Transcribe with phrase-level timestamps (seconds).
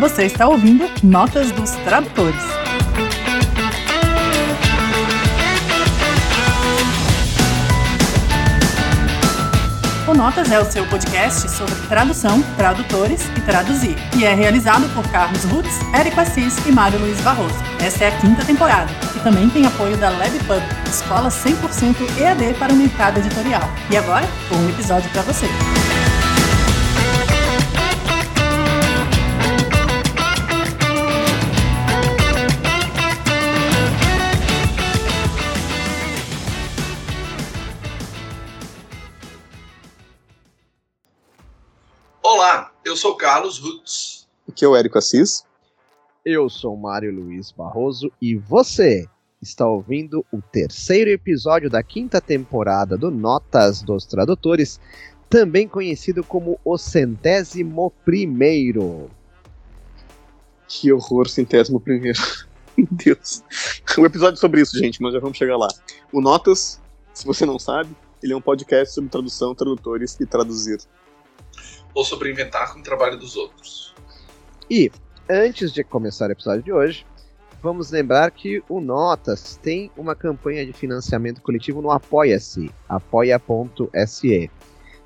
[0.00, 2.42] Você está ouvindo Notas dos Tradutores.
[10.08, 15.06] O Notas é o seu podcast sobre tradução, tradutores e traduzir, e é realizado por
[15.10, 17.54] Carlos Rutz, Érico Assis e Mário Luiz Barroso.
[17.84, 22.72] Esta é a quinta temporada, e também tem apoio da LabPub, escola 100% EAD para
[22.72, 23.62] o mercado editorial.
[23.90, 25.46] E agora, um episódio para você.
[42.22, 44.26] Olá, eu sou Carlos Rutz.
[44.48, 45.44] Aqui é o Érico Assis.
[46.24, 49.08] Eu sou Mário Luiz Barroso e você
[49.46, 54.80] está ouvindo o terceiro episódio da quinta temporada do Notas dos Tradutores,
[55.30, 59.08] também conhecido como o centésimo primeiro.
[60.68, 62.18] Que horror, centésimo primeiro.
[62.76, 63.42] Meu Deus.
[63.98, 65.68] Um episódio sobre isso, gente, mas já vamos chegar lá.
[66.12, 66.80] O Notas,
[67.14, 67.90] se você não sabe,
[68.22, 70.78] ele é um podcast sobre tradução, tradutores e traduzir.
[71.94, 73.94] Ou sobre inventar com o trabalho dos outros.
[74.68, 74.90] E,
[75.30, 77.06] antes de começar o episódio de hoje,
[77.66, 84.48] vamos lembrar que o Notas tem uma campanha de financiamento coletivo no Apoia-se, apoia.se.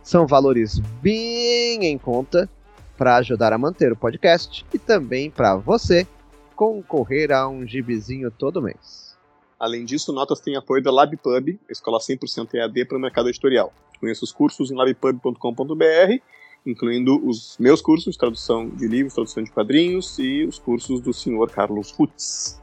[0.03, 2.50] São valores bem em conta
[2.98, 6.06] para ajudar a manter o podcast e também para você
[6.55, 9.16] concorrer a um gibizinho todo mês.
[9.58, 13.72] Além disso, o Notas tem apoio da LabPub, escola 100% EAD para o mercado editorial.
[13.98, 16.22] Conheça os cursos em labpub.com.br,
[16.64, 21.12] incluindo os meus cursos de tradução de livros, tradução de quadrinhos e os cursos do
[21.12, 22.61] senhor Carlos Rutz.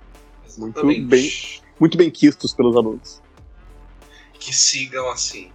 [0.58, 3.22] Muito bem, muito bem quistos pelos alunos.
[4.40, 5.52] Que sigam assim.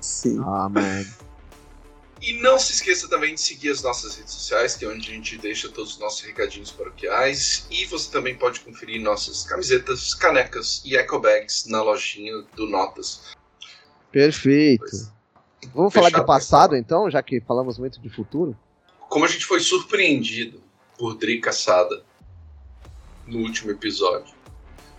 [0.00, 0.38] Sim.
[0.44, 1.06] Amém.
[2.22, 5.14] E não se esqueça também de seguir as nossas redes sociais, que é onde a
[5.14, 7.66] gente deixa todos os nossos recadinhos paroquiais.
[7.70, 13.22] E você também pode conferir nossas camisetas, canecas e eco bags na lojinha do Notas.
[14.12, 14.80] Perfeito.
[14.80, 15.19] Pois.
[15.74, 18.56] Vamos falar de passado então, já que falamos muito de futuro?
[19.08, 20.62] Como a gente foi surpreendido
[20.98, 22.04] por Dri Caçada
[23.26, 24.34] no último episódio,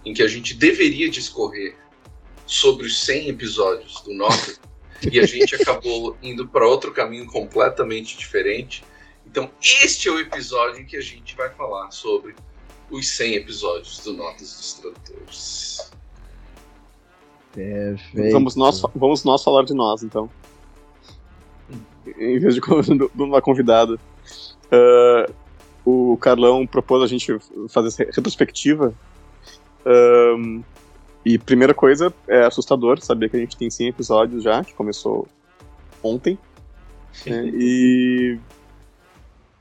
[0.05, 1.75] em que a gente deveria discorrer
[2.45, 4.59] sobre os 100 episódios do Notas,
[5.11, 8.83] e a gente acabou indo para outro caminho completamente diferente.
[9.25, 12.35] Então, este é o episódio em que a gente vai falar sobre
[12.89, 15.91] os 100 episódios do Notas dos Tradutores.
[17.53, 18.31] Perfeito.
[18.33, 20.29] Vamos nós, vamos nós falar de nós, então.
[22.17, 22.61] Em vez de
[23.15, 23.99] uma convidada.
[24.71, 25.29] Ah,
[25.85, 27.37] o Carlão propôs a gente
[27.69, 28.93] fazer essa retrospectiva.
[29.85, 30.61] Ahn,
[31.25, 35.27] e primeira coisa, é assustador saber que a gente tem 100 episódios já, que começou
[36.03, 36.37] ontem.
[37.27, 38.39] né, e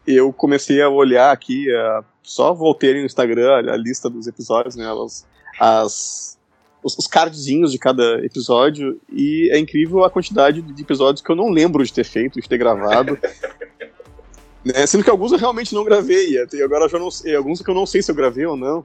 [0.06, 4.77] eu comecei a olhar aqui, a- só voltei no Instagram a, a lista dos episódios,
[4.77, 5.27] né, as,
[5.59, 6.39] as-
[6.83, 11.37] os, os cardzinhos de cada episódio, e é incrível a quantidade de episódios que eu
[11.37, 13.19] não lembro de ter feito, de ter gravado.
[14.65, 17.63] né, sendo que alguns eu realmente não gravei, e agora eu já não sei, alguns
[17.63, 18.85] que eu não sei se eu gravei ou não,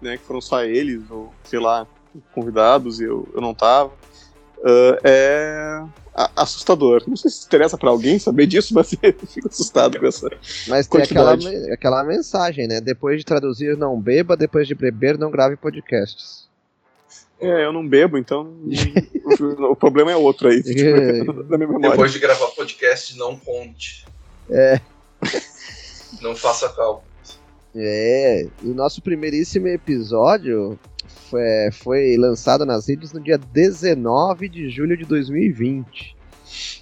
[0.00, 1.86] né, que foram só eles, ou sei lá,
[2.34, 3.92] convidados e eu, eu não tava.
[4.64, 5.82] Ah, é
[6.36, 7.02] assustador.
[7.06, 10.30] Não sei se interessa pra alguém saber disso, mas eu fico assustado com essa.
[10.68, 11.70] Mas tem aquela, Quantidade.
[11.72, 12.80] aquela mensagem, né?
[12.80, 16.41] Depois de traduzir, não beba, depois de beber, não grave podcasts.
[17.42, 18.54] É, eu não bebo, então
[19.68, 21.90] o, problema é outro aí, tipo, da minha memória.
[21.90, 24.06] Depois de gravar podcast, não conte.
[24.48, 24.80] É.
[26.20, 27.02] Não faça cálculo.
[27.74, 30.78] É, e o nosso primeiríssimo episódio
[31.30, 36.16] foi, foi lançado nas redes no dia 19 de julho de 2020.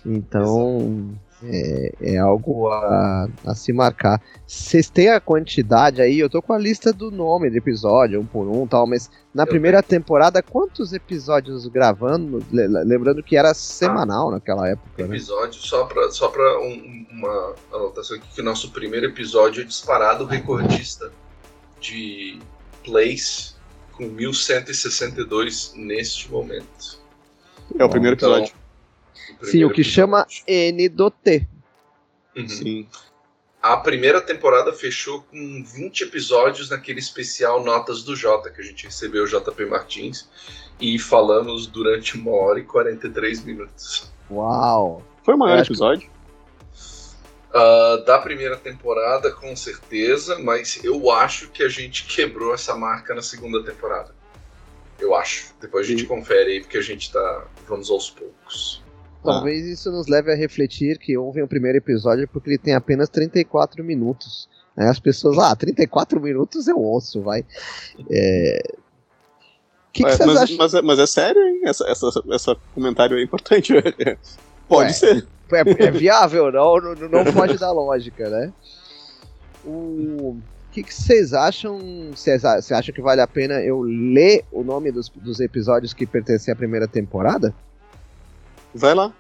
[0.05, 4.21] Então, é, é algo a, a se marcar.
[4.47, 6.19] Vocês têm a quantidade aí?
[6.19, 9.45] Eu tô com a lista do nome do episódio, um por um tal, mas na
[9.45, 12.45] Eu primeira temporada, quantos episódios gravando?
[12.51, 15.15] Le- Lembrando que era semanal naquela época, né?
[15.17, 19.65] episódio, só pra, só pra um- uma anotação aqui, que o nosso primeiro episódio é
[19.65, 21.11] disparado recordista
[21.81, 22.39] de
[22.85, 23.57] plays
[23.93, 26.99] com 1162 neste momento.
[27.79, 28.60] É o primeiro Então, episódio.
[29.43, 31.47] Sim, o que chama N do T.
[32.37, 32.49] Uhum.
[32.49, 32.89] Sim.
[33.63, 38.87] A primeira temporada fechou com 20 episódios naquele especial Notas do Jota, que a gente
[38.87, 40.29] recebeu o JP Martins,
[40.81, 44.11] e falamos durante uma hora e 43 minutos.
[44.31, 45.03] Uau!
[45.23, 46.11] Foi o maior Eu acho que- episódio.
[47.53, 53.15] Ah, da primeira temporada, com certeza, mas eu acho que a gente quebrou essa marca
[53.15, 54.15] na segunda temporada.
[54.99, 55.53] Eu acho.
[55.61, 56.07] Depois a gente Sim.
[56.09, 57.45] confere aí, porque a gente tá.
[57.67, 58.80] Vamos aos poucos.
[59.23, 63.09] Talvez isso nos leve a refletir que houve um primeiro episódio porque ele tem apenas
[63.09, 64.49] 34 minutos.
[64.77, 67.45] Aí as pessoas, ah, 34 minutos eu ouço, vai.
[68.11, 68.63] É...
[69.89, 70.57] O que, que É, vocês mas, acham?
[70.57, 71.61] mas, é- mas é sério, hein?
[71.65, 73.73] Essa, essa, essa comentário é importante.
[74.69, 74.93] Pode Ué.
[74.93, 75.27] ser.
[75.53, 76.95] É, é viável, não, não,
[77.25, 78.53] não pode dar lógica, né?
[79.65, 80.37] O
[80.71, 81.79] que, vocês acham?
[82.15, 85.93] Vocês a- Você acha que vale a pena eu ler o nome dos, dos episódios
[85.93, 87.53] que pertencem à primeira temporada?
[88.75, 89.13] Vai lá.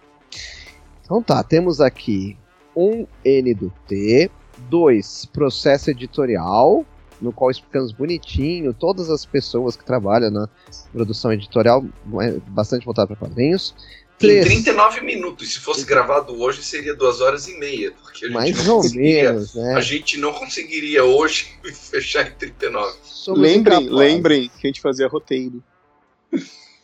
[1.04, 2.36] Então tá, temos aqui
[2.76, 4.30] um N do T,
[4.68, 6.84] dois processo editorial,
[7.20, 10.48] no qual explicamos bonitinho todas as pessoas que trabalham na
[10.92, 11.84] produção editorial,
[12.22, 13.74] é bastante voltado para quadrinhos.
[14.16, 15.50] Em Três, 39 minutos.
[15.54, 17.90] Se fosse gravado hoje, seria duas horas e meia.
[17.92, 19.74] Porque a gente mais não ou conseguiria- menos, né?
[19.74, 22.94] A gente não conseguiria hoje fechar em 39.
[23.02, 23.90] Somos Lembrem, incapazes.
[24.14, 25.62] lembrem que a gente fazia roteiro.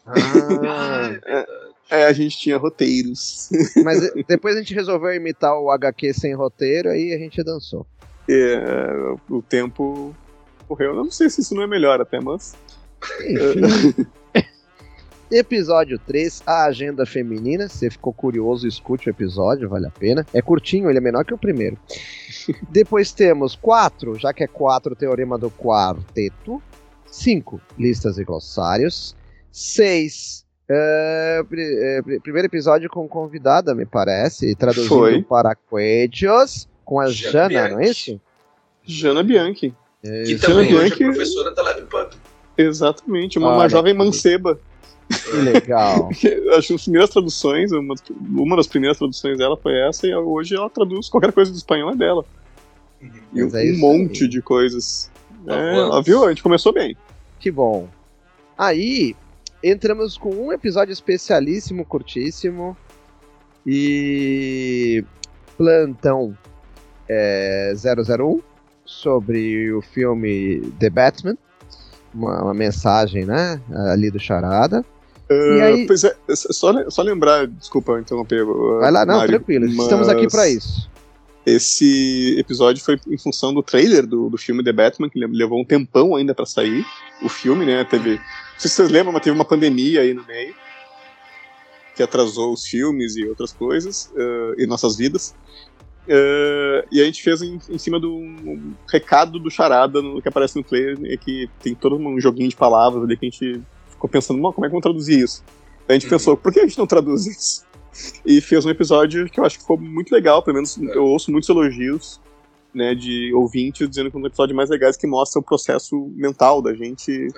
[0.07, 1.47] Ah, É,
[1.91, 3.49] a gente tinha roteiros.
[3.85, 7.87] mas eh, depois a gente resolveu imitar o HQ sem roteiro, aí a gente dançou.
[8.29, 10.15] É, o tempo
[10.67, 10.91] correu.
[10.91, 12.57] Eu não sei se isso não é melhor até, mas.
[15.31, 17.69] Episódio 3, a agenda feminina.
[17.69, 20.25] Se você ficou curioso, escute o episódio, vale a pena.
[20.33, 21.77] É curtinho, ele é menor que o primeiro.
[22.71, 26.63] Depois temos 4, já que é 4, o teorema do quarteto.
[27.11, 29.17] 5, listas e glossários.
[29.51, 30.46] 6,
[32.23, 35.23] primeiro episódio com convidada, me parece, traduzindo Foi.
[35.23, 38.11] para Coelhos, com a Jana Jana, não é Bianchi.
[38.13, 38.21] isso?
[38.85, 39.75] Jana Bianchi.
[40.05, 42.09] É, Que Luciana também hoje é Bianchi- professora da Lab Pub.
[42.59, 44.59] Exatamente, uma, uma jovem manceba.
[45.09, 46.09] que legal.
[46.57, 47.95] Acho que as primeiras traduções, uma,
[48.31, 51.91] uma das primeiras traduções dela foi essa, e hoje ela traduz qualquer coisa do espanhol
[51.93, 52.25] é dela.
[53.33, 54.31] E é um isso monte aí.
[54.31, 55.11] de coisas.
[55.47, 56.25] É, ela viu?
[56.25, 56.97] A gente começou bem.
[57.39, 57.89] Que bom.
[58.59, 59.15] Aí,
[59.71, 62.77] entramos com um episódio especialíssimo, curtíssimo.
[63.67, 65.05] E.
[65.57, 66.37] Plantão
[67.09, 68.41] é, 001
[68.85, 71.37] sobre o filme The Batman.
[72.15, 73.61] Uma, uma mensagem, né?
[73.93, 74.85] Ali do Charada.
[75.31, 78.43] Ah, aí- Pois é, só, só lembrar, desculpa interromper.
[78.43, 79.67] ah, Vai lá, não, Mário, tranquilo.
[79.67, 80.91] Estamos aqui mas pra isso.
[81.45, 85.61] Esse episódio foi em função do trailer do, do filme The Batman, que le- levou
[85.61, 86.85] um tempão ainda pra sair.
[87.23, 87.83] O filme, né?
[87.85, 88.21] Teve.
[88.57, 90.55] Não sei se vocês lembram, mas teve uma pandemia aí no meio.
[91.95, 95.35] Que atrasou os filmes e outras coisas, ah, e nossas vidas.
[96.09, 100.29] Ah, e a gente fez em, em cima do um recado do Charada no, que
[100.29, 103.63] aparece no trailer, né, que tem todo um joguinho de palavras ali que a gente
[103.91, 105.43] ficou pensando, "Mano, como é que vamos traduzir isso?
[105.89, 106.11] A gente Uhum.
[106.11, 107.65] pensou, por que a gente não traduz isso?
[108.27, 110.97] E fez um episódio que eu acho que ficou muito legal, pelo menos É.
[110.97, 112.21] eu ouço muitos elogios
[112.75, 116.13] né, de ouvintes dizendo que é um dos episódios mais legais que mostra o processo
[116.15, 117.29] mental da gente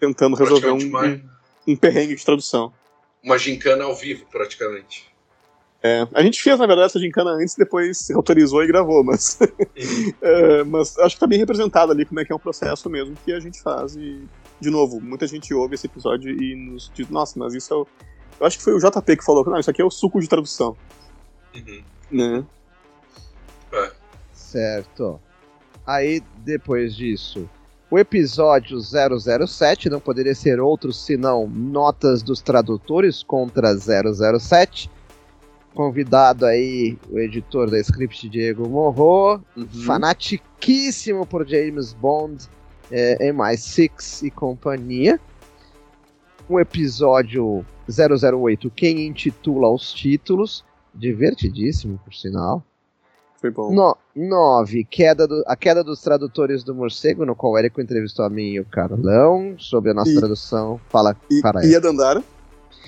[0.00, 1.24] tentando resolver um, Praticamente
[1.66, 2.72] um, um perrengue de tradução.
[3.22, 5.10] Uma gincana ao vivo, praticamente.
[5.82, 9.38] É, a gente fez, na verdade, essa gincana antes, depois se autorizou e gravou, mas,
[10.20, 13.16] é, mas acho que tá bem representado ali como é que é um processo mesmo
[13.24, 13.96] que a gente faz.
[13.96, 14.26] E,
[14.58, 17.86] de novo, muita gente ouve esse episódio e nos diz, nossa, mas isso é o.
[18.38, 20.28] Eu acho que foi o JP que falou, não, isso aqui é o suco de
[20.28, 20.76] tradução.
[21.54, 21.82] Uhum.
[22.10, 22.44] Né?
[24.32, 25.20] Certo.
[25.86, 27.48] Aí, depois disso,
[27.90, 34.90] o episódio 007 não poderia ser outro senão Notas dos Tradutores contra 007.
[35.74, 39.66] Convidado aí o editor da script Diego Morro, Uhum.
[39.86, 42.48] fanatiquíssimo por James Bond,
[42.90, 45.18] é, MI6 e companhia.
[46.48, 52.64] Um episódio 008, quem intitula os títulos, divertidíssimo por sinal.
[53.40, 53.72] Foi bom.
[53.72, 54.84] No, 9.
[54.84, 58.50] Queda do, a queda dos tradutores do morcego, no qual o Érico entrevistou a mim
[58.50, 60.78] e o Carlão sobre a nossa E- tradução.
[60.90, 62.22] Fala, E, para e a Dandara?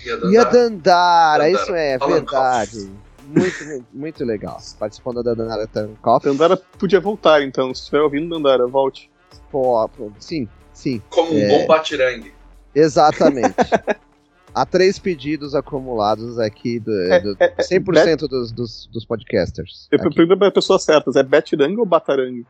[0.05, 0.51] E a E a Dandara?
[0.51, 2.91] Dandara, Dandara isso é verdade.
[3.27, 4.59] Muito, muito, muito legal.
[4.79, 6.27] Participando da Dandara Tankoff.
[6.27, 7.75] Dandara podia voltar, então.
[7.75, 9.11] Se estiver ouvindo, Dandara, volte.
[9.51, 11.49] Pô, pô, sim, sim, Como um É.
[11.49, 12.35] bom batirangue.
[12.75, 13.55] exatamente.
[14.55, 16.93] Há três pedidos acumulados aqui do,
[17.23, 19.89] do 100% dos, dos, dos podcasters.
[19.91, 20.15] Eu aqui.
[20.15, 22.47] pergunto pra pessoa certa, é Betiranga ou Batarangue?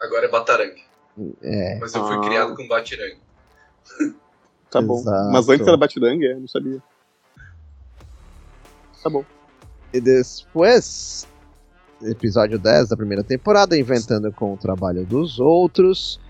[0.00, 0.84] Agora é batarangue.
[1.42, 2.20] É, Mas eu fui Ah.
[2.20, 3.18] criado com batirangue.
[4.68, 4.98] Tá bom.
[4.98, 5.30] Exato.
[5.32, 6.82] Mas antes era Batirangue, é, não sabia.
[9.00, 9.24] Tá bom.
[9.92, 11.26] E depois,
[12.02, 16.20] episódio 10 da primeira temporada, Inventando com o Trabalho dos Outros.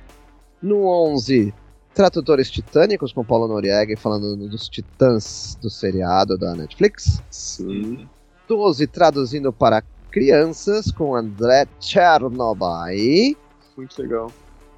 [0.60, 1.52] No 11,
[1.96, 7.22] Tradutores Titânicos, com Paulo Noriega falando dos titãs do seriado da Netflix.
[7.30, 8.06] Sim.
[8.46, 13.34] 12, Traduzindo para Crianças, com André Chernobyl.
[13.76, 14.30] Muito legal.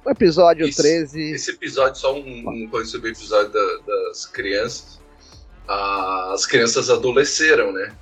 [0.05, 1.31] O episódio Esse- 13.
[1.31, 4.97] Esse episódio, só um, um coisa sobre o episódio da- das crianças.
[5.67, 7.93] As crianças adolesceram, né?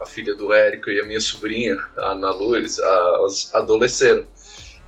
[0.00, 4.24] A filha do Érico e a minha sobrinha, a Ana Lu, eles as adolesceram.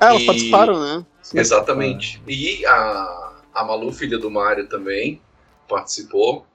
[0.01, 1.05] Ah, elas E- participaram, né?
[1.21, 1.39] Sim.
[1.39, 2.23] Exatamente.
[2.27, 5.21] E a, a Malu, filha do Mário, também
[5.69, 6.47] participou.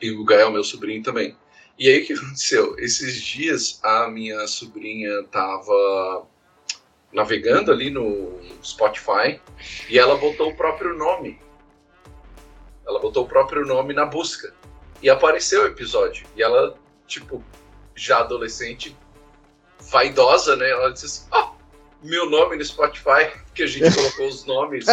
[0.00, 1.36] E o Gael, meu sobrinho, também.
[1.78, 2.78] E aí o que aconteceu?
[2.78, 6.26] Esses dias a minha sobrinha tava
[7.12, 9.40] navegando ali no Spotify
[9.88, 11.40] e ela botou o próprio nome.
[12.86, 14.54] Ela botou o próprio nome na busca.
[15.02, 16.26] E apareceu o episódio.
[16.36, 17.42] E ela, tipo,
[17.94, 18.96] já adolescente,
[19.78, 20.70] vaidosa, né?
[20.70, 21.52] Ela disse assim: Ah,
[22.02, 24.86] meu nome no Spotify, porque a gente colocou os nomes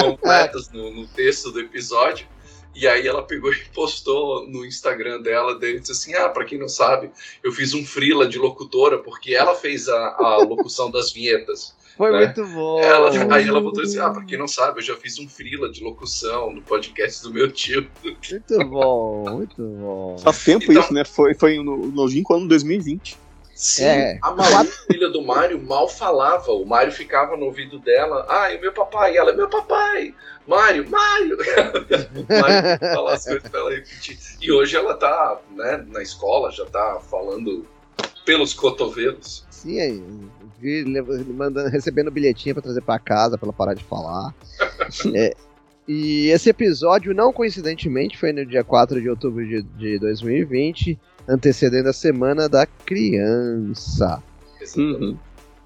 [0.00, 2.26] completos no, no texto do episódio.
[2.74, 6.58] E aí ela pegou e postou no Instagram dela, daí disse assim, ah, pra quem
[6.58, 7.10] não sabe,
[7.42, 11.74] eu fiz um frila de locutora, porque ela fez a, a locução das vinhetas.
[11.96, 12.18] Foi né?
[12.18, 12.80] muito bom.
[12.80, 15.68] Ela, aí ela botou assim, ah, pra quem não sabe, eu já fiz um frila
[15.68, 17.90] de locução no podcast do meu tio.
[18.04, 20.16] Muito bom, muito bom.
[20.18, 21.04] Faz tempo Então- isso, né?
[21.04, 23.18] Foi, foi no longínquo ano 2020.
[23.58, 24.18] Sim, É.
[24.22, 26.52] a Malu, filha do Mário, mal falava.
[26.52, 29.14] O Mário ficava no ouvido dela, ah, é meu papai.
[29.14, 30.14] E ela, é meu papai.
[30.46, 31.36] Mário, Mário.
[32.94, 34.16] falar as coisas pra ela repetir.
[34.40, 37.66] E hoje ela tá né, na escola, já tá falando
[38.24, 39.44] pelos cotovelos.
[39.50, 40.02] Sim, aí.
[41.26, 44.32] Mandando, recebendo bilhetinho pra trazer pra casa pra ela parar de falar.
[45.14, 45.34] É,
[45.88, 50.98] e esse episódio, não coincidentemente, foi no dia 4 de outubro de, de 2020,
[51.28, 54.22] antecedendo a Semana da Criança.
[54.76, 55.16] Uhum.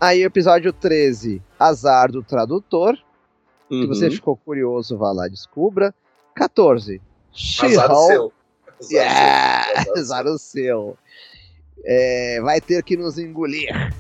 [0.01, 2.97] Aí, o episódio 13, Azar do Tradutor.
[2.97, 3.87] Se Uhum.
[3.87, 5.95] você ficou curioso, vá lá e descubra.
[6.35, 7.01] 14,
[7.63, 8.07] Azar She-Hulk.
[8.07, 8.33] seu.
[8.81, 9.65] Azar Yeah!
[9.85, 9.93] seu.
[9.93, 9.99] Azar.
[9.99, 10.99] Azar o seu.
[11.85, 13.95] É, vai ter que nos engolir.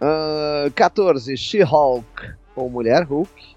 [0.00, 2.06] Ah, 14, She-Hulk
[2.54, 3.56] ou Mulher Hulk.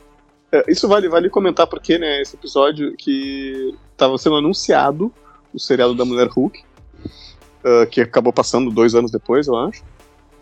[0.52, 5.14] É, isso vale, vale comentar porque, né, esse episódio que estava sendo anunciado,
[5.54, 6.64] o seriado da Mulher Hulk,
[7.64, 9.84] ah, que acabou passando dois anos depois, eu acho.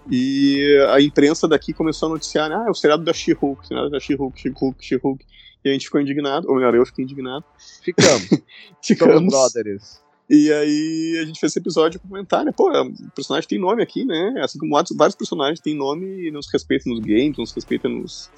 [0.09, 3.89] E a imprensa daqui começou a noticiar, né, ah, é o seriado da She-Hulk, seriado
[3.89, 5.25] da She-Hulk, She-Hulk, She-Hulk.
[5.63, 7.43] E a gente ficou indignado, ou melhor, eu fiquei indignado.
[7.83, 8.29] Ficamos.
[8.81, 9.29] Ficamos.
[9.29, 10.01] brothers.
[10.29, 12.53] E aí a gente fez esse episódio pra comentar, né?
[12.55, 14.35] Pô, o personagem tem nome aqui, né?
[14.41, 17.89] Assim como vários, personagens têm nome e não se respeita nos games, não se respeita
[17.89, 18.29] nos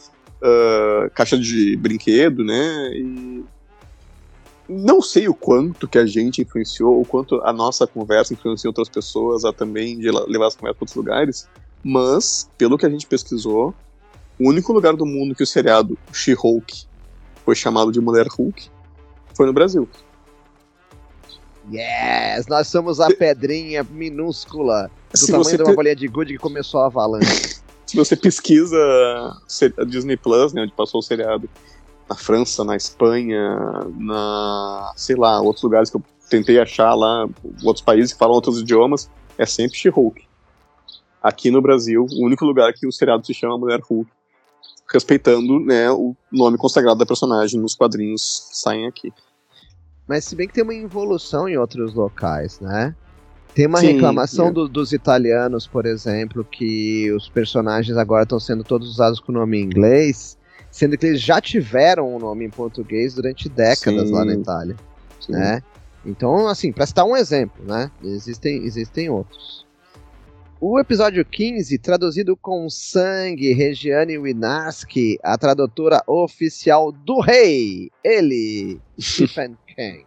[0.41, 2.91] ah, caixa de brinquedo, né?
[2.93, 3.43] E
[4.70, 8.89] não sei o quanto que a gente influenciou, o quanto a nossa conversa influenciou outras
[8.89, 11.48] pessoas a também levar essa conversa para outros lugares,
[11.84, 13.74] mas pelo que a gente pesquisou,
[14.39, 16.86] o único lugar do mundo que o seriado She-Hulk
[17.44, 18.70] foi chamado de Mulher Hulk
[19.36, 19.88] foi no Brasil.
[21.72, 26.34] Yes, nós somos a pedrinha minúscula do Se tamanho de uma pe- bolinha de gude
[26.34, 27.58] que começou a avalanche.
[27.86, 28.77] se você pesquisa
[29.77, 31.50] a Disney Plus, né, onde passou o seriado,
[32.12, 33.58] na França, na Espanha,
[33.98, 37.25] na, sei lá, outros lugares que eu tentei achar lá,
[37.63, 40.27] outros países que falam outros idiomas, é sempre She-Hulk.
[41.24, 44.12] Aqui no Brasil, o único lugar que o seriado se chama Mulher Hulk,
[44.91, 49.13] respeitando, né, o nome consagrado da personagem nos quadrinhos que saem aqui.
[50.06, 52.94] Mas se bem que tem uma evolução em outros locais, né?
[53.56, 54.51] Tem uma Sim, reclamação é.
[54.51, 59.60] do- dos italianos, por exemplo, que os personagens agora estão sendo todos usados com nome
[59.60, 60.38] em inglês,
[60.72, 64.13] sendo que eles já tiveram um nome em português durante décadas Sim.
[64.13, 64.75] lá na Itália,
[65.20, 65.34] Sim.
[65.34, 65.62] né?
[66.06, 67.92] Então, assim, para citar um exemplo, né?
[68.04, 69.66] Existem, existem outros.
[70.60, 79.58] O episódio 15, traduzido com sangue, Regiane Winarski, a tradutora oficial do rei, ele, Stephen
[79.68, 80.06] King.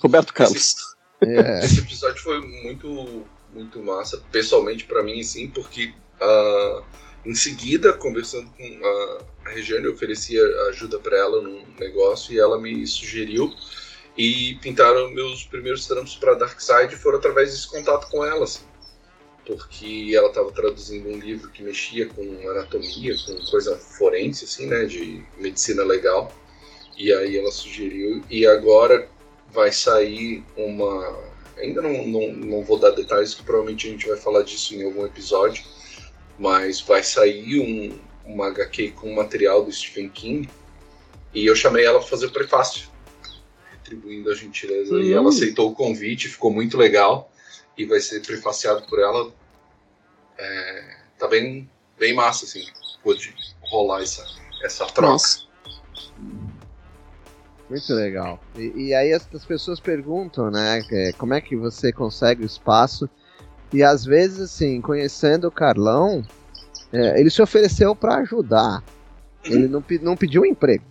[0.00, 0.76] Roberto Carlos.
[1.20, 1.64] É.
[1.64, 6.82] Esse episódio foi muito, muito massa, pessoalmente pra mim, sim, porque ah,
[7.24, 12.38] em seguida, conversando com a, a Regiane, eu ofereci ajuda pra ela num negócio e
[12.38, 13.52] ela me sugeriu
[14.18, 18.64] e pintaram meus primeiros trampos pra Darkseid foram através desse contato com ela, assim.
[19.46, 24.84] Porque ela estava traduzindo um livro que mexia com anatomia, com coisa forense, assim, né,
[24.84, 26.32] de medicina legal.
[26.96, 29.08] E aí ela sugeriu, e agora
[29.52, 31.16] vai sair uma.
[31.56, 34.84] Ainda não, não, não vou dar detalhes, que provavelmente a gente vai falar disso em
[34.84, 35.64] algum episódio,
[36.38, 40.48] mas vai sair um, uma HQ com material do Stephen King
[41.34, 42.88] e eu chamei ela para fazer o prefácio,
[43.70, 44.94] retribuindo a gentileza.
[45.00, 45.18] E Hum.
[45.18, 47.30] ela aceitou o convite, ficou muito legal
[47.76, 49.32] e vai ser prefaciado por ela.
[50.38, 51.68] É, tá bem,
[51.98, 52.64] bem massa, assim,
[53.02, 54.24] pôde rolar essa,
[54.62, 55.12] essa troca.
[55.12, 55.48] Nossa.
[57.68, 58.40] Muito legal.
[58.56, 62.46] E, e aí as, as pessoas perguntam, né, é, como é que você consegue o
[62.46, 63.08] espaço?
[63.72, 66.24] E às vezes, assim, conhecendo o Carlão,
[66.92, 68.82] é, ele se ofereceu para ajudar.
[69.44, 70.84] Ele não, não pediu um emprego.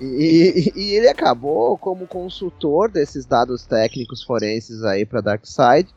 [0.00, 5.88] E, e, e, ele acabou como consultor desses dados técnicos forenses aí para Darkseid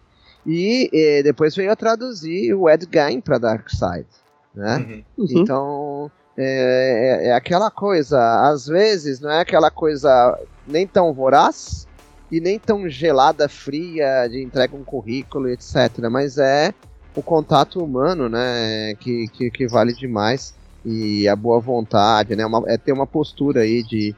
[0.46, 4.06] e, e, depois veio a traduzir o Ed Gein para Darkseid,
[4.54, 5.04] né?
[5.18, 5.26] Uhum.
[5.32, 11.88] Então é, é, é, aquela coisa, às vezes não é aquela coisa nem tão voraz
[12.32, 16.08] e nem tão gelada, fria de entrega um currículo, etc.
[16.10, 16.74] Mas é
[17.16, 20.54] o contato humano, né, que, que, que vale demais
[20.86, 22.46] e a boa vontade, né?
[22.46, 24.16] Uma, é ter uma postura aí de,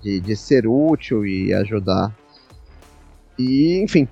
[0.00, 2.14] de, de, ser útil e ajudar.
[3.38, 4.08] E, enfim,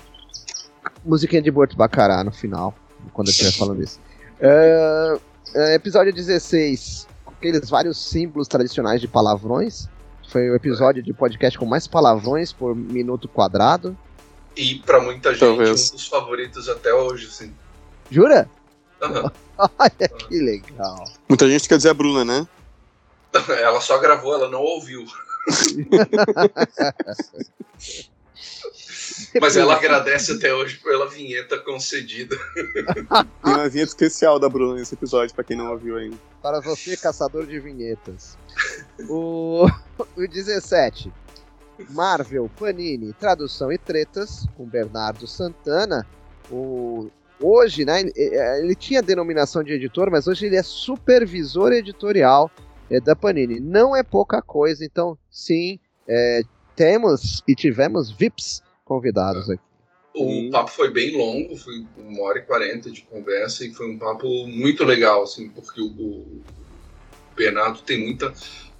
[1.04, 2.74] musiquinha de Borto Bacará no final,
[3.12, 3.98] quando eu estiver falando isso.
[4.40, 5.18] Uh,
[5.74, 9.88] episódio 16, aqueles vários símbolos tradicionais de palavrões.
[10.34, 13.96] Foi o episódio de podcast com mais palavrões por minuto quadrado.
[14.56, 15.90] E para muita gente, Talvez.
[15.90, 17.54] um dos favoritos até hoje, sim.
[18.10, 18.50] Jura?
[19.00, 19.30] Uhum.
[19.78, 21.04] Olha que legal.
[21.28, 22.48] Muita gente quer dizer a Bruna, né?
[23.62, 25.04] Ela só gravou, ela não ouviu.
[29.40, 32.36] Mas ela agradece até hoje pela vinheta concedida.
[32.54, 36.16] Tem uma vinheta especial da Bruna nesse episódio, para quem não ouviu ainda.
[36.42, 38.36] Para você, caçador de vinhetas.
[39.08, 39.66] O,
[40.16, 41.12] o 17.
[41.90, 46.06] Marvel, Panini, Tradução e Tretas, com Bernardo Santana.
[46.50, 52.50] O hoje, né, é, ele tinha denominação de editor, mas hoje ele é supervisor editorial
[52.90, 53.60] é, da Panini.
[53.60, 55.78] Não é pouca coisa, então sim,
[56.08, 56.42] é,
[56.76, 59.62] temos e tivemos VIPs convidados aqui.
[60.14, 63.98] O papo foi bem longo, foi uma hora e quarenta de conversa e foi um
[63.98, 66.42] papo muito legal, assim, porque o, o
[67.34, 68.32] Bernardo tem muita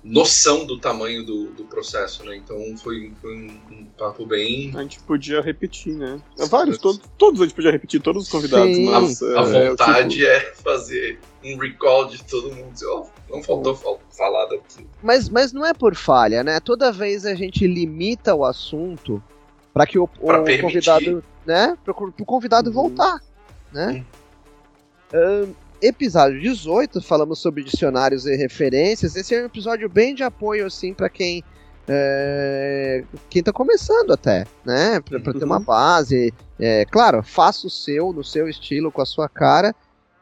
[0.04, 2.36] noção do tamanho do, do processo, né?
[2.36, 4.70] Então foi, foi um, um, papo bem.
[4.76, 6.20] A gente podia repetir, né?
[6.48, 8.76] Vários, todos, todos a gente podia repetir, todos os convidados.
[8.76, 8.90] Sim.
[8.90, 10.26] Mas, a, a é, vontade tipo...
[10.26, 12.74] é fazer um recall de todo mundo.
[12.84, 13.74] Oh, não faltou
[14.10, 14.86] falar daqui.
[15.02, 16.60] Mas, mas não é por falha, né?
[16.60, 19.22] Toda vez a gente limita o assunto
[19.74, 21.76] para que o, o convidado, né?
[21.84, 22.74] Para o convidado uhum.
[22.74, 23.20] voltar,
[23.70, 24.04] né?
[25.12, 25.54] Uhum
[25.86, 29.16] episódio 18, falamos sobre dicionários e referências.
[29.16, 31.42] Esse é um episódio bem de apoio, assim, para quem.
[31.86, 35.00] É, quem tá começando até, né?
[35.00, 35.64] Pra, pra ter uma uhum.
[35.64, 36.32] base.
[36.58, 39.74] É, claro, faça o seu, no seu estilo, com a sua cara.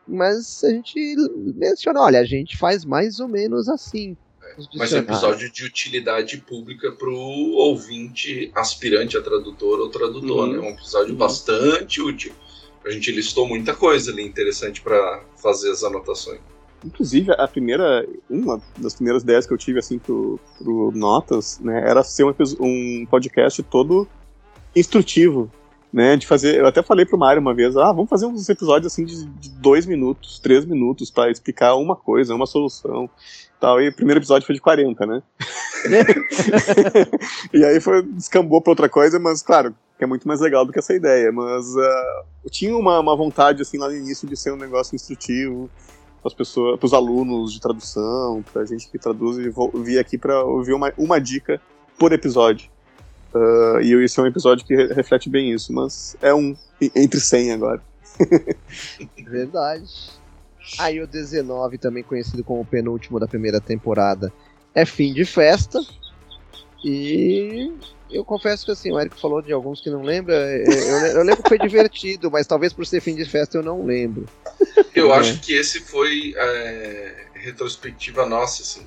[0.07, 1.17] Mas a gente
[1.55, 4.17] menciona, olha, a gente faz mais ou menos assim.
[4.75, 10.49] Mas é um episódio de utilidade pública para o ouvinte aspirante a tradutor ou tradutor,
[10.49, 10.53] uhum.
[10.53, 10.59] né?
[10.59, 11.19] Um episódio uhum.
[11.19, 12.33] bastante útil.
[12.85, 16.41] A gente listou muita coisa ali interessante para fazer as anotações.
[16.85, 21.89] Inclusive, a primeira, uma das primeiras ideias que eu tive assim pro, pro Notas, né,
[21.89, 24.09] era ser um, um podcast todo
[24.75, 25.51] instrutivo,
[25.93, 28.93] né, de fazer, eu até falei pro Mário uma vez, ah, vamos fazer uns episódios
[28.93, 33.09] assim de, de dois minutos, três minutos para explicar uma coisa, uma solução,
[33.63, 35.23] tal, e o primeiro episódio foi de 40, né?
[37.55, 40.73] e aí foi, descambou pra outra coisa, mas claro, que é muito mais legal do
[40.73, 41.31] que essa ideia.
[41.31, 44.97] Mas uh, eu tinha uma, uma vontade, assim, lá no início de ser um negócio
[44.97, 45.71] instrutivo
[46.25, 50.17] as pessoas, para os alunos de tradução, para a gente que traduz, e vir aqui
[50.17, 51.61] para ouvir uma, uma dica
[51.99, 52.69] por episódio.
[53.35, 56.57] Uh, e esse é um episódio que reflete bem isso, mas é um
[56.95, 57.83] entre 100 agora.
[59.27, 60.22] Verdade.
[60.79, 64.33] Aí o 19, também conhecido como o penúltimo da primeira temporada,
[64.75, 65.81] é fim de festa.
[66.85, 67.73] E
[68.11, 70.35] eu confesso que assim, o Eric falou de alguns que não lembra.
[70.35, 73.63] É, eu, eu, lembro que foi divertido, mas talvez por ser fim de festa eu
[73.63, 74.27] não lembro.
[74.95, 75.19] Eu é.
[75.19, 78.87] acho que esse foi é, retrospectiva nossa, assim.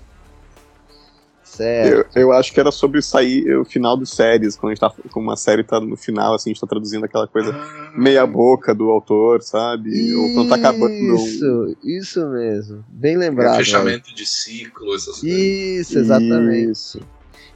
[1.56, 2.18] Certo.
[2.18, 4.94] Eu, eu, acho que era sobre sair o final de séries, quando a gente tá,
[5.10, 7.92] como uma série tá no final, assim, a gente tá traduzindo aquela coisa ah.
[7.96, 9.90] meia boca do autor, sabe?
[9.90, 11.16] Isso, Ou quando tá acabando.
[11.16, 12.84] Isso, isso mesmo.
[12.90, 13.58] Bem lembrado.
[13.58, 15.24] fechamento de ciclo, essas coisas.
[15.24, 16.72] Isso, exatamente.
[16.72, 17.02] Isso.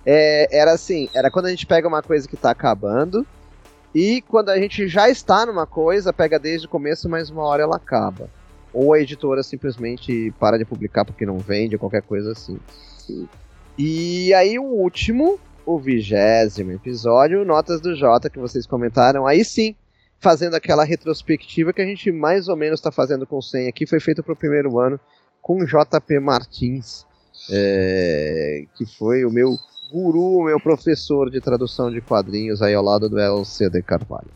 [0.05, 3.27] É, era assim, era quando a gente pega uma coisa que tá acabando,
[3.93, 7.63] e quando a gente já está numa coisa, pega desde o começo, mas uma hora
[7.63, 8.29] ela acaba.
[8.71, 12.59] Ou a editora simplesmente para de publicar porque não vende, qualquer coisa assim.
[13.81, 19.73] E aí o último, o vigésimo episódio, Notas do Jota, que vocês comentaram, aí sim,
[20.19, 23.87] fazendo aquela retrospectiva que a gente mais ou menos está fazendo com o 100 aqui,
[23.87, 24.99] foi feito para o primeiro ano
[25.41, 27.05] com JP Martins,
[27.49, 29.55] é, que foi o meu
[29.89, 34.27] guru, meu professor de tradução de quadrinhos aí ao lado do LCD Carvalho.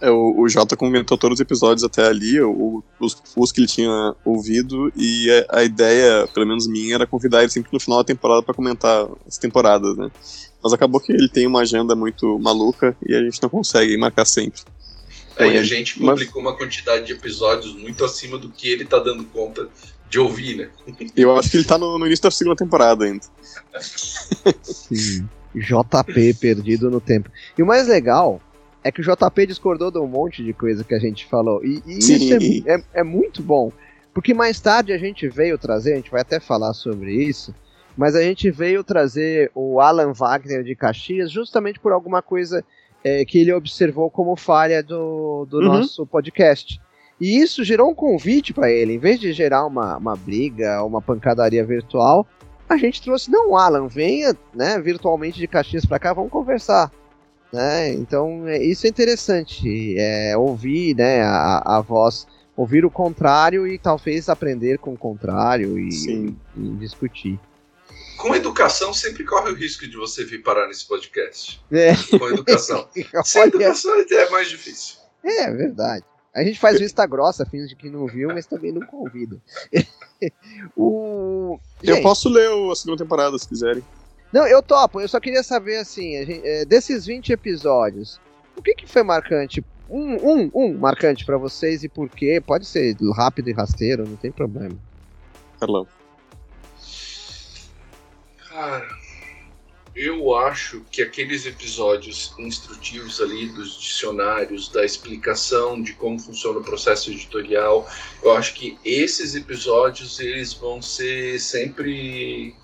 [0.00, 3.66] É, o, o Jota comentou todos os episódios até ali, o, os, os que ele
[3.66, 7.98] tinha ouvido, e a, a, ideia, pelo menos minha, era convidar ele sempre no final
[7.98, 10.10] da temporada para comentar as temporadas, né?
[10.62, 14.24] Mas acabou que ele tem uma agenda muito maluca e a gente não consegue marcar
[14.24, 14.62] sempre.
[15.36, 16.52] É, e a gente publicou Mas...
[16.52, 19.68] uma quantidade de episódios muito acima do que ele tá dando conta
[20.08, 20.70] de ouvir, né?
[21.16, 23.24] Eu acho que ele tá no, no início da segunda temporada ainda.
[25.54, 27.30] JP perdido no tempo.
[27.56, 28.40] E o mais legal
[28.86, 31.64] é que o JP discordou de um monte de coisa que a gente falou.
[31.64, 32.12] E, e isso
[32.68, 33.72] é, é, é, muito bom.
[34.14, 37.52] Porque mais tarde a gente veio trazer, a gente vai até falar sobre isso,
[37.96, 42.64] mas a gente veio trazer o Alan Wagner de Caxias justamente por alguma coisa
[43.02, 45.64] é, que ele observou como falha do, do uhum.
[45.64, 46.80] nosso podcast.
[47.20, 48.94] E isso gerou um convite para ele.
[48.94, 52.24] Em vez de gerar uma, uma briga, uma pancadaria virtual,
[52.68, 56.92] a gente trouxe, não, Alan, venha né, virtualmente de Caxias para cá, vamos conversar.
[57.52, 57.92] Né?
[57.94, 63.78] Então, é, isso é interessante, é, ouvir né, a, a voz, ouvir o contrário e
[63.78, 67.38] talvez aprender com o contrário e, e discutir.
[68.16, 71.62] Com educação, sempre corre o risco de você vir parar nesse podcast.
[71.70, 71.94] É.
[72.18, 72.88] Com educação.
[73.24, 74.96] Sem educação é mais difícil.
[75.22, 76.04] É, é verdade.
[76.34, 79.40] A gente faz vista grossa, fins de que não viu, mas também não convida.
[80.76, 81.58] o...
[81.82, 83.82] Eu posso ler a segunda temporada, se quiserem.
[84.36, 85.00] Não, eu topo.
[85.00, 88.20] Eu só queria saber, assim, gente, é, desses 20 episódios,
[88.54, 89.64] o que, que foi marcante?
[89.88, 92.38] Um, um, um marcante para vocês e por quê?
[92.38, 94.76] Pode ser rápido e rasteiro, não tem problema.
[95.58, 95.86] Carlão.
[98.46, 98.86] Cara,
[99.94, 106.62] eu acho que aqueles episódios instrutivos ali dos dicionários, da explicação de como funciona o
[106.62, 107.88] processo editorial,
[108.22, 112.54] eu acho que esses episódios eles vão ser sempre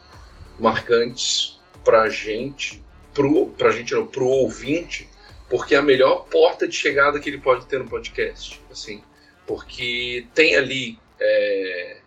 [0.61, 1.52] marcantes
[1.85, 2.83] para gente,
[3.57, 5.09] para a gente não, pro ouvinte,
[5.49, 9.03] porque é a melhor porta de chegada que ele pode ter no podcast, assim,
[9.47, 11.99] porque tem ali é,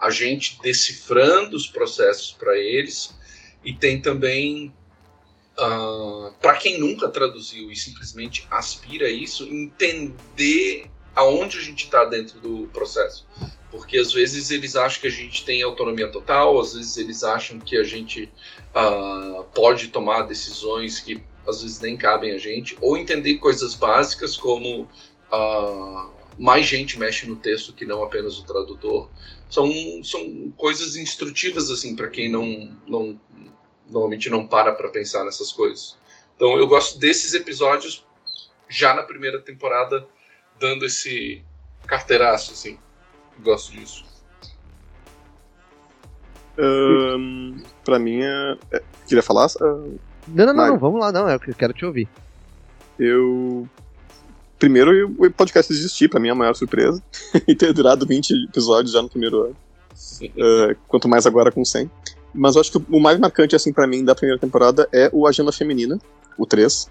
[0.00, 3.14] a gente decifrando os processos para eles
[3.62, 4.72] e tem também,
[5.58, 11.84] uh, ah, para quem nunca traduziu e simplesmente aspira a isso, entender aonde a gente
[11.84, 13.26] está dentro do processo.
[13.70, 17.58] Porque às vezes eles acham que a gente tem autonomia total, às vezes eles acham
[17.58, 18.32] que a gente
[18.74, 24.36] uh, pode tomar decisões que às vezes nem cabem a gente, ou entender coisas básicas
[24.36, 29.10] como uh, mais gente mexe no texto que não apenas o tradutor.
[29.48, 29.68] São,
[30.04, 33.20] são coisas instrutivas assim para quem não, não
[33.88, 35.96] normalmente não para para pensar nessas coisas.
[36.36, 38.06] Então eu gosto desses episódios
[38.68, 40.06] já na primeira temporada
[40.58, 41.42] dando esse
[41.86, 42.78] carteiraço assim.
[43.42, 44.09] Gosto disso.
[46.60, 48.56] Um, pra mim é...
[48.72, 49.46] é queria falar?
[49.46, 52.08] Uh, não, não, não, não, vamos lá, não, é eu quero te ouvir.
[52.98, 53.68] Eu.
[54.58, 57.02] Primeiro, o podcast existir, pra mim é a maior surpresa.
[57.48, 59.56] e ter durado 20 episódios já no primeiro ano.
[60.22, 61.90] Uh, quanto mais agora com 100.
[62.34, 65.26] Mas eu acho que o mais marcante, assim, para mim, da primeira temporada é o
[65.26, 65.98] Agenda Feminina,
[66.36, 66.90] o 3.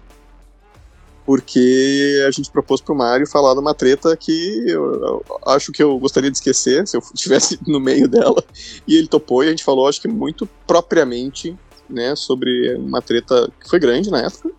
[1.30, 5.80] Porque a gente propôs pro Mario falar de uma treta que eu, eu acho que
[5.80, 8.42] eu gostaria de esquecer se eu estivesse no meio dela.
[8.84, 11.56] E ele topou e a gente falou, acho que muito propriamente,
[11.88, 14.50] né, sobre uma treta que foi grande na época.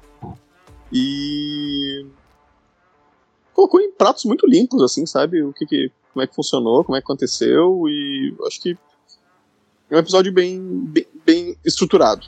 [0.94, 2.06] E
[3.54, 5.44] colocou em pratos muito limpos, assim, sabe?
[5.44, 8.78] O que, que como é que funcionou, como é que aconteceu e acho que
[9.90, 12.28] é um episódio bem, bem, bem estruturado.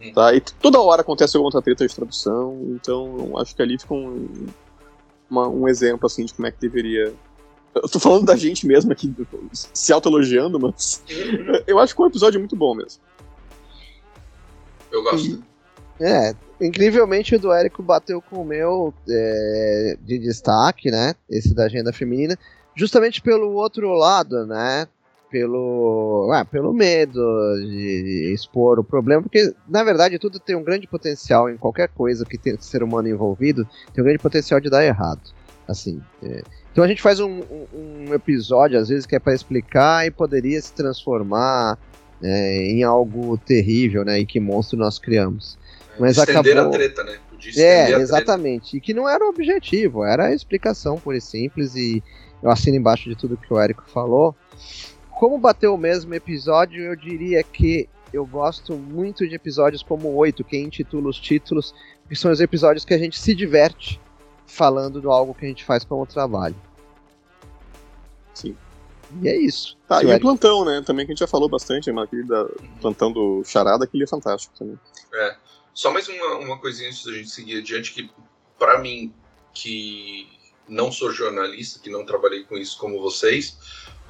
[0.00, 0.12] Uhum.
[0.12, 0.34] Tá?
[0.34, 4.46] E toda hora acontece alguma outra treta de tradução, então acho que ali fica um,
[5.30, 7.12] uma, um exemplo assim de como é que deveria.
[7.74, 9.14] Eu tô falando da gente mesmo aqui,
[9.72, 11.62] se auto-elogiando, mas uhum.
[11.66, 13.00] eu acho que é um episódio muito bom mesmo.
[14.90, 15.42] Eu gosto.
[15.98, 21.14] É, incrivelmente o do Érico bateu com o meu é, de destaque, né?
[21.30, 22.38] Esse da agenda feminina,
[22.74, 24.86] justamente pelo outro lado, né?
[25.32, 27.18] Pelo, ah, pelo medo
[27.58, 32.26] de expor o problema, porque na verdade tudo tem um grande potencial em qualquer coisa
[32.26, 35.22] que tem ser humano envolvido, tem um grande potencial de dar errado.
[35.66, 36.42] Assim, é.
[36.70, 37.40] então a gente faz um,
[37.72, 41.78] um, episódio às vezes que é para explicar e poderia se transformar
[42.22, 44.18] é, em algo terrível, né?
[44.18, 45.56] E que monstro nós criamos.
[45.98, 46.74] Mas Estender acabou...
[46.74, 47.16] a treta, né?
[47.56, 48.76] É, exatamente.
[48.76, 51.74] E que não era o objetivo, era a explicação pura e simples.
[51.74, 52.02] E
[52.42, 54.34] eu assino embaixo de tudo que o Érico falou
[55.22, 60.16] como bateu o mesmo episódio, eu diria que eu gosto muito de episódios como o
[60.16, 61.72] 8, que intitula os títulos,
[62.08, 64.00] que são os episódios que a gente se diverte
[64.48, 66.56] falando do algo que a gente faz como trabalho.
[68.34, 68.56] Sim.
[69.22, 69.78] E é isso.
[69.86, 70.82] Tá, e o plantão, né?
[70.84, 72.44] Também que a gente já falou bastante, aquele da
[72.80, 74.76] plantão do Charada, aquele é fantástico também.
[75.14, 75.36] É.
[75.72, 78.10] Só mais uma, uma coisinha antes da gente seguir adiante, que
[78.58, 79.14] para mim,
[79.54, 80.26] que
[80.68, 83.56] não sou jornalista, que não trabalhei com isso como vocês,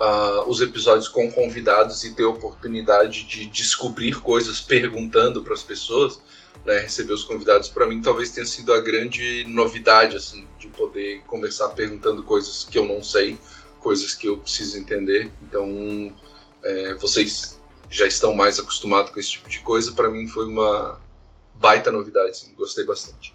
[0.00, 6.20] uh, os episódios com convidados e ter oportunidade de descobrir coisas perguntando para as pessoas,
[6.64, 11.22] né, receber os convidados, para mim talvez tenha sido a grande novidade, assim, de poder
[11.26, 13.38] conversar perguntando coisas que eu não sei
[13.82, 15.30] coisas que eu preciso entender.
[15.42, 16.14] Então,
[16.62, 19.92] é, vocês já estão mais acostumados com esse tipo de coisa.
[19.92, 21.00] Para mim foi uma
[21.56, 22.54] baita novidade, assim.
[22.54, 23.34] gostei bastante.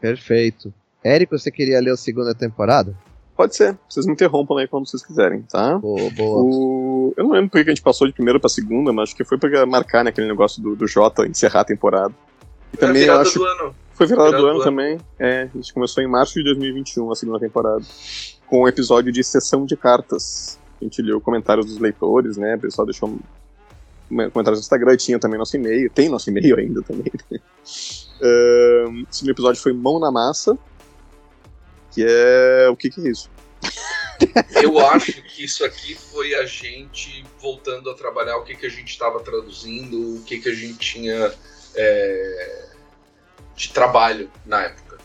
[0.00, 0.72] Perfeito.
[1.02, 2.96] Érico, você queria ler a segunda temporada?
[3.38, 5.78] Pode ser, vocês me interrompam aí quando vocês quiserem, tá?
[5.78, 6.42] Boa, boa.
[6.42, 7.14] O...
[7.16, 9.22] Eu não lembro por que a gente passou de primeira pra segunda, mas acho que
[9.22, 12.12] foi pra marcar né, aquele negócio do, do Jota encerrar a temporada.
[12.72, 13.74] E a também eu virada acho do ano.
[13.94, 14.70] Foi virada Virada do ano do ano.
[14.70, 14.98] também.
[15.20, 17.80] É, a gente começou em março de 2021, a segunda temporada.
[18.48, 20.58] Com o episódio de sessão de cartas.
[20.80, 22.56] A gente leu comentários dos leitores, né?
[22.56, 23.18] O pessoal deixou um-
[24.30, 25.88] comentários no Instagram, tinha também nosso e-mail.
[25.90, 27.04] Tem nosso e-mail ainda também.
[28.20, 30.58] Ahn, o segundo episódio foi Mão na Massa.
[31.98, 32.68] Que é.
[32.70, 33.28] O que, que é isso?
[34.62, 38.68] Eu acho que isso aqui foi a gente voltando a trabalhar o que, que a
[38.68, 41.32] gente estava traduzindo, o que, que a gente tinha
[41.74, 42.64] é,
[43.56, 44.98] de trabalho na época.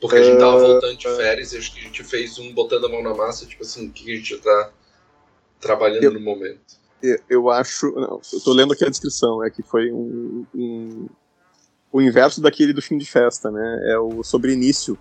[0.00, 2.86] Porque a gente tava voltando de férias e acho que a gente fez um botando
[2.86, 4.70] a mão na massa, tipo assim, o que, que a gente já tá
[5.60, 6.74] trabalhando Eu- no momento.
[7.00, 7.92] Eu- Eu acho.
[7.92, 11.08] Não, eu tô lendo aqui a descrição, é que foi um, um-
[11.92, 13.92] o inverso daquele do fim de festa, né?
[13.92, 14.98] É o sobre início.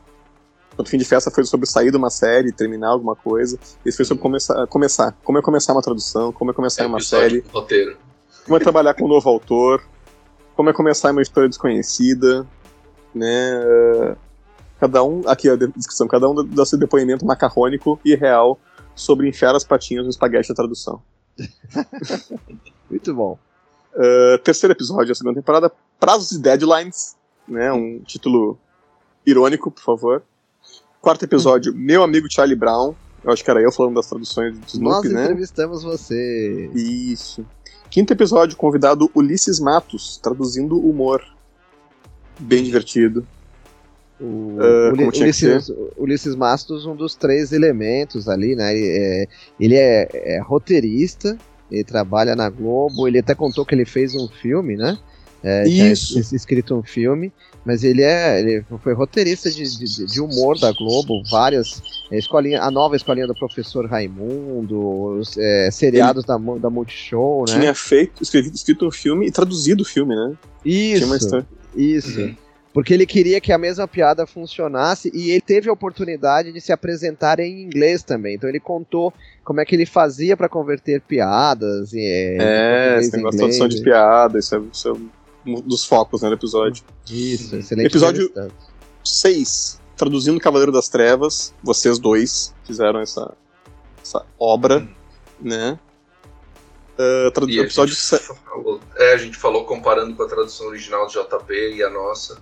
[0.76, 3.58] Quando o fim de festa foi sobre sair de uma série, terminar alguma coisa.
[3.86, 5.18] Esse foi sobre começar, começar.
[5.24, 7.98] Como é começar uma tradução, como é começar É uma série, roteiro.
[8.44, 9.82] como é trabalhar com um novo autor,
[10.56, 12.46] como é começar uma história desconhecida,
[13.14, 14.16] né?
[14.80, 18.60] Cada um, aqui a descrição, cada um dá seu depoimento macarrônico e real
[18.94, 21.02] sobre enfiar as patinhas no espaguete da tradução.
[22.90, 23.40] Muito bom.
[23.94, 27.16] Uh, terceiro episódio da segunda temporada, Prazos e Deadlines,
[27.48, 27.72] né?
[27.72, 28.58] Um título
[29.26, 30.24] irônico, por favor.
[31.06, 32.96] Quarto episódio, Meu Amigo Charlie Brown.
[33.24, 35.22] Eu acho que era eu falando das traduções do Nós Snoopy, né?
[35.26, 36.68] entrevistamos você.
[36.74, 37.46] Isso.
[37.91, 41.22] Quinto episódio, convidado Ulisses Matos, traduzindo humor.
[42.39, 43.24] Bem divertido.
[44.20, 44.58] O
[44.94, 48.76] Uli- que Ulisses, Ulisses Mastos, um dos três elementos ali, né?
[48.76, 49.28] Ele é,
[49.60, 51.38] ele é- é roteirista,
[51.70, 54.98] ele trabalha na Globo, ele até contou que ele fez um filme, né?
[55.48, 56.18] É, tinha Isso.
[56.18, 57.32] es- escrito um filme,
[57.64, 62.64] mas ele é ele foi roteirista de, de, de humor da Globo, várias é, escolinha,
[62.64, 64.80] a nova escolinha do professor Raimundo,
[65.20, 67.60] os é, seriados da, da Multishow, né?
[67.60, 70.34] Tinha feito, escrevido, escrito um filme e traduzido o filme, né?
[70.64, 71.46] Tinha uma Isso, história.
[71.76, 72.20] isso.
[72.22, 72.36] Uhum.
[72.74, 76.74] Porque ele queria que a mesma piada funcionasse e ele teve a oportunidade de se
[76.74, 78.36] apresentar em inglês também.
[78.36, 79.14] Então ele contou
[79.46, 81.94] como é que ele fazia para converter piadas.
[81.94, 85.08] em- É, português esse negócio de tradução de piada, isso é, isso é um
[85.46, 86.84] dos focos né, do episódio.
[87.10, 87.88] Isso, excelente.
[87.88, 88.54] Episódio- entrevistado.
[89.04, 89.80] 6.
[89.96, 93.34] Traduzindo Cavaleiro das Trevas, vocês dois fizeram essa,
[94.04, 94.88] essa obra,
[95.40, 95.80] né?
[96.98, 98.24] Uh, tradu- a episódio gente 7.
[98.46, 102.38] falou- é, a gente falou comparando com a tradução original do JP e a nossa.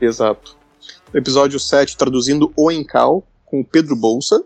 [0.00, 0.56] Exato.
[1.12, 4.44] Episódio 7, traduzindo O Encal, com o Pedro Bolsa.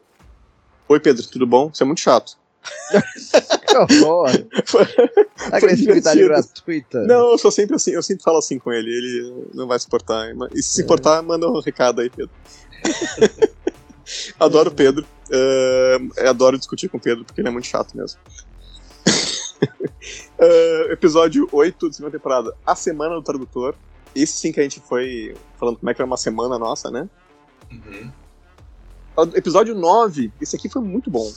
[0.89, 1.73] Oi, Pedro, tudo bom?
[1.73, 2.37] Você é muito chato.
[3.69, 4.31] Que horror!
[5.53, 7.05] Agressividade gratuita.
[7.05, 9.87] Não, eu sou sempre assim, eu sempre falo assim com ele, ele não vai se
[9.87, 10.31] importar.
[10.55, 12.31] E se se importar, manda um recado aí, Pedro.
[14.41, 15.07] adoro o Pedro.
[15.31, 18.19] eh, adoro discutir com o Pedro, porque ele é muito chato mesmo.
[20.41, 23.75] Eh, episódio 8 da segunda temporada, A Semana do Tradutor.
[24.15, 27.09] Esse sim que a gente foi falando como é que era uma semana nossa, né?
[27.71, 28.13] Uhum.
[29.35, 31.29] Episódio 9, esse aqui foi muito bom.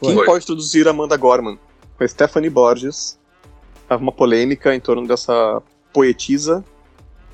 [0.00, 0.26] Quem Foi.
[0.26, 1.58] pode traduzir Amanda Gorman?
[1.96, 3.18] Com a Stephanie Borges.
[3.88, 6.64] Tava uma polêmica em torno dessa poetisa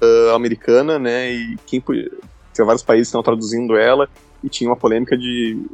[0.02, 1.32] ah, americana, né?
[1.32, 2.10] E quem podia...
[2.52, 4.08] tinha vários países que estavam traduzindo ela
[4.42, 5.64] e tinha uma polêmica de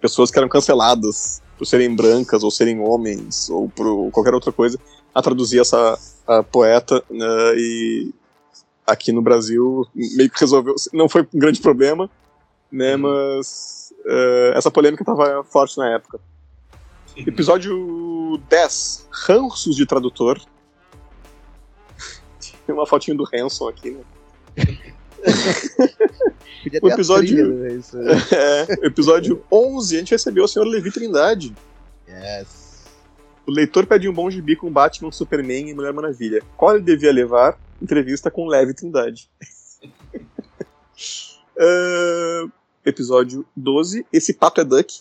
[0.00, 4.78] pessoas que eram canceladas por serem brancas ou serem homens ou por qualquer outra coisa
[5.14, 8.14] a traduzir essa a poeta né, e
[8.86, 12.08] aqui no Brasil meio que resolveu não foi um grande problema
[12.70, 13.00] né Uhum.
[13.00, 16.20] mas eh, essa polêmica estava forte na época
[17.16, 20.40] Episódio 10, Ranços de Tradutor.
[22.66, 24.00] Tem uma fotinho do Hanson aqui, né?
[26.62, 27.96] Podia o episódio- trilha, né, isso.
[28.34, 30.64] É, episódio 11, a gente recebeu o Sr.
[30.64, 31.54] Levi Trindade.
[32.08, 32.84] Yes.
[33.46, 36.42] O leitor pede um bom gibi com Batman, Superman e Mulher Maravilha.
[36.56, 37.58] Qual ele devia levar?
[37.80, 39.30] Entrevista com Levi Trindade.
[41.58, 42.46] Ah,
[42.84, 45.00] episódio 12, Esse Papo é Duck.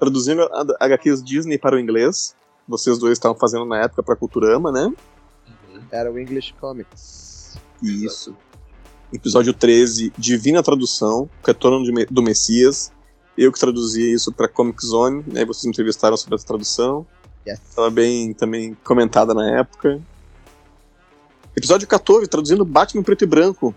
[0.00, 0.48] Traduzindo
[0.80, 2.34] HQs Disney para o inglês.
[2.66, 4.84] Vocês dois estavam fazendo na época para Culturama, né?
[4.86, 5.82] Uhum.
[5.92, 7.58] Era o English Comics.
[7.82, 8.34] Isso.
[9.12, 12.90] Episódio 13, Divina Tradução, Retorno do Messias.
[13.36, 15.44] Eu que traduzi isso para Comic Zone, né?
[15.44, 17.06] Vocês me entrevistaram sobre essa tradução.
[17.46, 17.60] Yes.
[17.68, 20.00] Estava bem também comentada na época.
[21.54, 23.74] Episódio 14, traduzindo Batman preto e branco.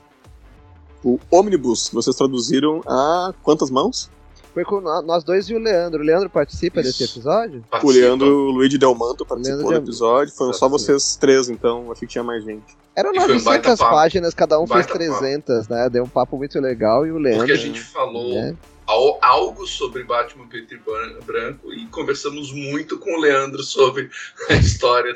[1.03, 4.09] O Omnibus, vocês traduziram a quantas mãos?
[4.53, 6.01] Foi com nó- nós dois e o Leandro.
[6.01, 6.91] O Leandro participa Isso.
[6.99, 7.59] desse episódio?
[7.61, 7.99] O Participa.
[7.99, 11.91] Leandro e o Luigi Del Manto participou Leandro do episódio, foram só vocês três, então
[11.91, 12.77] achei que tinha mais gente.
[12.95, 13.91] Eram E foi um baita 900 papo.
[13.95, 15.19] páginas, cada um fez Baita papo.
[15.19, 15.89] 300, né?
[15.89, 17.39] Deu um papo muito legal e o Leandro.
[17.47, 18.55] Porque a gente falou né?
[18.85, 24.11] al- algo sobre Batman Preto e Branco e conversamos muito com o Leandro sobre
[24.49, 25.15] a história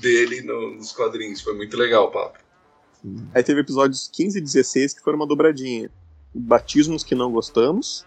[0.00, 1.40] dele no- nos quadrinhos.
[1.40, 2.38] Foi muito legal o papo.
[3.34, 5.90] Aí teve episódios 15 e 16 que foram uma dobradinha.
[6.32, 8.04] Batismos que não gostamos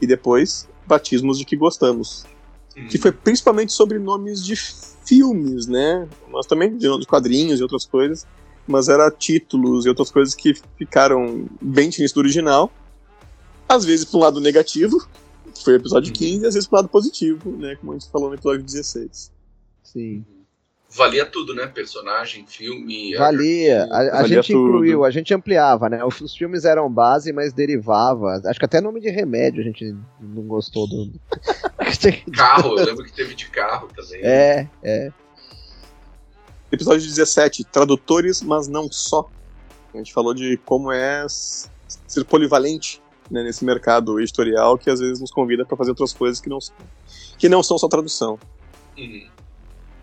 [0.00, 2.24] e depois batismos de que gostamos.
[2.76, 2.86] Hum.
[2.88, 6.08] Que foi principalmente sobre nomes de filmes, né?
[6.30, 8.26] Mas também de de quadrinhos e outras coisas.
[8.66, 12.70] Mas era títulos e outras coisas que ficaram bem diferentes do original.
[13.68, 15.06] Às vezes para um lado negativo,
[15.54, 16.16] que foi o episódio Uhum.
[16.16, 17.76] 15, e às vezes para um lado positivo, né?
[17.76, 19.32] Como a gente falou no episódio 16.
[19.82, 20.24] Sim.
[20.90, 21.66] Valia tudo, né?
[21.66, 23.14] Personagem, filme.
[23.14, 23.84] Valia.
[23.90, 24.68] A, a Valia gente tudo.
[24.68, 26.02] incluiu, a gente ampliava, né?
[26.04, 28.40] Os filmes eram base, mas derivava.
[28.46, 31.12] Acho que até nome de remédio a gente não gostou do.
[32.34, 34.20] Carro, eu lembro que teve de carro também.
[34.22, 35.12] é, é.
[36.70, 39.28] Episódio 17, tradutores, mas não só.
[39.92, 45.18] A gente falou de como é ser polivalente né, nesse mercado editorial que às vezes
[45.20, 46.74] nos convida para fazer outras coisas que não, são-
[47.38, 48.38] que não são só tradução.
[48.98, 49.26] Uhum.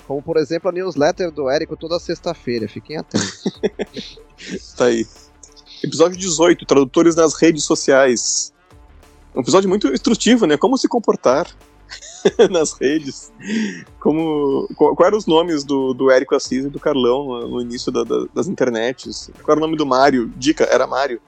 [0.08, 2.68] Como, por exemplo, a newsletter do Érico toda sexta-feira.
[2.68, 3.44] Fiquem atentos.
[4.78, 5.08] Tá aí.
[5.82, 8.52] Episódio 18, tradutores nas redes sociais.
[9.34, 10.58] Um episódio muito instrutivo, né?
[10.58, 11.48] Como se comportar
[12.52, 13.32] nas redes.
[14.00, 17.62] Como, qual, qual eram os nomes do, do Érico Assis e do Carlão no, no
[17.62, 19.32] início da- da- das internets?
[19.42, 20.28] Qual era o nome do Mário?
[20.36, 21.22] Dica, era Mário.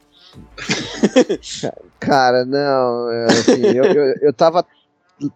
[1.99, 3.07] Cara, não.
[3.29, 4.65] assim, eu, eu, eu tava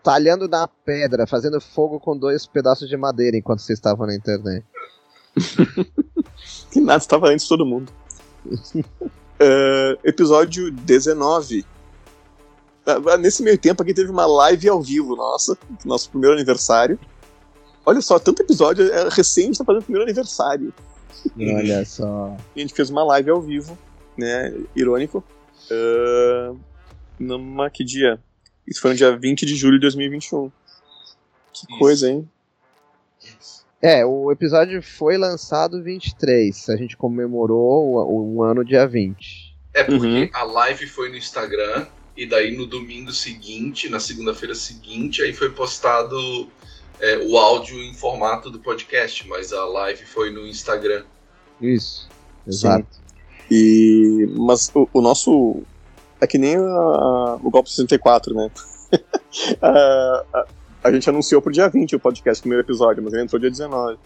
[0.04, 4.66] talhando na pedra, fazendo fogo com dois pedaços de madeira enquanto vocês estavam na internet.
[6.72, 7.92] Que nada, estava antes de todo mundo.
[9.44, 11.66] Eh, episódio 19.
[12.86, 17.00] Ah, Nesse meio tempo aqui teve uma live ao vivo, nossa, nosso primeiro aniversário.
[17.84, 20.72] Olha só, tanto episódio, é gente tá fazendo o primeiro aniversário.
[21.36, 22.38] Olha só.
[22.56, 23.76] A gente fez uma live ao vivo,
[24.16, 24.54] né?
[24.76, 25.24] Irônico.
[25.72, 26.60] Uh,
[27.18, 28.22] numa que dia?
[28.68, 30.50] Isso foi no dia 20 de julho de 2021.
[31.54, 31.80] Que Isso.
[31.80, 32.30] coisa, hein?
[33.82, 36.70] É, o episódio foi lançado 23.
[36.70, 39.56] A gente comemorou o, o ano dia 20.
[39.74, 40.30] É porque Uhum.
[40.34, 45.50] a live foi no Instagram e daí no domingo seguinte, na segunda-feira seguinte, aí foi
[45.50, 46.48] postado
[47.00, 51.04] é, o áudio em formato do podcast, mas a live foi no Instagram.
[51.60, 52.08] Isso.
[52.46, 52.86] Exato.
[53.50, 55.64] E, mas o, o nosso.
[56.22, 58.50] É que nem a- o Golpe 64, né?
[59.62, 60.46] a, a,
[60.84, 63.50] a gente anunciou pro dia 20 o podcast, o primeiro episódio, mas ele entrou dia
[63.50, 63.98] 19.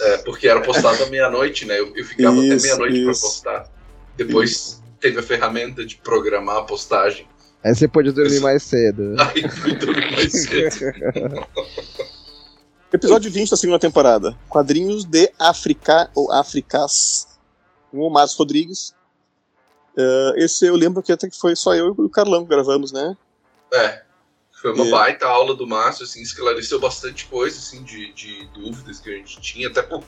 [0.00, 1.78] É, porque era postado à meia-noite, né?
[1.78, 3.22] Eu, eu ficava Isso, até meia-noite pra isso.
[3.22, 3.68] postar.
[4.16, 7.26] Depois teve a ferramenta de programar a postagem.
[7.62, 8.42] Aí você pôde dormir Isso.
[8.42, 9.14] mais cedo.
[9.18, 11.46] Aí fui dormir mais cedo.
[12.92, 14.36] Episódio 20 da segunda temporada.
[14.48, 17.26] Quadrinhos de África ou Áfricas.
[17.90, 18.94] Com o Márcio Rodrigues.
[19.96, 22.92] Eh, esse eu lembro que até que foi só eu e o Carlão que gravamos,
[22.92, 23.16] né?
[23.72, 24.02] É.
[24.60, 24.90] Foi uma É.
[24.90, 29.40] baita aula do Márcio, assim, esclareceu bastante coisa, assim, de, de dúvidas que a gente
[29.40, 30.02] tinha, até por,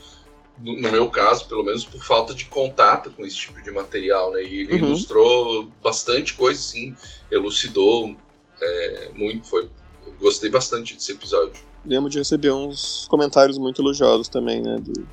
[0.59, 4.33] no, no meu caso, pelo menos, por falta de contato com esse tipo de material,
[4.33, 4.43] né?
[4.43, 4.89] E ele Uhum.
[4.89, 6.97] ilustrou bastante coisa, assim,
[7.31, 8.17] elucidou
[8.61, 9.69] é, muito, foi...
[10.07, 11.63] eu Gostei bastante desse episódio.
[11.85, 14.79] Lembro de receber uns comentários muito elogiosos também, né?
[14.81, 15.07] do-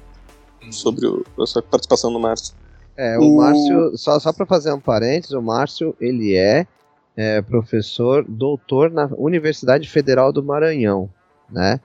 [0.64, 0.72] Uhum.
[0.72, 2.56] sobre o- a sua participação no Márcio.
[2.96, 6.68] É, o O- Márcio, só, só para fazer um parênteses, o Márcio, ele é,
[7.16, 11.10] é, professor, doutor na Universidade Federal do Maranhão,
[11.50, 11.80] né?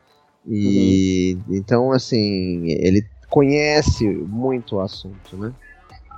[0.46, 5.52] E então, assim, ele conhece muito o assunto, né?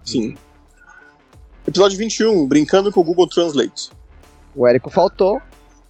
[0.05, 0.37] Sim.
[1.67, 3.91] Episódio 21, Brincando com o Google Translate.
[4.55, 5.41] O Érico faltou.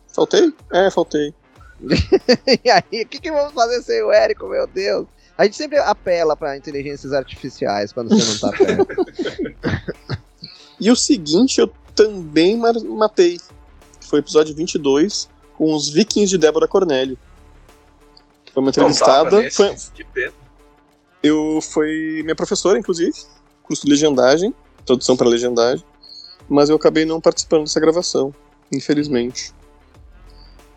[0.09, 0.53] Faltei?
[0.73, 1.33] É, faltei.
[2.65, 5.07] e aí, o que, que vamos fazer sem o Érico, meu Deus?
[5.41, 10.21] A gente sempre apela para inteligências artificiais quando você não tá perto.
[10.79, 13.39] E o seguinte eu também matei.
[13.99, 17.19] que Foi o episódio 22, com os vikings de Débora Cornélio.
[18.53, 19.41] Foi uma Não tava entrevistada.
[19.41, 20.33] nesse, Foi, Que pena.
[21.23, 23.13] eu foi minha professora, inclusive,
[23.63, 24.55] curso de legendagem,
[24.87, 25.85] tradução para legendagem,
[26.49, 28.35] mas eu acabei não participando dessa gravação,
[28.73, 29.55] infelizmente.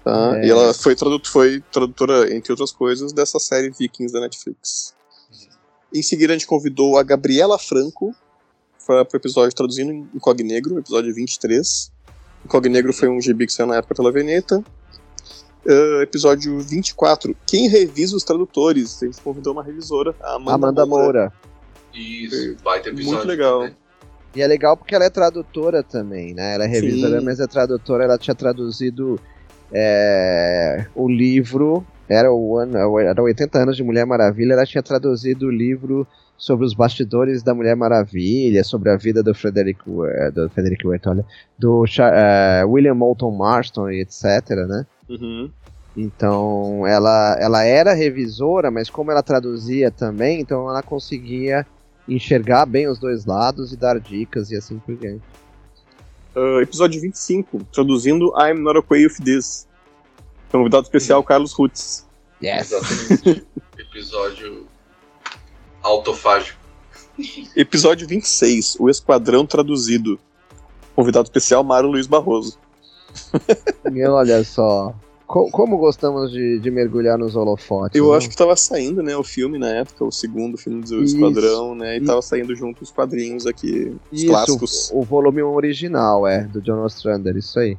[0.04, 0.40] Tá?
[0.40, 0.48] É.
[0.48, 4.94] E ela foi, tradu foi tradutora, entre outras coisas, dessa série Vikings da Netflix.
[5.94, 8.16] Em seguida, a gente convidou a Gabriela Franco
[8.86, 11.92] para o episódio traduzindo em Cognegro, episódio 23.
[12.48, 14.64] Cognegro foi um gibi que saiu na época pela Veneta.
[15.68, 19.02] Ah, episódio 24, quem revisa os tradutores?
[19.02, 21.34] A gente convidou uma revisora, a Amanda, Amanda Moura.
[21.94, 23.14] Isso, baita episódio.
[23.14, 23.60] Muito legal.
[23.62, 23.76] também.
[24.36, 26.56] E é legal porque ela é tradutora também, né?
[26.56, 27.26] Ela é revisora, Sim.
[27.26, 28.04] mas é tradutora.
[28.04, 29.20] Ela tinha traduzido
[29.74, 31.86] é, o livro.
[32.08, 34.54] Era o ano, era 80 anos de Mulher Maravilha.
[34.54, 36.06] Ela tinha traduzido o livro
[36.38, 41.06] sobre os bastidores da Mulher Maravilha, sobre a vida do Frederick, eh, do Frederick Wirt,
[41.08, 41.26] olha,
[41.58, 44.86] do eh, William Moulton Marston e etc, né?
[45.10, 45.50] Uhum.
[45.96, 51.66] Então, ela, ela era revisora, mas como ela traduzia também, então ela conseguia
[52.08, 55.22] enxergar bem os dois lados e dar dicas e assim por diante.
[56.36, 59.68] Ah, episódio 25, traduzindo I'm Not Okay With This.
[60.52, 62.08] Convidado especial, Carlos Rutz.
[62.42, 63.46] Exatamente.
[63.78, 64.68] Episódio
[65.82, 66.60] autofágico.
[67.56, 70.20] Episódio 26, O Esquadrão Traduzido.
[70.96, 72.58] Convidado especial, Mário Luiz Barroso.
[73.92, 74.94] E olha só,
[75.34, 78.00] co- como gostamos de, de mergulhar nos holofotes.
[78.00, 78.18] Eu né?
[78.18, 81.16] acho que tava saindo, né, o filme na época, o segundo filme do Isso.
[81.16, 84.92] Esquadrão, né, e E- tava saindo junto os quadrinhos aqui, os Isso, clássicos.
[84.92, 87.76] o, o volume original, é, do John Ostrander, isso aí.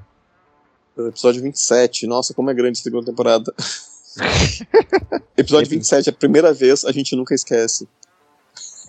[0.98, 3.54] Episódio 27, nossa, como é grande essa segunda temporada.
[5.38, 7.86] Episódio 27, a primeira vez, a gente nunca esquece.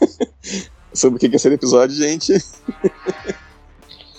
[0.93, 2.33] Sobre o que que é ser episódio, gente?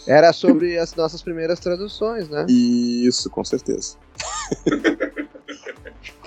[0.06, 2.46] Era sobre as nossas primeiras traduções, né?
[2.48, 3.96] Isso, com certeza.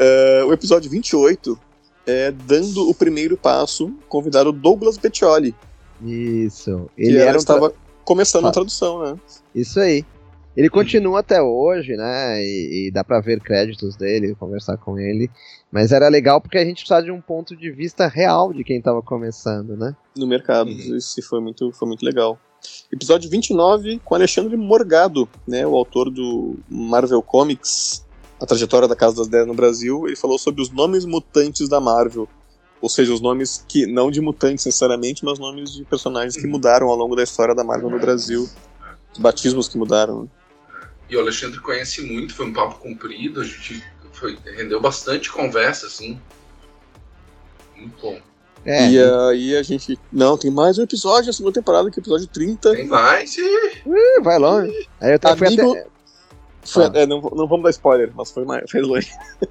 [0.01, 1.59] É, o episódio 28
[2.07, 5.53] é dando o primeiro passo, convidado Douglas Bettioli,
[6.01, 6.89] Isso.
[6.97, 7.73] Ele era, um tra- estava
[8.05, 8.49] começando Ah.
[8.49, 9.19] a tradução, né?
[9.53, 10.05] Isso aí.
[10.55, 12.41] Ele continua até hoje, né?
[12.41, 15.29] E, e dá pra ver créditos dele, conversar com ele.
[15.71, 18.81] Mas era legal porque a gente precisava de um ponto de vista real de quem
[18.81, 19.95] tava começando, né?
[20.17, 20.69] No mercado.
[20.69, 20.95] Uhum.
[20.95, 22.39] Isso foi muito, foi muito legal.
[22.91, 28.05] Episódio 29 com Alexandre Morgado, né, o autor do Marvel Comics,
[28.41, 30.07] A Trajetória da Casa das Dez no Brasil.
[30.07, 32.27] Ele falou sobre os nomes mutantes da Marvel.
[32.81, 36.87] Ou seja, os nomes que, não de mutantes necessariamente, mas nomes de personagens que mudaram
[36.87, 38.49] ao longo da história da Marvel no Brasil.
[39.11, 40.23] Os batismos que mudaram.
[40.23, 40.29] né?
[41.09, 43.83] E o Alexandre conhece muito, foi um papo comprido, a gente
[44.13, 46.19] foi- rendeu bastante conversa, assim.
[47.75, 48.19] Muito bom.
[48.65, 49.97] É, E aí a gente.
[50.11, 52.71] Não, tem mais um episódio, na segunda temporada, que é o episódio 30.
[52.75, 54.87] Tem mais Ih, vai longe.
[54.99, 55.87] Aí eu fui Amigo- até.
[56.63, 56.91] Foi- Ah.
[56.93, 59.09] é, não, não vamos dar spoiler, mas foi mais foi longe.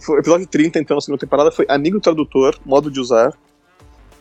[0.00, 3.32] Foi o episódio 30, então, na segunda temporada, foi Amigo Tradutor, modo de usar,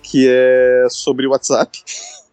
[0.03, 1.81] que é sobre o WhatsApp.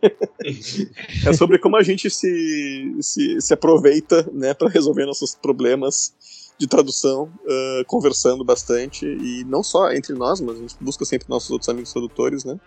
[1.27, 6.13] é sobre como a gente se, se, se aproveita né, para resolver nossos problemas
[6.61, 11.27] de tradução, ah, conversando bastante, e não só entre nós, mas a gente busca sempre
[11.27, 12.61] nossos outros amigos tradutores, né?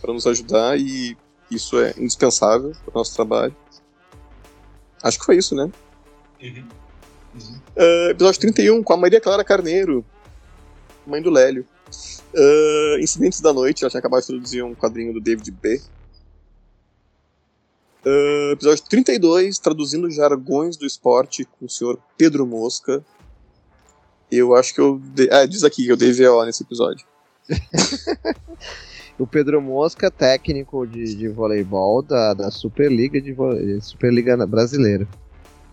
[0.00, 1.16] Para nos ajudar, e
[1.48, 3.54] isso é indispensável para o nosso trabalho.
[5.00, 5.70] Acho que foi isso, né?
[6.42, 6.64] Uhum.
[7.76, 10.04] Uh, episódio 31 com a Maria Clara Carneiro,
[11.06, 11.64] mãe do Lélio.
[12.34, 15.80] Uh, Incidentes da Noite, ela tinha acabado de introduzir um quadrinho do David B.
[18.04, 23.04] Uh, episódio 32, traduzindo jargões do esporte com o senhor Pedro Mosca.
[24.30, 24.98] Eu acho que eu.
[24.98, 25.28] De...
[25.30, 27.04] Ah, diz aqui que eu dei VO nesse episódio.
[29.18, 35.06] O Pedro Mosca, técnico de, de voleibol da, da Superliga de vo- Superliga Brasileira.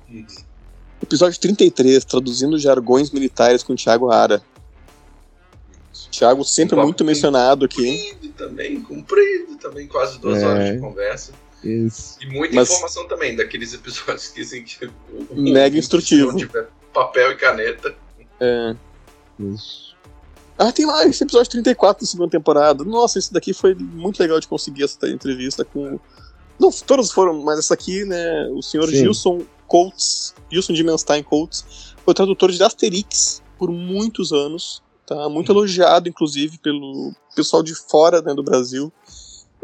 [0.09, 0.25] Uhum.
[1.01, 4.41] Episódio 33, traduzindo jargões militares com o Thiago Ara.
[6.11, 8.11] Thiago sempre muito mencionado aqui.
[8.11, 10.45] Comprido também, comprido também, quase duas É.
[10.47, 11.31] horas de conversa.
[11.63, 12.17] Isso.
[12.21, 14.91] E muita Mas- informação também, daqueles episódios que, assim, que o-
[15.31, 16.35] o- Mega instrutivo.
[16.35, 17.95] Tiver papel e caneta.
[18.39, 18.75] É.
[19.39, 19.89] Isso.
[20.57, 22.83] Ah, tem lá esse episódio 34 da segunda temporada.
[22.83, 25.99] Nossa, esse daqui foi muito legal de conseguir essa entrevista com.
[26.59, 28.47] Não, todas foram, mas essa aqui, né?
[28.51, 28.97] O senhor Sim.
[28.97, 34.81] Gilson Coates, Gilson de Menstein Coates, foi tradutor de Asterix por muitos anos.
[35.05, 35.27] Tá?
[35.29, 38.91] Muito elogiado, inclusive, pelo pessoal de fora né, do Brasil.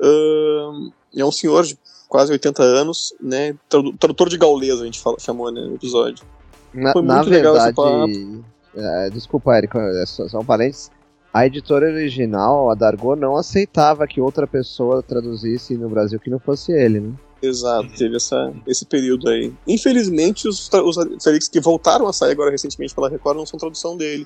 [0.02, 1.78] Ahn, é um senhor de
[2.16, 3.56] quase 80 anos, né?
[3.68, 6.26] tradu- Tradutor de gaulês, a gente fala, chamou né, no episódio.
[6.74, 8.44] Na, Foi na muito legal esse verdade,
[8.78, 10.90] é, desculpa, Érico, é só, só um parênteses.
[11.34, 16.40] A editora original, a Dargo, não aceitava que outra pessoa traduzisse no Brasil que não
[16.40, 17.14] fosse ele, né?
[17.42, 19.54] Exato, teve essa, esse período aí.
[19.68, 23.98] Infelizmente, os, os Asterix que voltaram a sair agora recentemente pela Record não são tradução
[23.98, 24.26] dele,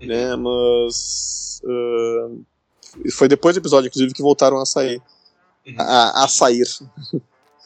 [0.00, 0.34] né?
[0.34, 1.62] Mas.
[1.64, 2.30] ah,
[3.12, 5.00] foi depois do episódio, inclusive, que voltaram a sair.
[5.78, 6.66] A, a sair.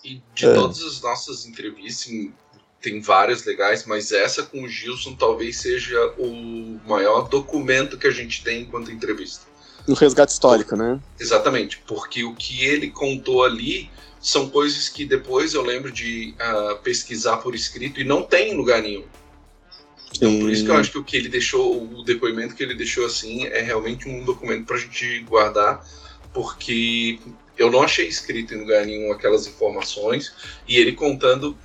[0.05, 0.55] E de É.
[0.55, 2.33] todas as nossas entrevistas, sim,
[2.81, 8.13] tem várias legais, mas essa com o Gilson talvez seja o maior documento que a
[8.13, 9.47] gente tem enquanto entrevista.
[9.89, 11.01] No resgate histórico, né?
[11.19, 13.91] Exatamente, porque o que ele contou ali
[14.21, 18.57] são coisas que depois eu lembro de ah, pesquisar por escrito e não tem em
[18.57, 19.05] lugar nenhum.
[20.15, 22.75] Então, por isso que eu acho que o que ele deixou, o depoimento que ele
[22.75, 25.85] deixou assim, é realmente um documento para a gente guardar,
[26.33, 27.19] porque
[27.57, 30.33] eu não achei escrito em lugar nenhum aquelas informações
[30.69, 31.57] e ele contando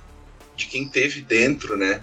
[0.56, 2.02] de quem teve dentro, né?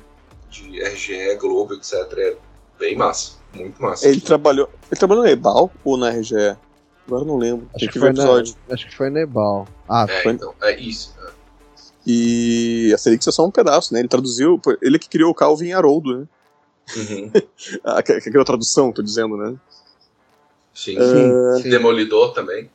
[0.49, 1.93] De RGE, Globo, etc.
[2.17, 2.35] É
[2.79, 3.33] bem massa.
[3.53, 4.07] Muito massa.
[4.07, 4.69] Ele trabalhou.
[4.91, 6.55] Ele trabalhou na Ebal ou na RGE?
[7.07, 7.67] Agora não lembro.
[7.75, 8.55] Acho que, que foi o na, episódio.
[8.69, 9.67] acho que foi na Ebal.
[9.87, 10.33] Ah, É, foi.
[10.33, 11.13] então, é isso.
[11.25, 11.29] é.
[12.05, 13.99] E a Serix é só um pedaço, né?
[13.99, 14.59] Ele traduziu.
[14.81, 16.27] Ele que criou o Calvin Haroldo, né?
[16.95, 17.31] Uhum.
[17.83, 19.55] Ah, que- que- Aquela tradução, tô dizendo, né?
[20.73, 20.97] Sim.
[20.97, 21.69] Ah, sim.
[21.69, 22.69] Demolidor também.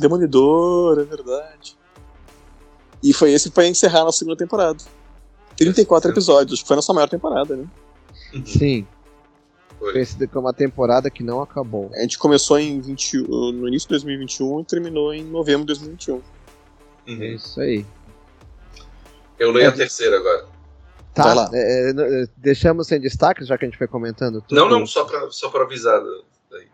[0.00, 1.76] Demolidor, é verdade.
[3.02, 4.78] E foi esse vai encerrar na segunda temporada.
[5.56, 7.66] 34 episódios, acho que foi a nossa maior temporada, né?
[8.34, 8.46] Uhum.
[8.46, 8.86] Sim.
[9.78, 9.92] Foi.
[9.92, 11.90] Conhecida como uma temporada que não acabou.
[11.94, 16.20] A gente começou em 20, no início de 2021 e terminou em novembro de 2021.
[17.06, 17.22] É Uhum.
[17.34, 17.86] isso aí.
[19.38, 19.68] Eu leio É.
[19.68, 20.46] a terceira agora.
[21.14, 21.50] Tá, lá.
[21.52, 24.54] é, é, deixamos sem destaque, já que a gente foi comentando tudo.
[24.54, 26.00] Não, não, só pra, só pra avisar.
[26.50, 26.68] daí.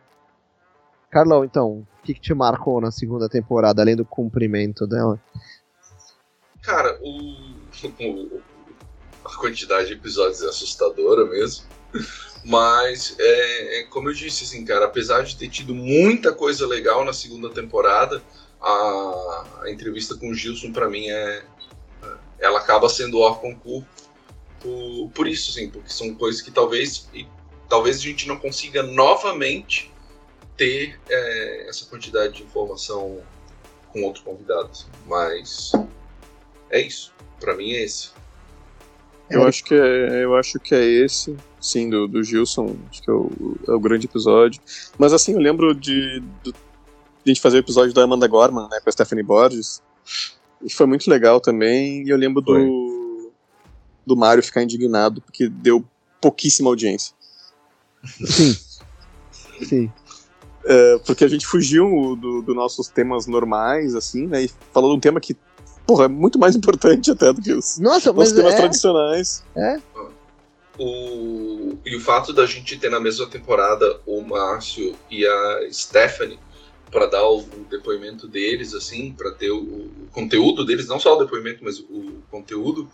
[1.11, 5.21] Carlão, então, que, que te marcou na segunda temporada, além do cumprimento dela?
[6.63, 7.11] Cara, o,
[8.01, 8.41] o-
[9.25, 11.65] a quantidade de episódios é assustadora mesmo.
[12.45, 17.05] Mas, é, é como eu disse, assim, cara, apesar de ter tido muita coisa legal
[17.05, 18.23] na segunda temporada,
[18.61, 21.45] a, a entrevista com o Gilson, pra mim, é.
[22.39, 23.89] Ela acaba sendo hors concurso
[24.61, 27.09] por, por isso, assim, porque são coisas que talvez.
[27.13, 27.27] E,
[27.69, 29.96] talvez a gente não consiga novamente
[30.57, 33.21] ter é, essa quantidade de informação
[33.93, 34.71] com outro convidado.
[34.71, 34.87] assim.
[35.07, 35.73] Mas
[36.71, 37.13] é isso.
[37.41, 38.11] Pra mim é esse.
[39.29, 43.11] Eu acho que é, eu acho que é esse, sim, do, do Gilson, acho que
[43.11, 44.61] é o, é o grande episódio.
[44.97, 48.79] Mas assim, eu lembro de, de a gente fazer o episódio da Amanda Gorman, né,
[48.81, 49.83] com a Stephanie Borges.
[50.63, 52.05] E foi muito legal também.
[52.07, 53.33] E eu lembro do,
[54.07, 55.85] do Mário ficar indignado, porque deu
[56.21, 57.13] pouquíssima audiência.
[58.05, 58.57] Sim.
[59.65, 59.93] Sim.
[60.69, 64.97] É, porque a gente fugiu do, dos nossos temas normais, assim, né, e falou de
[64.97, 65.37] um tema que,
[65.87, 69.45] porra, é muito mais importante até do que os Nossa, nossos temas é, tradicionais.
[70.77, 76.39] O, e o fato da gente ter na mesma temporada o Márcio e a Stephanie
[76.91, 81.17] para dar o, o depoimento deles, assim, para ter o, o conteúdo deles, não só
[81.17, 82.91] o depoimento, mas o conteúdo,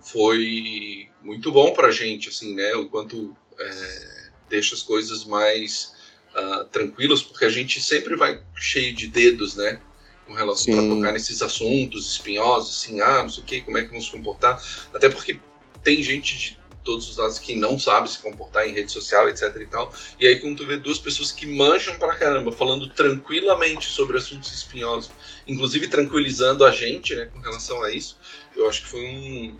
[0.00, 2.74] foi muito bom pra gente, assim, né?
[2.74, 5.93] O quanto é, deixa as coisas mais
[6.34, 9.80] ah, tranquilas, porque a gente sempre vai cheio de dedos, né?
[10.26, 13.82] Com relação para tocar nesses assuntos espinhosos, assim, ah, não sei o que, como é
[13.82, 14.62] que vamos se comportar.
[14.92, 15.38] Até porque
[15.82, 19.54] tem gente de todos os lados que não sabe se comportar em rede social, etc
[19.60, 19.92] e tal.
[20.20, 24.52] E aí quando tu vê duas pessoas que manjam pra caramba, falando tranquilamente sobre assuntos
[24.52, 25.10] espinhosos,
[25.46, 28.18] inclusive tranquilizando a gente, né, com relação a isso,
[28.54, 29.56] eu acho que foi um,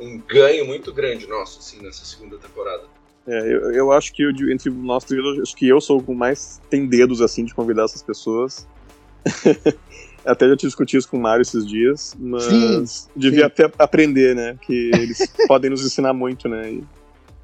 [0.00, 2.84] um, um ganho muito grande nosso, assim, nessa segunda temporada.
[3.26, 6.14] É, eu, eu acho que eu, entre nós três, acho que eu sou o que
[6.14, 8.66] mais tem dedos assim de convidar essas pessoas.
[10.26, 13.46] até já te discuti isso com o Mário esses dias, mas Sim, devia sim.
[13.46, 14.56] até aprender, né?
[14.60, 16.70] Que eles podem nos ensinar muito, né?
[16.72, 16.84] E-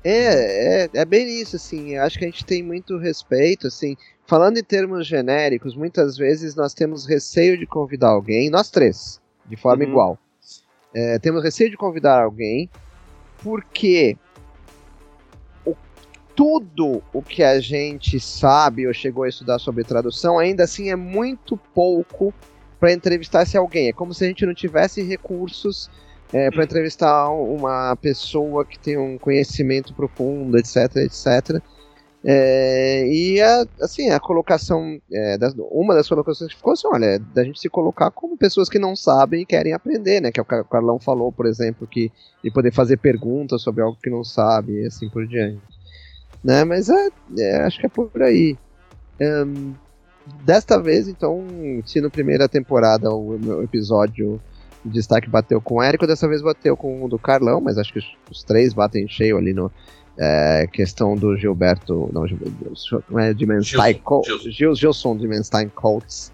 [0.02, 1.96] É, é, é bem isso, assim.
[1.96, 3.96] Acho que a gente tem muito respeito, assim.
[4.26, 9.56] Falando em termos genéricos, muitas vezes nós temos receio de convidar alguém, nós três, de
[9.56, 9.90] forma Uhum.
[9.90, 10.18] igual.
[10.94, 12.70] É, temos receio de convidar alguém
[13.42, 14.16] porque
[16.40, 20.96] tudo o que a gente sabe ou chegou a estudar sobre tradução ainda assim é
[20.96, 22.32] muito pouco
[22.78, 23.88] para entrevistar esse alguém.
[23.88, 25.90] É como se a gente não tivesse recursos
[26.32, 31.62] é, para entrevistar uma pessoa que tem um conhecimento profundo, etc, etc.
[32.24, 37.04] É, e a, assim, a colocação, é, das- uma das colocações que ficou assim, olha,
[37.04, 40.32] é da gente se colocar como pessoas que não sabem e querem aprender, né?
[40.32, 42.10] Que é o que o Carlão falou, por exemplo, que
[42.42, 45.79] de poder fazer perguntas sobre algo que não sabe e assim por diante.
[46.42, 46.64] Né?
[46.64, 48.56] Mas é, é, acho que é por aí.
[49.20, 49.72] Ahn,
[50.44, 51.44] desta vez, então,
[51.84, 54.40] se na primeira temporada o, o episódio
[54.84, 57.92] de destaque bateu com o Érico, dessa vez bateu com o do Carlão, mas acho
[57.92, 59.70] que os, os três batem cheio ali no,
[60.16, 62.08] é, questão do Gilberto.
[62.12, 64.50] Não, Gilberto, é de Menstein Gilson, Col- Gilson.
[64.50, 66.32] Gil- Gilson de Menstein Colts.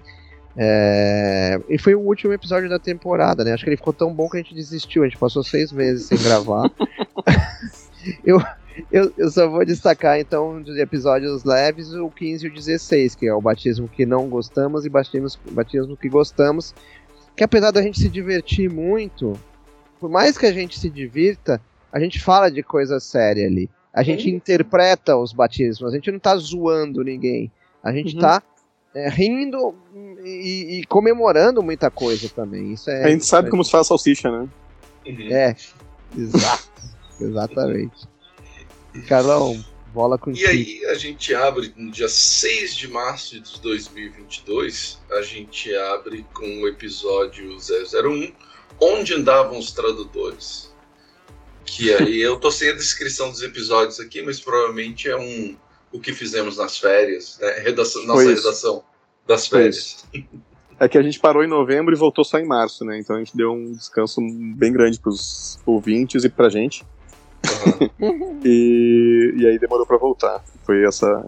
[0.59, 3.53] É, e foi o último episódio da temporada, né?
[3.53, 5.03] Acho que ele ficou tão bom que a gente desistiu.
[5.03, 6.71] A gente passou seis meses sem gravar.
[8.25, 8.41] eu,
[8.91, 13.27] eu, eu só vou destacar, então, dos episódios leves, o 15 e o 16, que
[13.27, 16.75] é o batismo que não gostamos e batismo, batismo que gostamos.
[17.35, 19.33] Que apesar da gente se divertir muito,
[20.01, 21.61] por mais que a gente se divirta,
[21.93, 23.71] a gente fala de coisa séria ali.
[23.93, 27.51] A gente interpreta os batismos, a gente não tá zoando ninguém.
[27.83, 28.21] A gente Uhum.
[28.21, 28.43] tá
[28.95, 29.75] é, rindo
[30.25, 32.73] e, e comemorando muita coisa também.
[32.73, 34.49] Isso é, a gente sabe como se faz salsicha, né?
[35.07, 35.29] Uhum.
[35.31, 35.57] É,
[36.17, 36.69] exato.
[37.21, 38.16] Exatamente.
[39.03, 39.65] Carlão,
[39.97, 45.23] Bola com E aí a gente abre no dia 6 de março de 2022, a
[45.23, 48.31] gente abre com o episódio 001,
[48.79, 50.71] Onde Andavam os Tradutores.
[51.65, 55.57] Que aí eu tô sem a descrição dos episódios aqui, mas provavelmente é um
[55.91, 57.61] o que fizemos nas férias, né?
[57.61, 58.43] Redação, nossa Foi isso.
[58.43, 58.85] redação
[59.27, 60.05] das férias.
[60.79, 62.99] É que a gente parou em novembro e voltou só em março, né?
[62.99, 64.21] Então a gente deu um descanso
[64.55, 66.85] bem grande pros ouvintes e pra gente.
[67.47, 68.41] Aham.
[68.45, 70.45] E, e aí demorou pra voltar.
[70.65, 71.27] Foi essa.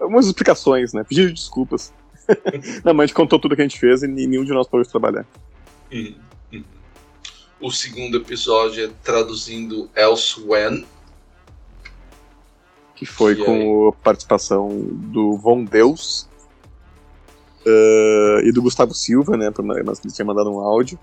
[0.00, 1.04] Algumas explicações, né?
[1.04, 1.92] Pedido de desculpas.
[2.84, 4.84] Não, mas a gente contou tudo que a gente fez e nenhum de nós parou
[4.84, 5.26] de trabalhar.
[5.90, 6.14] Uhum,
[6.52, 6.64] uhum.
[7.60, 10.86] O segundo episódio é traduzindo Elsewhere,
[12.94, 16.28] Que foi com a participação do Von Deus
[17.64, 19.50] eh, e do Gustavo Silva, né?
[19.84, 20.98] Mas ele tinha mandado um áudio.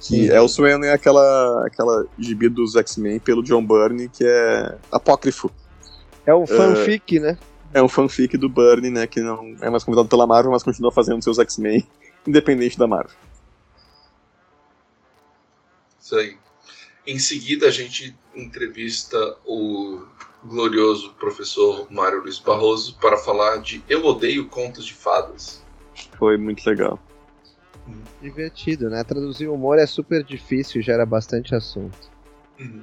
[0.00, 0.22] Sim.
[0.22, 5.50] E Elsewhere é aquela, aquela gibi dos X-Men pelo John Byrne, que é apócrifo.
[6.24, 7.38] É um fanfic, né?
[7.72, 9.06] É um fanfic do Byrne, né?
[9.06, 11.86] Que não é mais convidado pela Marvel, mas continua fazendo seus X-Men,
[12.26, 13.14] independente da Marvel.
[16.00, 16.36] Isso aí.
[17.06, 20.02] Em seguida, a gente entrevista o
[20.44, 25.62] glorioso professor Mário Luiz Barroso para falar de Eu Odeio Contos de Fadas.
[26.18, 26.98] Foi muito legal.
[28.20, 29.02] Divertido, né?
[29.04, 32.10] Traduzir humor é super difícil, gera bastante assunto.
[32.58, 32.82] Uhum.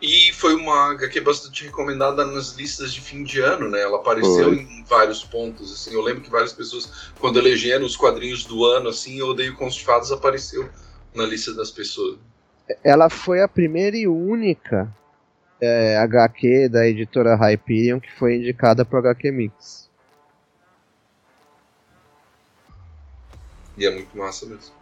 [0.00, 3.82] E foi uma HQ bastante recomendada nas listas de fim de ano, né?
[3.82, 4.56] Ela apareceu Foi.
[4.56, 5.92] em vários pontos, assim.
[5.92, 9.74] Eu lembro que várias pessoas, quando elegeram os quadrinhos do ano, assim, Eu Odeio Contos
[9.74, 10.70] de Fadas apareceu
[11.14, 12.18] na lista das pessoas.
[12.82, 14.90] Ela foi a primeira e única
[15.60, 19.89] é, HQ da editora Hyperion que foi indicada pro HQ Mix.
[23.76, 24.74] E é muito massa mesmo.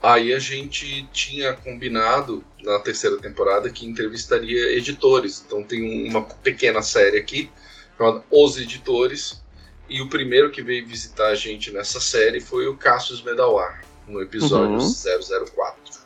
[0.00, 5.42] Aí a gente tinha combinado na terceira temporada que entrevistaria editores.
[5.44, 7.50] Então tem um- uma pequena série aqui
[7.96, 9.42] chamada Os Editores.
[9.88, 14.20] E o primeiro que veio visitar a gente nessa série foi o Cassius Medawar, no
[14.22, 14.92] episódio Uhum.
[14.92, 15.98] 004.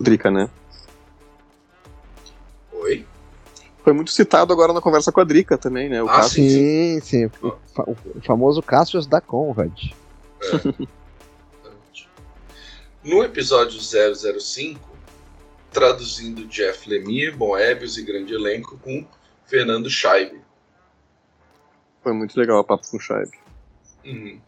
[0.00, 0.48] Drica, né?
[2.72, 3.04] Oi?
[3.84, 6.02] Foi muito citado agora na conversa com a Drica também, né?
[6.02, 6.34] O Ah, caso.
[6.34, 7.26] Sim, sim.
[7.42, 9.72] O, fa- o famoso Cassius da Conrad.
[13.02, 14.78] No episódio 005,
[15.72, 19.06] traduzindo Jeff Lemire, Moebius e grande elenco com
[19.46, 20.40] Fernando Scheibe.
[22.02, 23.30] Foi muito legal o papo com o Shaib.
[24.04, 24.40] Uhum.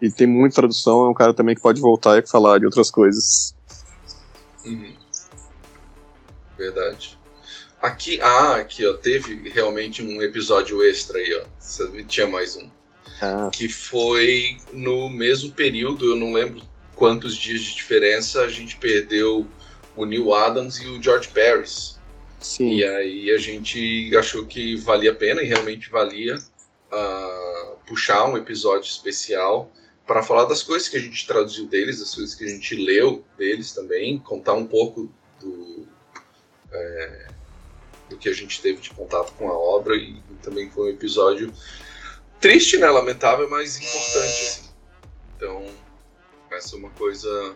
[0.00, 2.90] E tem muita tradução, é um cara também que pode voltar e falar de outras
[2.90, 3.54] coisas.
[4.64, 4.94] Uhum.
[6.56, 7.18] Verdade.
[7.80, 12.02] Aqui, ah, aqui, ó, teve realmente um episódio extra aí, ó.
[12.08, 12.70] Tinha mais um.
[13.20, 16.62] Ah, Que foi no mesmo período, eu não lembro
[16.94, 19.46] quantos dias de diferença, a gente perdeu
[19.94, 21.98] o Neil Adams e o George Paris.
[22.40, 22.76] sim.
[22.76, 26.38] E aí a gente achou que valia a pena, e realmente valia,
[26.90, 29.70] ah, puxar um episódio especial
[30.06, 33.24] para falar das coisas que a gente traduziu deles, das coisas que a gente leu
[33.36, 35.10] deles também, contar um pouco
[35.40, 35.86] do,
[36.72, 37.26] é,
[38.08, 41.52] do que a gente teve de contato com a obra, e também foi um episódio
[42.40, 44.42] triste, né, lamentável, mas importante.
[44.42, 44.70] Assim.
[45.36, 45.66] Então,
[46.52, 47.54] essa é uma coisa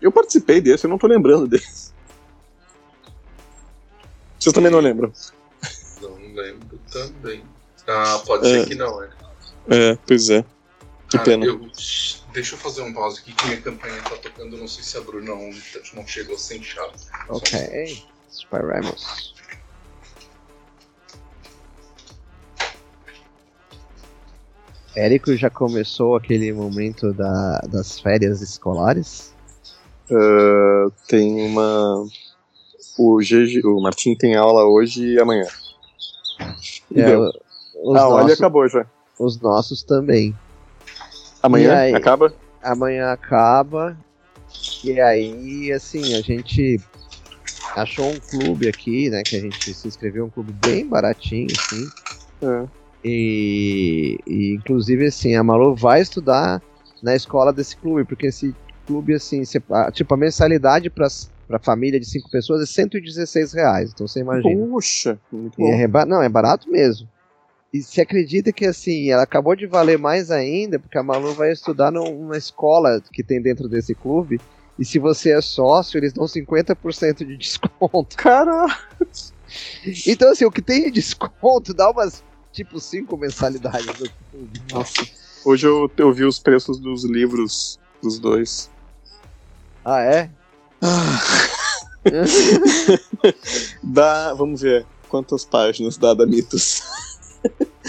[0.00, 1.92] Eu participei desse, eu não tô lembrando desse.
[4.38, 5.12] Vocês também não lembram?
[6.00, 7.44] não lembro também.
[7.86, 8.64] Ah, pode ser É.
[8.66, 9.10] que não, é.
[9.68, 10.42] É, pois é.
[11.08, 11.44] Que Cara, pena.
[11.46, 11.60] eu-
[12.32, 14.56] deixa eu fazer um pause aqui que minha campanha tá tocando.
[14.56, 15.50] Não sei se a Bruna não,
[15.94, 16.96] não chegou sem chave.
[17.28, 18.04] Ok.
[18.32, 19.34] Esperamos.
[24.94, 29.34] Érico já começou aquele momento da- das férias escolares?
[30.10, 32.04] Ah, tem uma.
[32.98, 35.46] O, GG, o Martim tem aula hoje e amanhã.
[36.94, 37.30] É, deu.
[37.82, 38.86] os, a aula nossos, acabou já.
[39.18, 40.34] os nossos também.
[41.42, 41.94] Amanhã aí?
[41.94, 42.34] acaba?
[42.62, 43.96] Amanhã acaba.
[44.84, 46.78] E aí, assim, a gente
[47.74, 49.24] achou um clube aqui, né?
[49.24, 51.90] Que a gente se inscreveu, um clube bem baratinho, assim.
[52.42, 52.64] É.
[53.04, 56.62] E, e, inclusive, assim, a Malu vai estudar
[57.02, 58.54] na escola desse clube, porque esse
[58.86, 59.42] clube, assim,
[59.92, 61.08] tipo, a mensalidade para
[61.50, 63.90] a família de cinco pessoas é 116 reais.
[63.92, 64.54] Então você imagina.
[64.66, 65.72] Puxa, muito E bom.
[65.72, 67.08] é não, é barato mesmo.
[67.72, 71.52] E se acredita que assim, ela acabou de valer mais ainda, porque a Malu vai
[71.52, 74.40] estudar num- numa escola que tem dentro desse clube.
[74.78, 78.16] E se você é sócio, eles dão 50% de desconto.
[78.16, 78.66] Cara,
[80.06, 84.62] Então, assim, o que tem de desconto dá umas, tipo, cinco mensalidades do clube.
[84.70, 85.06] nossa.
[85.44, 88.70] Hoje eu, eu vi os preços dos livros dos dois.
[89.84, 90.30] Ah, é?
[93.82, 96.82] dá, vamos ver, quantas páginas dá da Mitos?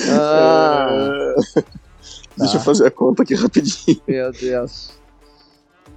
[0.09, 1.35] Ah,
[2.37, 4.01] Deixa eu fazer a conta aqui rapidinho.
[4.07, 5.02] meu Deus.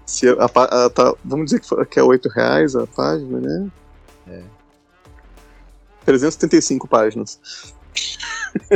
[0.06, 3.70] Se a, a- tá- vamos dizer que, foi- que é 8 reais a página, né?
[4.28, 4.42] É.
[6.04, 7.40] 375 páginas.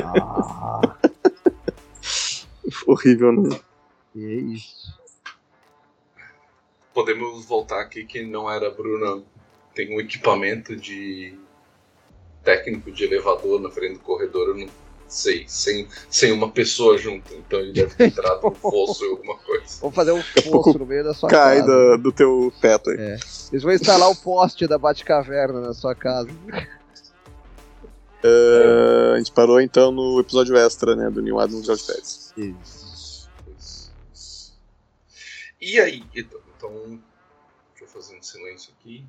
[0.05, 0.97] Ah,
[2.87, 3.61] Horrível, né?
[4.13, 4.99] que isso.
[6.93, 9.23] Podemos voltar aqui que não era a Bruna.
[9.75, 11.39] Tem um equipamento de
[12.43, 14.69] técnico de elevador na frente do corredor, eu não
[15.11, 17.33] sei, sem, sem uma pessoa junto.
[17.35, 19.65] Então ele deve ter entrado no fosso ou alguma coisa.
[19.81, 21.67] Vamos fazer um fosso no meio da sua Cai casa.
[21.69, 22.97] da- do teu teto aí.
[23.51, 26.31] Eles vão instalar o poste da Batcaverna na sua casa.
[28.23, 31.09] É, a gente parou então no episódio extra, né?
[31.11, 32.35] Do New Adams George Pérez.
[32.37, 33.29] Isso.
[35.61, 36.73] E aí, então, então,
[37.73, 39.05] deixa eu fazer um silêncio aqui.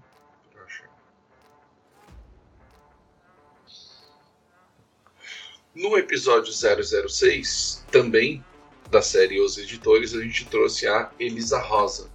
[5.73, 8.43] No episódio 006, também
[8.89, 12.09] da série Os Editores, a gente trouxe a Elisa Rosa.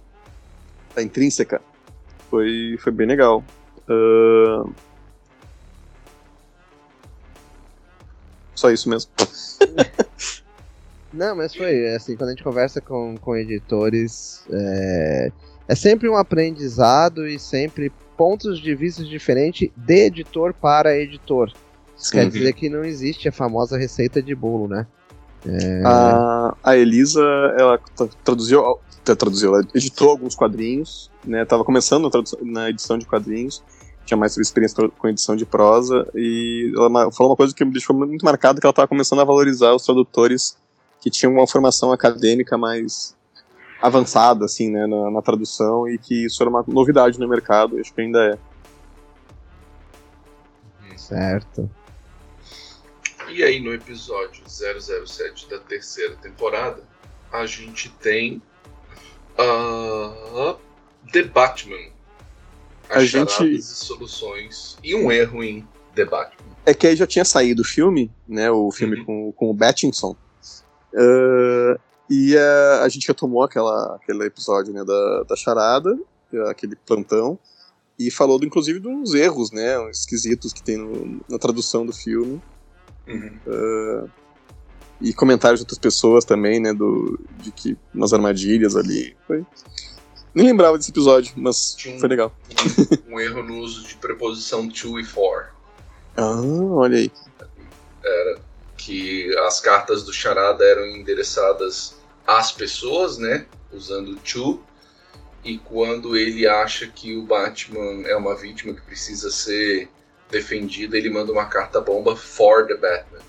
[0.95, 1.61] A intrínseca.
[2.29, 3.43] Foi, foi bem legal.
[3.89, 4.63] Ah,
[8.57, 9.11] Só isso mesmo.
[11.13, 15.31] Não, mas foi assim, quando a gente conversa com, com editores, é,
[15.67, 21.53] é sempre um aprendizado e sempre pontos de vista diferentes de editor para editor.
[21.97, 22.29] Isso quer Sim.
[22.29, 24.85] dizer que não existe a famosa receita de bolo, né?
[25.85, 27.21] A, a Elisa,
[27.57, 31.45] ela tra- traduziu, tra- traduziu, ela editou alguns quadrinhos, né?
[31.45, 33.63] Tava começando na, tradução- na edição de quadrinhos,
[34.05, 37.95] tinha mais experiência com edição de prosa, e ela falou uma coisa que me deixou
[37.95, 40.57] muito marcada, que ela tava começando a valorizar os tradutores
[41.01, 43.15] que tinham uma formação acadêmica mais
[43.81, 47.93] avançada, assim, né, na, na tradução, e que isso era uma novidade no mercado, acho
[47.93, 48.37] que ainda é.
[50.97, 51.69] Certo.
[53.29, 56.81] E aí, no episódio 007 da terceira temporada,
[57.31, 58.41] a gente tem
[59.37, 60.55] ah,
[61.11, 61.75] The Batman.
[62.89, 64.77] A As gente- charadas e soluções.
[64.83, 66.55] E um erro em The Batman.
[66.65, 68.49] É que aí já tinha saído o filme, né?
[68.49, 69.05] O filme Uhum.
[69.05, 70.15] com, com o Battinson.
[70.95, 71.77] Ah,
[72.09, 75.97] e ah, a gente retomou aquela, aquele episódio né, da, da charada,
[76.49, 77.37] aquele plantão,
[77.99, 79.89] e falou, do, inclusive, de uns erros, né?
[79.91, 82.41] Esquisitos que tem no- na tradução do filme.
[83.07, 84.07] Uhum.
[84.99, 86.73] E comentários de outras pessoas também, né?
[86.73, 89.15] Do, de que umas armadilhas ali.
[89.27, 89.45] Foi.
[90.33, 92.35] Nem lembrava desse episódio, mas Tinha um- foi legal.
[93.07, 95.49] Um, um erro no uso de preposição to e for.
[96.15, 97.11] Ah, olha aí.
[98.75, 101.95] Que as cartas do charada eram endereçadas
[102.25, 103.45] às pessoas, né?
[103.71, 104.61] Usando to.
[105.43, 109.89] E quando ele acha que o Batman é uma vítima que precisa ser
[110.29, 113.19] defendida, ele manda uma carta bomba for the Batman.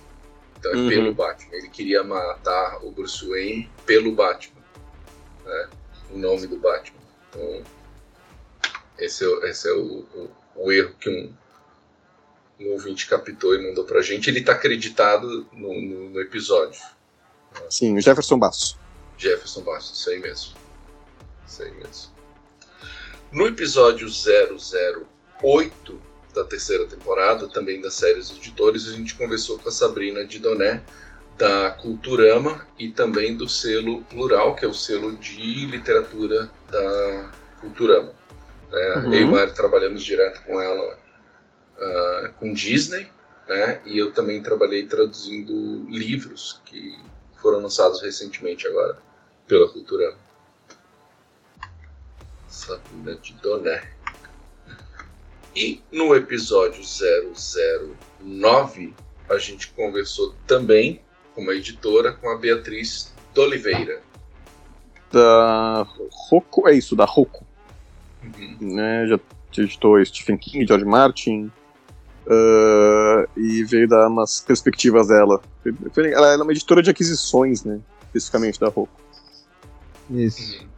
[0.59, 0.89] Então é Uhum.
[0.89, 1.55] pelo Batman.
[1.55, 4.61] Ele queria matar o Bruce Wayne pelo Batman.
[5.45, 5.69] Né?
[6.13, 6.99] Em nome do Batman.
[7.31, 7.63] Então,
[8.99, 9.83] esse é, o- esse é o,
[10.15, 11.33] o- o erro que um,
[12.61, 14.29] um ouvinte captou e mandou pra gente.
[14.29, 16.81] Ele tá acreditado no, no- no episódio.
[17.71, 18.79] Sim, o Jefferson Basso.
[19.17, 20.55] Jefferson Bastos, isso aí mesmo.
[21.47, 22.13] Isso aí mesmo.
[23.31, 26.01] No episódio 008
[26.39, 30.83] da terceira temporada, também da série Os Editores, a gente conversou com a Sabrina Didoné,
[31.37, 38.13] da Culturama e também do selo Plural, que é o selo de literatura da Culturama.
[38.71, 38.95] né?
[38.97, 39.15] Uhum.
[39.15, 40.99] Eu e Mari trabalhamos direto com ela
[41.79, 43.09] ah, com Disney,
[43.49, 43.81] né?
[43.85, 46.99] e eu também trabalhei traduzindo livros que
[47.41, 48.99] foram lançados recentemente agora
[49.47, 50.19] pela Culturama.
[52.49, 53.98] Sabrina Didoné.
[55.55, 56.83] E no episódio
[58.21, 58.95] 009,
[59.29, 61.01] a gente conversou também
[61.35, 64.03] com uma editora, com a Beatriz D'Oliveira.
[65.11, 65.87] Da
[66.29, 67.47] Rocco, é isso, da Rocco.
[68.23, 68.57] Uhum.
[68.61, 69.07] né?
[69.07, 69.19] Já
[69.63, 71.51] editou Stephen King, George Martin,
[72.29, 75.41] ah, e veio dar umas perspectivas dela.
[75.97, 77.81] Ela é uma editora de aquisições, né?
[78.07, 79.01] Especificamente da Roku.
[80.11, 80.61] Isso.
[80.61, 80.69] Uhum.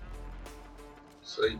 [1.22, 1.58] Isso aí.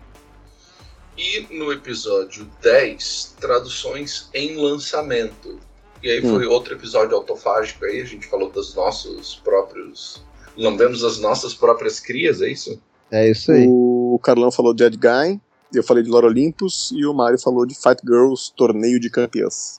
[1.21, 5.61] E no episódio 10, traduções em lançamento.
[6.03, 10.25] E aí foi outro episódio autofágico aí, a gente falou dos nossos próprios.
[10.57, 12.81] Lambemos as nossas próprias crias, é isso?
[13.11, 13.66] É isso aí.
[13.68, 15.39] O Carlão falou de Ed Guy,
[15.75, 19.79] eu falei de Lore Olympus, e o Mário falou de Fight Girls, Torneio de Campeãs.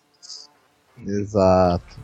[1.07, 1.99] Exato.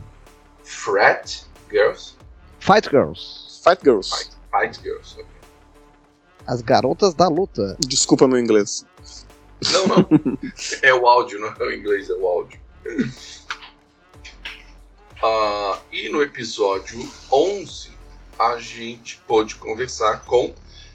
[0.64, 2.16] Frat Girls?
[2.58, 3.60] Fight Girls.
[3.62, 4.30] Fight Girls.
[4.50, 5.14] Fight Girls.
[5.14, 5.26] ok.
[6.44, 7.76] As garotas da luta.
[7.86, 8.84] Desculpa meu inglês.
[9.72, 10.08] Não, não.
[10.82, 12.60] É o áudio, não é o inglês, é o áudio.
[15.22, 16.98] Uh, e no episódio
[17.30, 17.90] 11,
[18.38, 20.54] a gente pôde conversar com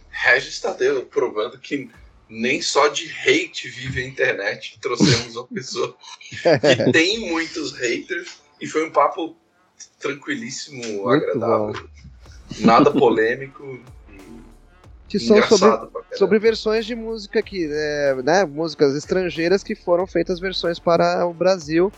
[0.10, 1.90] Regis Tadeu, provando que
[2.30, 4.80] nem só de hate vive a internet.
[4.82, 5.96] Trouxemos uma pessoa
[6.30, 6.38] que
[6.92, 9.36] tem muitos haters e foi um papo
[10.00, 11.74] tranquilíssimo, Muito agradável.
[11.74, 11.90] Bom.
[12.60, 13.80] Nada polêmico.
[15.08, 20.40] Que são sobre, sobre versões de música que, é, né, músicas estrangeiras que foram feitas
[20.40, 21.92] versões para o Brasil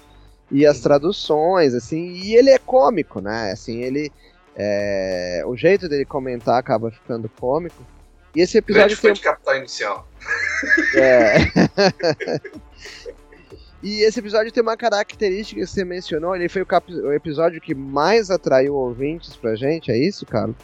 [0.51, 3.51] e as traduções, assim, e ele é cômico, né?
[3.51, 4.11] Assim, ele
[4.55, 7.83] é, o jeito dele comentar acaba ficando cômico.
[8.35, 9.13] E esse episódio foi tem...
[9.13, 10.07] de capital inicial.
[10.95, 11.37] É.
[13.83, 16.91] e esse episódio tem uma característica que você mencionou, ele foi o, cap...
[16.93, 20.55] o episódio que mais atraiu ouvintes pra gente, é isso, Carlos?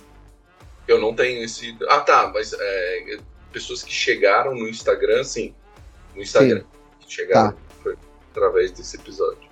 [0.92, 1.78] Eu não tenho esse.
[1.88, 3.18] Ah, tá, mas é,
[3.54, 5.56] pessoas que chegaram no Instagram, sim.
[6.14, 6.60] No Instagram.
[6.60, 6.66] Sim.
[7.00, 7.58] Que chegaram tá.
[7.82, 7.98] foi
[8.30, 9.50] através desse episódio.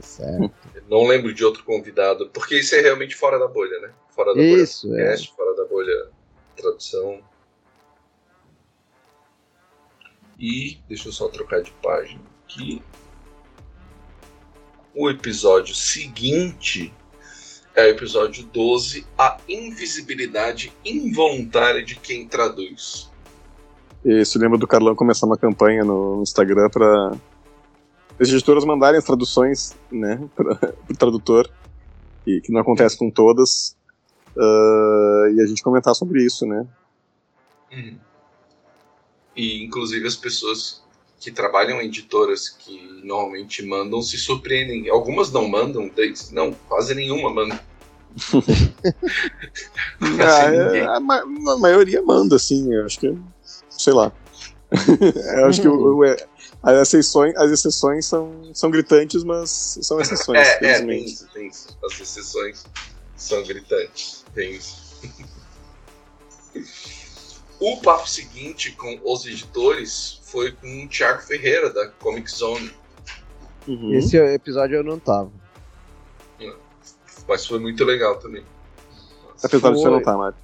[0.00, 0.52] Certo.
[0.88, 3.92] Não lembro de outro convidado, porque isso é realmente fora da bolha, né?
[4.10, 5.36] Fora da isso, bolha podcast, é.
[5.36, 6.10] fora da bolha
[6.56, 7.22] tradução.
[10.36, 12.82] E deixa eu só trocar de página aqui.
[14.92, 16.92] O episódio seguinte
[17.76, 23.10] é o episódio 12, a invisibilidade involuntária de quem traduz.
[24.24, 27.12] Se lembra do Carlão começar uma campanha no Instagram para
[28.18, 31.50] as editoras mandarem as traduções né, para o tradutor,
[32.26, 33.76] e que não acontece com todas,
[34.34, 36.66] uh, e a gente comentar sobre isso, né?
[37.70, 37.98] Uhum.
[39.36, 40.82] E inclusive as pessoas
[41.20, 44.88] que trabalham em editoras que normalmente mandam se surpreendem.
[44.88, 45.90] Algumas não mandam,
[46.32, 47.62] não, quase nenhuma manda.
[50.00, 53.16] ah, é, a, ma a, maioria manda, assim, eu acho que.
[53.70, 54.10] Sei lá.
[55.36, 56.16] eu acho que o, o, é,
[56.62, 60.38] as exceções, as exceções são, são gritantes, mas são exceções.
[60.38, 61.78] É, é tem isso, tem isso.
[61.84, 62.64] As exceções
[63.16, 64.24] são gritantes.
[64.34, 64.96] Tem isso.
[67.60, 72.72] o papo seguinte com os editores foi com o Thiago Ferreira, da Comic Zone.
[73.68, 73.94] Uhum.
[73.94, 75.30] Esse episódio eu não tava.
[77.28, 78.42] Mas foi muito legal também.
[79.42, 79.72] Apesar foi...
[79.72, 80.36] de você não estar, tá, Mário.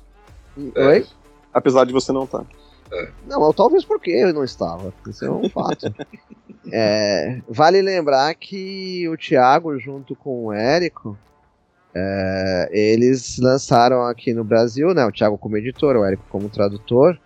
[0.57, 0.99] Oi?
[0.99, 1.07] É.
[1.53, 2.41] Apesar de você não estar.
[2.41, 2.47] Tá.
[2.93, 3.09] É.
[3.27, 4.93] Não, talvez porque eu não estava.
[5.09, 5.95] Isso é um fato.
[6.71, 11.17] é, vale lembrar que o Thiago, junto com o Érico,
[11.95, 17.19] é, eles lançaram aqui no Brasil, né, o Thiago como editor, o Érico como tradutor,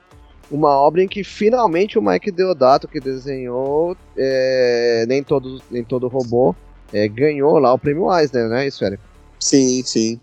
[0.51, 6.09] uma obra em que finalmente o Mike Deodato, que desenhou é, nem, todo, nem todo
[6.09, 6.55] robô,
[6.93, 9.03] é, ganhou lá o prêmio Eisner, né, isso, Érico?
[9.39, 10.21] Sim, sim.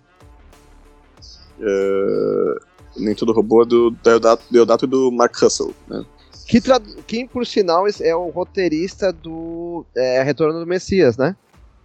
[1.59, 2.59] Uh,
[2.97, 6.05] nem todo robô é do Deodato, Deodato e do Mark Russell, né?
[6.47, 6.61] Que,
[7.07, 11.35] que, por sinal, é o roteirista do é, Retorno do Messias, né?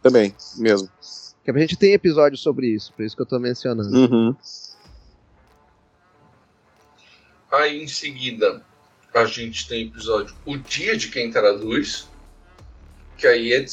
[0.02, 0.88] Também, mesmo.
[1.44, 3.96] Que a gente tem episódio sobre isso, por isso que eu tô mencionando.
[3.96, 4.36] Uhum.
[7.50, 8.62] Aí em seguida
[9.14, 12.06] a gente tem episódio O Dia de Quem Traduz,
[13.16, 13.64] que aí é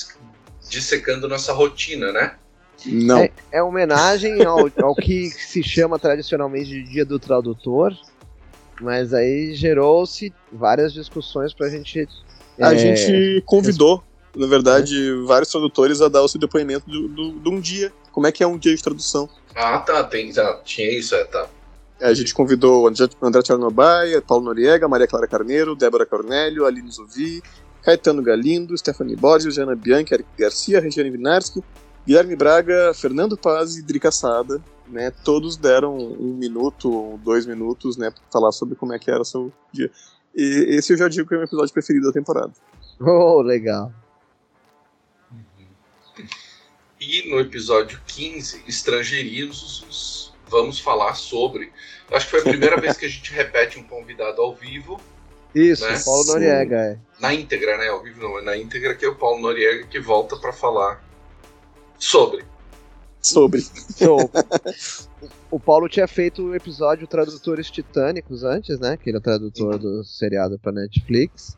[0.69, 2.37] dissecando nossa rotina, né?
[2.85, 3.19] Não.
[3.19, 7.95] É, é homenagem ao, ao que se chama tradicionalmente de Dia do Tradutor,
[8.81, 12.07] mas aí gerou-se várias discussões pra gente.
[12.59, 14.03] A é, gente convidou,
[14.35, 15.25] na verdade, é.
[15.25, 17.91] vários tradutores a dar o seu depoimento de do, do, um dia.
[18.11, 19.29] Como é que é um dia de tradução?
[19.55, 21.47] Ah, tá, tem, tá, tinha isso, é, tá.
[21.99, 26.91] É, a gente convidou André, André Tchernobaia, Paulo Noriega, Maria Clara Carneiro, Débora Cornélio, Aline
[26.91, 27.41] Zovi,
[27.81, 31.63] Caetano Galindo, Stephanie Borges, Jana Bianchi, Eric Garcia, Regiane Vinarski,
[32.05, 37.97] Guilherme Braga, Fernando Paz e Drica Sada, né, todos deram um minuto ou dois minutos,
[37.97, 39.89] né, para falar sobre como é que era o seu dia.
[40.35, 42.51] E esse eu já digo que é o meu episódio preferido da temporada.
[42.99, 43.91] Oh, legal.
[46.99, 51.71] E no episódio 15, Estrangeirismos, vamos falar sobre.
[52.11, 54.99] Acho que foi a primeira vez que a gente repete um convidado ao vivo.
[55.53, 55.99] Isso, né?
[56.03, 56.97] Paulo Noriega, é.
[57.19, 57.87] Na íntegra, né?
[57.87, 61.04] Ao vivo não, é na íntegra que é o Paulo Noriega que volta para falar
[61.97, 62.45] Sobre.
[63.21, 63.61] Sobre.
[63.61, 64.17] So,
[65.49, 68.97] o Paulo tinha feito o episódio Tradutores Titânicos antes, né?
[68.97, 71.57] Que ele é tradutor do seriado para Netflix.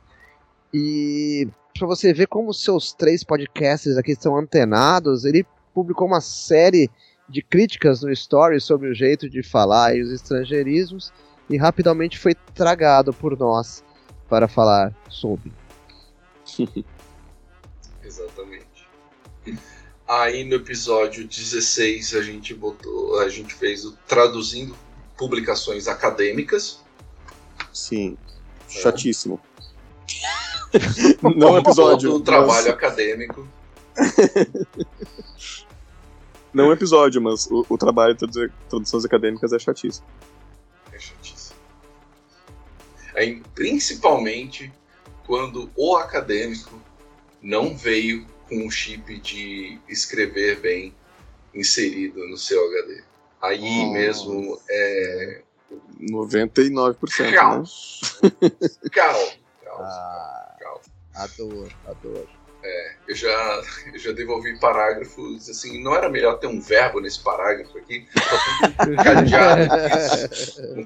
[0.73, 6.89] E para você ver como seus três podcasts aqui estão antenados, ele publicou uma série
[7.29, 11.11] de críticas no Story sobre o jeito de falar e os estrangeirismos
[11.49, 13.83] e rapidamente foi tragado por nós
[14.29, 15.51] para falar sobre.
[18.03, 18.87] Exatamente.
[20.07, 24.75] Aí no episódio 16 a gente botou, a gente fez o traduzindo
[25.17, 26.79] publicações acadêmicas.
[27.73, 28.17] Sim.
[28.69, 28.71] É.
[28.81, 29.39] Chatíssimo.
[31.35, 32.11] Não episódio.
[32.11, 32.67] Do trabalho mas...
[32.67, 33.47] acadêmico.
[36.53, 40.07] Não episódio, mas o, o trabalho de traduções acadêmicas é chatíssimo.
[40.91, 41.55] É chatíssimo.
[43.13, 44.71] É, principalmente
[45.25, 46.81] quando o acadêmico
[47.41, 50.93] não veio com o chip de escrever bem
[51.53, 53.03] inserido no seu HD.
[53.41, 53.93] Aí oh.
[53.93, 55.41] mesmo é.
[56.01, 57.33] 99%.
[57.33, 57.63] Calma.
[57.63, 58.51] Né?
[58.91, 59.27] Calma.
[59.63, 59.83] Calma.
[59.83, 60.81] Ah, calma.
[61.15, 62.37] Adoro, adoro.
[62.63, 67.23] É, eu já, eu já devolvi parágrafos assim, não era melhor ter um verbo nesse
[67.23, 68.05] parágrafo aqui?
[69.03, 69.69] Cadeado,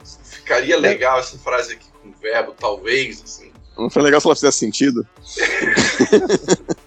[0.23, 3.51] Ficaria legal essa frase aqui com verbo, talvez, assim.
[3.77, 5.07] Não foi legal se ela fizesse sentido?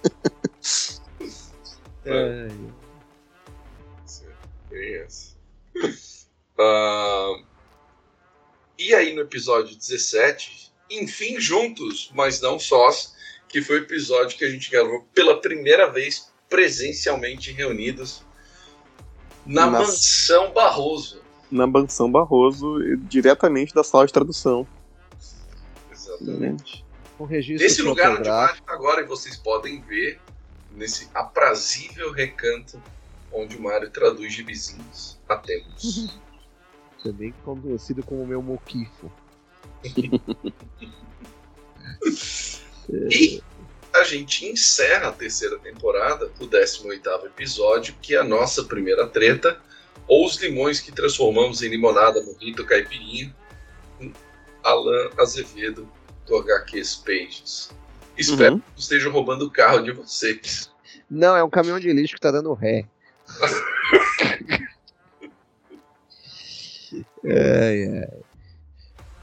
[2.05, 2.47] é.
[6.57, 7.43] Uh,
[8.77, 13.15] e aí no episódio 17, enfim juntos, mas não sós,
[13.47, 18.23] que foi o episódio que a gente gravou pela primeira vez presencialmente reunidos
[19.45, 19.87] na Nas...
[19.87, 21.21] mansão Barroso.
[21.51, 24.67] Na mansão Barroso, diretamente da sala de tradução.
[25.91, 26.83] Exatamente.
[27.19, 28.29] Um registro Nesse lugar onde
[28.67, 30.19] agora, e vocês podem ver
[30.75, 32.81] nesse aprazível recanto
[33.31, 36.09] onde o Mário traduz gibizinhos há tempos.
[37.03, 39.11] Também conhecido como meu moquifo.
[43.09, 43.43] e
[43.93, 49.61] a gente encerra a terceira temporada, o 18 episódio, que é a nossa primeira treta,
[50.07, 53.35] ou os limões que transformamos em limonada, morrito, caipirinha,
[53.97, 54.11] com
[54.63, 55.89] Alan Azevedo,
[56.25, 57.69] do HQs Pages.
[58.17, 58.61] Espero uhum.
[58.75, 60.71] que estejam roubando o carro de vocês.
[61.09, 62.85] Não, é um caminhão de lixo que tá dando ré.
[67.23, 68.09] é, é.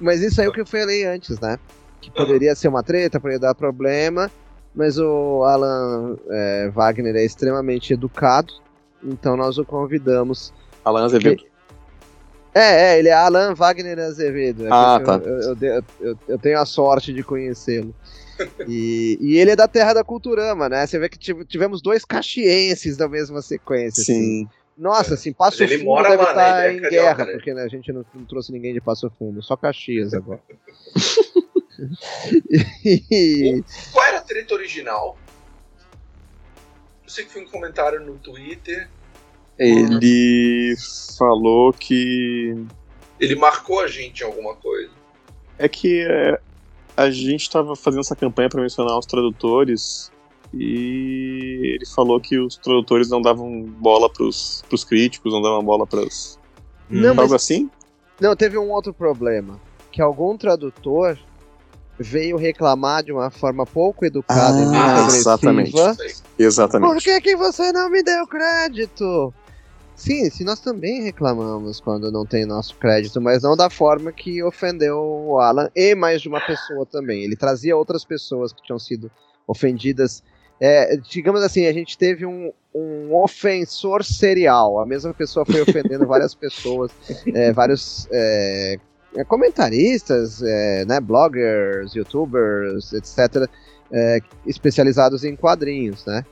[0.00, 1.58] Mas isso aí é o que eu falei antes, né?
[2.00, 4.30] Que poderia ser uma treta, poderia dar problema,
[4.74, 8.52] mas o Alan é, Wagner é extremamente educado,
[9.02, 10.52] então nós o convidamos.
[10.84, 11.44] Alan Azevedo.
[12.54, 14.66] É, é, ele é Alan Wagner Azevedo.
[14.66, 15.14] É ah, tá.
[15.24, 17.94] Eu, eu, eu, eu, tenho a sorte de conhecê-lo.
[18.68, 20.86] E, e, ele é da terra da Culturama, né?
[20.86, 24.02] Você vê que tivemos dois caxienses da mesma sequência.
[24.02, 24.14] Assim.
[24.14, 24.44] Sim.
[24.44, 24.62] Assim.
[24.76, 26.72] Nossa, assim, Passo ele Fundo mora deve lá, estar né?
[26.72, 27.32] em é guerra, né?
[27.32, 30.40] porque né, a gente não, não, trouxe ninguém de Passo Fundo, só Caxias agora.
[32.84, 33.62] e...
[33.92, 35.18] Qual era a treta original?
[37.04, 38.88] Eu sei que foi um comentário no Twitter.
[39.58, 40.74] Ele
[41.18, 42.54] falou que.
[43.20, 44.90] Ele marcou a gente em alguma coisa.
[45.58, 46.40] É que é,
[46.96, 50.10] a gente estava fazendo essa campanha para mencionar os tradutores
[50.54, 55.86] e ele falou que os tradutores não davam bola pros, pros críticos, não davam bola
[55.86, 56.38] pras.
[56.90, 57.32] Não, algo mas...
[57.32, 57.70] assim?
[58.20, 59.60] Não, teve um outro problema.
[59.90, 61.18] Que algum tradutor
[61.98, 65.18] veio reclamar de uma forma pouco educada ah, e muito agressiva.
[65.18, 65.74] Exatamente.
[66.38, 66.92] Exatamente.
[66.92, 69.32] Por que, que você não me deu crédito?
[70.02, 74.42] Sim, sim, nós também reclamamos quando não tem nosso crédito, mas não da forma que
[74.42, 77.22] ofendeu o Alan e mais de uma pessoa também.
[77.22, 79.08] Ele trazia outras pessoas que tinham sido
[79.46, 80.20] ofendidas
[80.60, 84.80] é, digamos assim, a gente teve um, um ofensor serial.
[84.80, 86.90] A mesma pessoa foi ofendendo várias pessoas,
[87.32, 88.78] é, vários é,
[89.16, 93.48] é, comentaristas, é, né, bloggers, youtubers, etc.,
[93.92, 96.24] é, especializados em quadrinhos, né?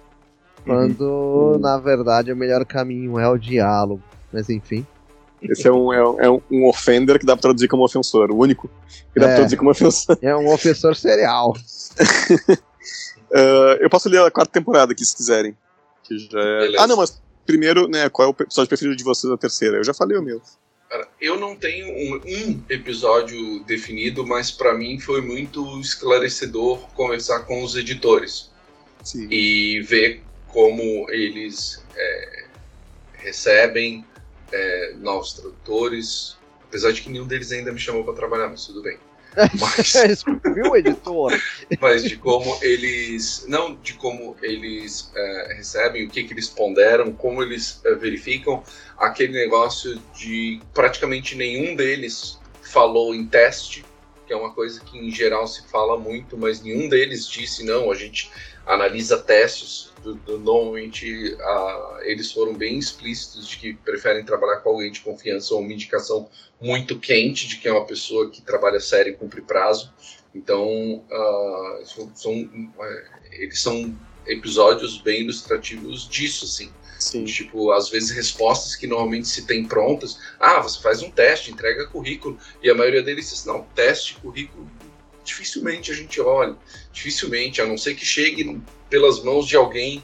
[0.65, 1.59] Quando, uhum.
[1.59, 4.03] na verdade, o melhor caminho é o diálogo.
[4.33, 4.87] Mas enfim.
[5.43, 8.69] Esse é um, é, um, um offender que dá pra traduzir como ofensor, o único
[9.13, 10.19] que dá pra traduzir como ofensor.
[10.21, 11.55] É um ofensor serial.
[13.31, 15.57] Uh, eu posso ler a quarta temporada aqui, se quiserem.
[16.05, 16.77] Que já é...
[16.79, 19.79] Ah, não, mas primeiro, né, qual é o episódio preferido de vocês da terceira?
[19.79, 20.43] Eu já falei o meu.
[20.91, 27.41] Cara, eu não tenho um, um episódio definido, mas para mim foi muito esclarecedor conversar
[27.41, 28.51] com os editores.
[29.03, 29.29] Sim.
[29.31, 30.23] E ver
[30.53, 32.45] como eles é,
[33.15, 34.05] recebem
[34.53, 36.37] é, novos tradutores.
[36.65, 38.99] Apesar de que nenhum deles ainda me chamou para trabalhar, mas tudo bem.
[39.61, 40.25] Mas,
[40.55, 41.33] viu, editor?
[41.81, 43.45] mas de como eles.
[43.47, 48.65] Não de como eles é, recebem, o que, que eles ponderam, como eles é, verificam
[48.99, 53.85] aquele negócio de praticamente nenhum deles falou em teste,
[54.27, 57.91] que é uma coisa que em geral se fala muito, mas nenhum deles disse não,
[57.91, 58.31] a gente
[58.67, 59.91] analisa testes.
[60.03, 65.01] Do, do, normalmente uh, eles foram bem explícitos de que preferem trabalhar com alguém de
[65.01, 66.27] confiança ou uma indicação
[66.59, 69.93] muito quente de que é uma pessoa que trabalha sério e cumpre prazo.
[70.35, 73.95] Então, uh, são, são uh, eles são
[74.27, 76.73] episódios bem ilustrativos disso, assim.
[76.99, 77.25] Sim.
[77.25, 80.19] Tipo, às vezes respostas que normalmente se tem prontas.
[80.39, 82.39] Ah, você faz um teste, entrega currículo.
[82.63, 84.71] E a maioria deles diz, não, teste, currículo,
[85.25, 86.57] dificilmente a gente olha.
[86.93, 90.03] Dificilmente, a não ser que chegue pelas mãos de alguém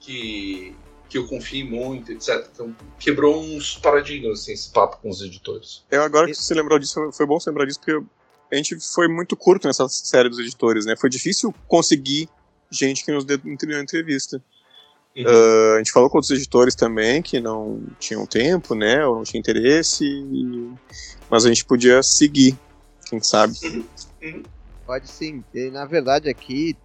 [0.00, 0.74] que,
[1.08, 2.48] que eu confie muito, etc.
[2.52, 5.84] Então, quebrou uns paradigmas assim, esse papo com os editores.
[5.90, 8.04] Eu agora que você lembrou disso, foi bom você lembrar disso, porque
[8.50, 10.96] a gente foi muito curto nessa série dos editores, né?
[10.96, 12.28] Foi difícil conseguir
[12.70, 14.42] gente que nos deu entrevista.
[15.16, 15.24] Uhum.
[15.24, 19.04] Uh, a gente falou com outros editores também que não tinham tempo, né?
[19.04, 20.70] Ou não tinha interesse, e...
[21.30, 22.56] mas a gente podia seguir,
[23.08, 23.54] quem sabe.
[23.64, 23.84] Uhum.
[24.22, 24.42] Uhum.
[24.86, 25.44] Pode sim.
[25.54, 26.76] E, na verdade, aqui,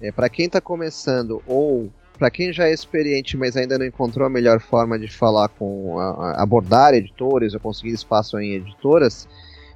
[0.00, 4.26] é, para quem está começando ou para quem já é experiente, mas ainda não encontrou
[4.26, 9.26] a melhor forma de falar com a, a abordar editores ou conseguir espaço em editoras,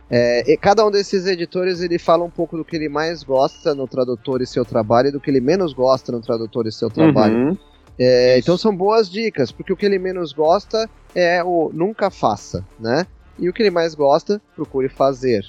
[0.09, 3.89] é, cada um desses editores ele fala um pouco do que ele mais gosta no
[3.89, 7.49] tradutor e seu trabalho e do que ele menos gosta no tradutor e seu trabalho.
[7.49, 7.59] Uhum.
[7.99, 12.65] É, então são boas dicas, porque o que ele menos gosta é o nunca faça,
[12.79, 13.07] né?
[13.39, 15.45] E o que ele mais gosta, procure fazer.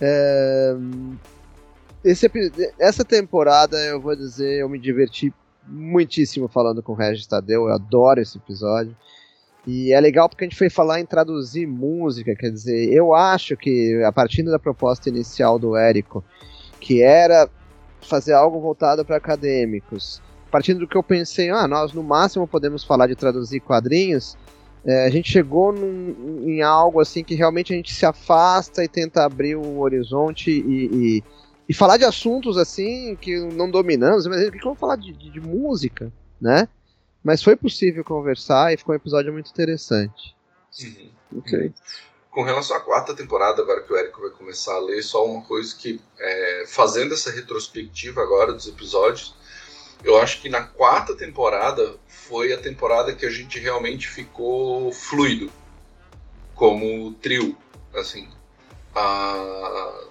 [0.00, 0.76] É,
[2.04, 2.30] esse,
[2.78, 5.32] essa temporada, eu vou dizer, eu me diverti
[5.66, 8.96] muitíssimo falando com o Regis Tadeu, eu adoro esse episódio.
[9.66, 13.56] E é legal porque a gente foi falar em traduzir música, quer dizer, eu acho
[13.56, 16.24] que a partir da proposta inicial do Érico,
[16.80, 17.50] que era
[18.00, 20.22] fazer algo voltado para acadêmicos,
[20.52, 24.38] partindo do que eu pensei, ah, nós no máximo podemos falar de traduzir quadrinhos,
[24.86, 28.88] é, a gente chegou num, em algo assim que realmente a gente se afasta e
[28.88, 30.86] tenta abrir o horizonte e,
[31.18, 31.24] e,
[31.68, 35.40] e falar de assuntos assim que não dominamos, mas que vamos falar de, de, de
[35.40, 36.68] música, né?
[37.24, 40.36] Mas foi possível conversar e ficou um episódio muito interessante.
[40.80, 41.10] Uhum.
[41.38, 41.72] Ok.
[42.30, 45.42] Com relação à quarta temporada, agora que o Érico vai começar a ler, só uma
[45.42, 49.34] coisa que, é, fazendo essa retrospectiva agora dos episódios,
[50.04, 51.96] eu acho que na quarta temporada
[52.28, 55.50] foi a temporada que a gente realmente ficou fluido
[56.54, 57.56] como trio,
[57.94, 58.28] assim.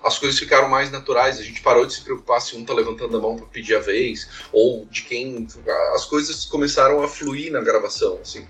[0.03, 3.17] as coisas ficaram mais naturais, a gente parou de se preocupar se um tá levantando
[3.17, 5.47] a mão para pedir a vez, ou de quem.
[5.93, 8.47] As coisas começaram a fluir na gravação, assim.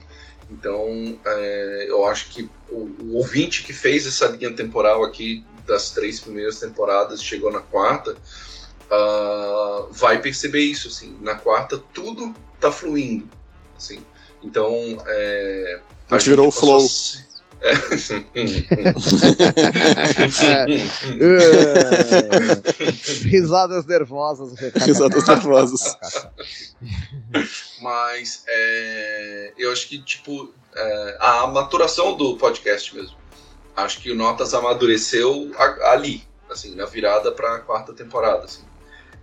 [0.52, 5.90] Então, é, eu acho que o, o, ouvinte que fez essa linha temporal aqui das
[5.92, 8.16] três primeiras temporadas chegou na quarta,
[8.92, 11.18] uh, vai perceber isso, assim.
[11.22, 13.28] Na quarta, tudo tá fluindo,
[13.78, 14.04] assim.
[14.44, 14.70] Então,
[15.08, 16.86] é, a, gente virou o flow.
[17.62, 17.74] É.
[23.24, 24.60] Risadas nervosas.
[24.86, 25.98] Risadas nervosas.
[27.82, 33.18] Mas é, eu acho que, tipo, é, a maturação do podcast mesmo.
[33.76, 35.52] Acho que o Notas amadureceu
[35.84, 38.46] ali, assim, na virada para a quarta temporada.
[38.46, 38.64] Assim.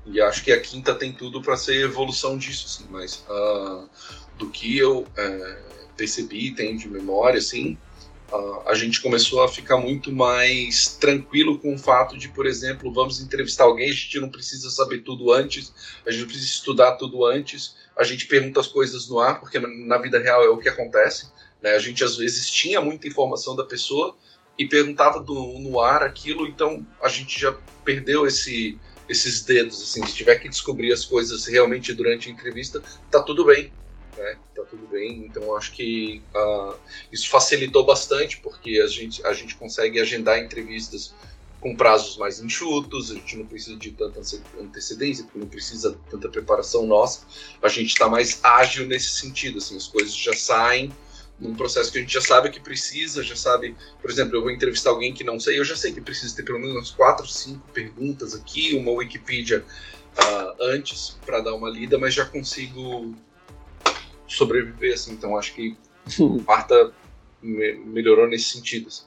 [0.04, 3.88] E acho que a quinta tem tudo para ser evolução disso, assim, mas uh,
[4.38, 5.58] do que eu é,
[5.96, 7.76] percebi, tenho de memória, assim,
[8.32, 12.92] uh, a gente começou a ficar muito mais tranquilo com o fato de, por exemplo,
[12.92, 15.72] vamos entrevistar alguém, a gente não precisa saber tudo antes,
[16.06, 19.58] a gente não precisa estudar tudo antes, a gente pergunta as coisas no ar, porque
[19.58, 21.30] na vida real é o que acontece.
[21.60, 21.70] Né?
[21.72, 24.16] A gente às vezes tinha muita informação da pessoa
[24.58, 27.54] e perguntava do, no ar aquilo, então a gente já
[27.84, 28.78] perdeu esse
[29.08, 33.44] esses dedos, assim, se tiver que descobrir as coisas realmente durante a entrevista, tá tudo
[33.44, 33.70] bem,
[34.16, 34.36] né?
[34.54, 35.26] Tá tudo bem.
[35.26, 36.74] Então acho que uh,
[37.10, 41.14] isso facilitou bastante, porque a gente, a gente consegue agendar entrevistas
[41.60, 44.20] com prazos mais enxutos, a gente não precisa de tanta
[44.60, 47.24] antecedência, porque não precisa de tanta preparação nossa.
[47.62, 50.92] A gente está mais ágil nesse sentido, assim, as coisas já saem
[51.38, 54.50] num processo que a gente já sabe que precisa, já sabe, por exemplo, eu vou
[54.50, 57.66] entrevistar alguém que não sei, eu já sei que precisa ter pelo menos quatro, cinco
[57.72, 63.14] perguntas aqui, uma Wikipedia uh, antes para dar uma lida, mas já consigo
[64.34, 65.76] sobreviver, assim, então acho que
[66.06, 66.92] a quarta
[67.42, 68.88] me melhorou nesse sentido.
[68.88, 69.04] Assim.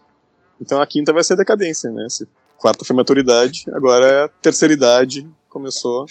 [0.60, 2.08] Então a quinta vai ser decadência, né?
[2.10, 2.28] Se
[2.58, 6.06] quarta foi maturidade, agora é a terceira idade, começou.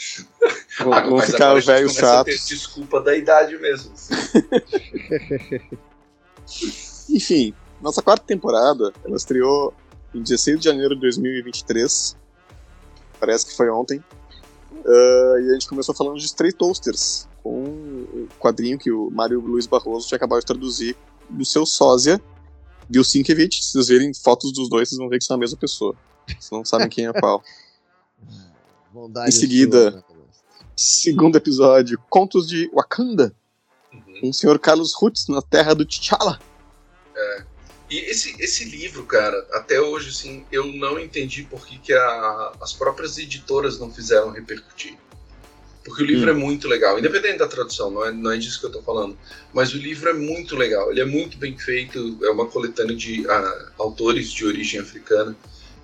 [0.78, 2.46] Vão, ficar velhos chatos.
[2.46, 3.92] desculpa da idade mesmo.
[3.92, 4.14] Assim.
[7.14, 9.74] Enfim, nossa quarta temporada, ela estreou
[10.14, 12.16] em 16 de janeiro de 2023.
[13.20, 14.02] Parece que foi ontem.
[14.72, 19.38] Uh, e a gente começou falando de Stray Toasters, com o quadrinho que o Mário
[19.38, 20.96] Luiz Barroso tinha acabado de traduzir
[21.28, 22.18] do seu sósia,
[22.88, 23.66] Bill Sienkiewicz.
[23.66, 25.94] Se vocês verem fotos dos dois, vocês vão ver que são a mesma pessoa.
[26.26, 27.44] Vocês não sabem quem é qual.
[29.28, 30.04] em seguida, sua, né,
[30.74, 33.34] segundo episódio, Contos de Wakanda,
[34.20, 36.40] com o senhor Carlos Rutz na terra do T'Challa.
[37.14, 37.44] É.
[37.90, 42.52] E esse, esse livro, cara, até hoje, assim, eu não entendi por que, que a,
[42.60, 44.96] as próprias editoras não fizeram repercutir.
[45.84, 46.30] Porque o livro hum.
[46.30, 49.16] é muito legal, independente da tradução, não é, não é disso que eu tô falando.
[49.52, 53.26] Mas o livro é muito legal, ele é muito bem feito, é uma coletânea de
[53.26, 55.36] uh, autores de origem africana.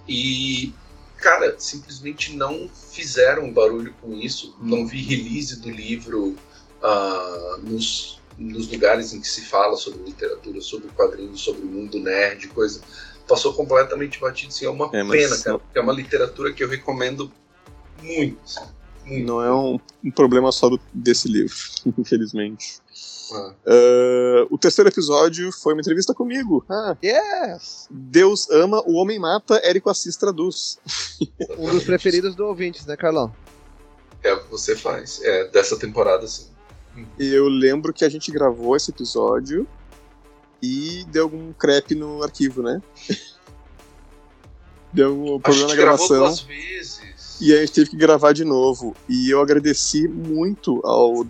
[0.08, 0.72] E
[1.20, 4.56] cara, simplesmente não fizeram barulho com isso.
[4.60, 6.34] Não vi release do livro
[6.82, 12.48] uh, nos, nos lugares em que se fala sobre literatura, sobre quadrinhos, sobre mundo nerd,
[12.48, 12.80] coisa.
[13.28, 16.68] Passou completamente batido, assim, é uma é, pena, cara, porque é uma literatura que eu
[16.68, 17.30] recomendo
[18.02, 18.40] muito.
[18.44, 18.79] Assim.
[19.06, 21.56] Não é um, um problema só do, desse livro,
[21.98, 22.80] infelizmente.
[23.32, 26.64] Uh, o terceiro episódio foi uma entrevista comigo.
[26.68, 27.86] Ah, yes!
[27.90, 30.78] Deus ama, o homem mata, Érico Assis traduz.
[31.56, 33.34] um dos preferidos do ouvintes, né, Carlão?
[34.22, 35.20] É o que você faz.
[35.22, 36.48] É, dessa temporada, sim.
[37.18, 39.66] Eu lembro que a gente gravou esse episódio
[40.60, 42.82] e deu algum crepe no arquivo, né?
[44.92, 46.18] deu um problema na gravação.
[46.18, 47.09] Duas vezes.
[47.40, 48.94] E aí a gente teve que gravar de novo.
[49.08, 51.26] E eu agradeci muito ao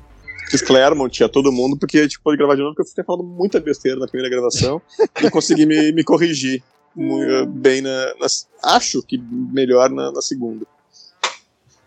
[0.48, 3.04] Chris Claremont, a todo mundo, porque a gente pôde gravar de novo, porque eu tinha
[3.04, 4.82] falado muita besteira na primeira gravação
[5.22, 6.62] e consegui me, me corrigir
[6.94, 8.26] muito, bem na, na,
[8.62, 10.66] Acho que melhor na, na segunda.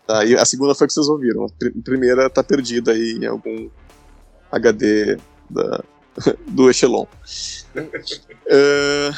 [0.06, 1.44] Tá, e a segunda foi que vocês ouviram.
[1.44, 1.48] A
[1.82, 3.68] primeira tá perdida aí em algum
[4.50, 5.18] HD
[5.50, 5.84] da,
[6.48, 7.06] do Echelon.
[7.76, 9.14] uh,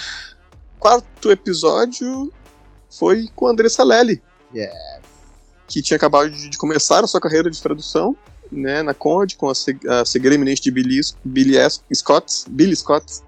[0.78, 2.32] quarto episódio
[2.90, 4.22] foi com a Andressa Lely.
[4.56, 5.00] Yeah.
[5.68, 8.16] Que tinha acabado de, de começar a sua carreira de tradução
[8.50, 9.52] né, na Conrad, com a,
[10.00, 11.56] a cegueira iminente de Billy, Billy
[11.94, 13.20] Scott, Billy Scott,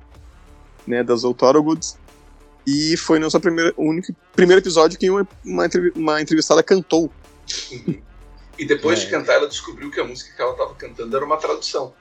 [0.87, 1.99] né, das Outorogods.
[2.67, 5.65] E foi nosso primeiro, único, primeiro episódio que uma, uma,
[5.95, 7.11] uma entrevistada cantou.
[8.59, 9.05] E depois é.
[9.05, 11.93] de cantar, ela descobriu que a música que ela estava cantando era uma tradução.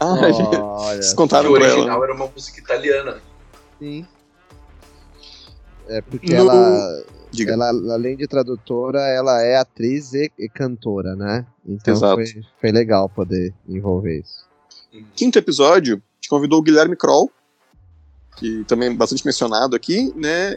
[0.00, 2.04] Ah, Olha, eles contaram que o original ela.
[2.04, 3.20] era uma música italiana.
[3.78, 4.06] Sim.
[5.86, 6.40] É porque no...
[6.40, 7.52] ela Diga.
[7.52, 11.46] Ela, além de tradutora, ela é atriz e, e cantora, né?
[11.66, 12.26] Então foi,
[12.60, 14.44] foi, legal poder envolver isso.
[15.16, 17.30] Quinto episódio, te convidou o Guilherme Kroll,
[18.36, 20.52] que também é bastante mencionado aqui, né?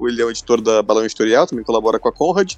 [0.00, 2.54] Ele é o editor da Balão Editorial, também colabora com a Conrad.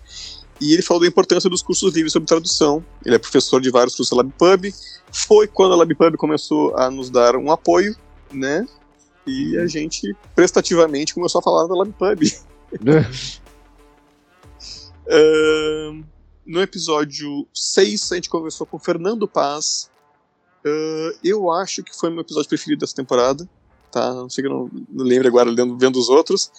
[0.60, 2.84] E ele falou da importância dos cursos livres sobre tradução.
[3.04, 4.72] Ele é professor de vários cursos da LabPub.
[5.10, 7.96] Foi quando a LabPub começou a nos dar um apoio,
[8.32, 8.66] né?
[9.26, 12.32] E a gente prestativamente começou a falar da LabPub.
[16.44, 19.90] No episódio 6, a gente conversou com Fernando Paz.
[20.64, 23.48] Uh, eu acho que foi meu episódio preferido dessa temporada.
[23.90, 24.12] Tá?
[24.12, 26.50] Não sei que eu não, não lembro agora vendo, vendo os outros.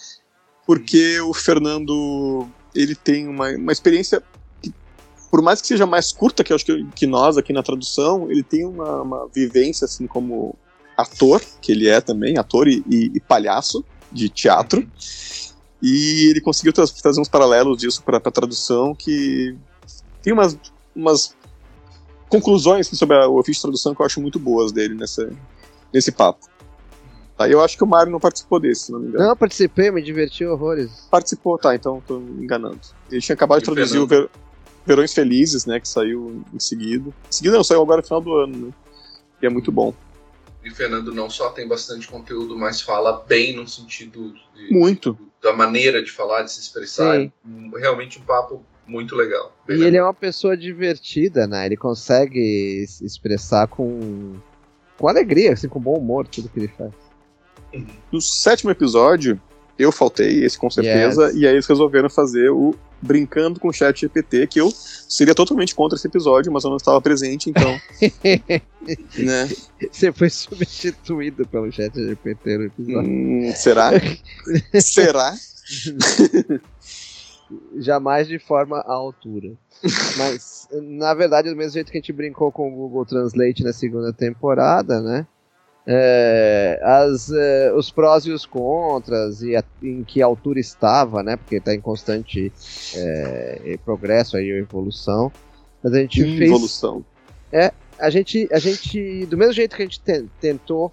[0.66, 4.22] Porque o Fernando ele tem uma, uma experiência
[4.62, 4.72] que,
[5.30, 8.42] por mais que seja mais curta que acho que, que nós aqui na tradução, ele
[8.42, 10.56] tem uma, uma, vivência assim como
[10.96, 14.88] ator, que ele é também, ator e, e, e palhaço de teatro.
[15.86, 19.54] E ele conseguiu tra trazer uns paralelos disso para a tradução que
[20.22, 20.58] tem umas,
[20.96, 21.36] umas
[22.26, 25.30] conclusões sobre a, o ofício de tradução que eu acho muito boas dele nessa,
[25.92, 26.48] nesse papo.
[27.36, 29.26] Tá, eu acho que o Mário não participou desse, se não me engano.
[29.26, 31.06] Não, participei, me diverti horrores.
[31.10, 32.80] Participou, tá, então tô me enganando.
[33.10, 34.30] Ele tinha acabado de traduzir o Ver
[34.86, 37.10] Verões Felizes, né, que saiu em seguida.
[37.10, 38.72] Em seguida não, saiu agora no final do ano, né,
[39.42, 39.92] e é muito bom.
[40.64, 45.18] E o Fernando não só tem bastante conteúdo, mas fala bem no sentido de, muito
[45.44, 47.20] da maneira de falar, de se expressar.
[47.20, 47.30] É
[47.78, 49.54] realmente um papo muito legal.
[49.68, 49.86] E legal.
[49.86, 51.66] ele é uma pessoa divertida, né?
[51.66, 54.32] Ele consegue se expressar com,
[54.96, 56.92] com alegria, assim, com bom humor, tudo que ele faz.
[58.10, 59.38] No sétimo episódio,
[59.78, 61.36] eu faltei, esse com certeza, yes.
[61.36, 65.74] e aí eles resolveram fazer o Brincando com o Chat GPT, que eu seria totalmente
[65.74, 67.70] contra esse episódio, mas eu não estava presente, então.
[69.18, 69.50] né?
[69.90, 73.10] Você foi substituído pelo Chat GPT no episódio.
[73.10, 73.90] Hum, será?
[74.80, 75.34] será?
[77.76, 79.52] Jamais de forma à altura.
[80.16, 83.72] Mas, na verdade, do mesmo jeito que a gente brincou com o Google Translate na
[83.72, 85.26] segunda temporada, né?
[85.86, 91.36] É, as, é, os prós e os contras e a, em que altura estava, né?
[91.36, 92.52] Porque está em constante
[92.94, 95.30] é, progresso aí, evolução.
[95.82, 96.50] Mas a gente fez.
[96.50, 97.04] Evolução.
[97.52, 100.90] É, a gente, a gente, do mesmo jeito que a gente te, tentou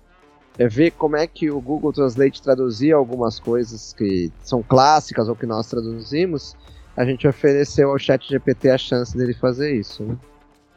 [0.57, 5.35] é, ver como é que o Google Translate traduzia algumas coisas que são clássicas ou
[5.35, 6.55] que nós traduzimos,
[6.95, 10.03] a gente ofereceu ao Chat GPT a chance dele fazer isso.
[10.03, 10.17] Né?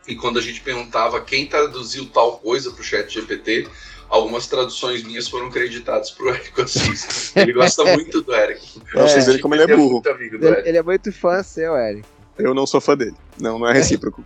[0.07, 3.69] E quando a gente perguntava quem traduziu tal coisa para o Chat GPT,
[4.15, 7.35] algumas traduções minhas foram creditadas pro Érico Assis.
[7.35, 8.65] Ele gosta muito do Érico.
[8.95, 10.03] É, ver como ele é burro.
[10.07, 12.07] É ele, ele, é muito fã seu, Érico.
[12.39, 13.17] Eu não sou fã dele.
[13.39, 14.25] Não, não é recíproco.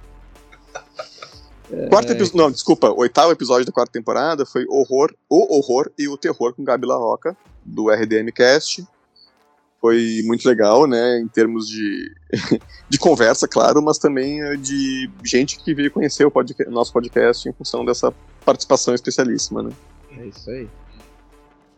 [1.70, 6.08] É, Quarto episódio, não, desculpa, oitavo episódio da quarta temporada foi Horror, O Horror e
[6.08, 8.86] o Terror com Gabi La Roca, do RDM Cast.
[9.80, 12.10] Foi muito legal, né, em termos de,
[12.88, 17.48] de conversa, claro, mas também eh, de gente que veio conhecer o podcast, nosso podcast
[17.48, 18.12] em função dessa
[18.48, 19.70] participação especialíssima, né?
[20.16, 20.66] É isso aí.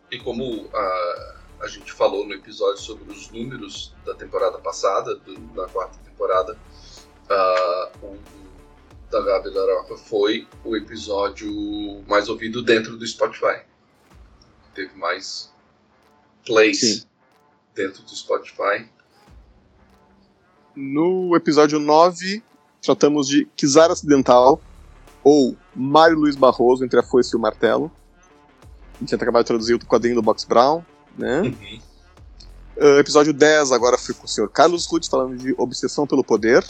[0.09, 5.37] E como a, a gente falou no episódio sobre os números da temporada passada, do,
[5.53, 6.57] da quarta temporada,
[7.29, 8.17] uh, o
[9.11, 11.51] da Gabi Laroca foi o episódio
[12.07, 13.63] mais ouvido dentro do Spotify.
[14.73, 15.51] Teve mais
[16.45, 17.03] plays Sim.
[17.75, 18.89] dentro do Spotify.
[20.73, 22.41] No episódio 9,
[22.81, 24.61] tratamos de Kizar Acidental,
[25.23, 27.91] ou Mário Luiz Barroso, entre a foice e o martelo.
[28.95, 30.81] A gente tinha acabado de traduzir o quadrinho do Box Brown,
[31.17, 31.41] né?
[31.41, 31.79] Uhum.
[32.77, 36.65] Uh, episódio 10 agora foi com o senhor Carlos Ruth falando de Obsessão pelo Poder,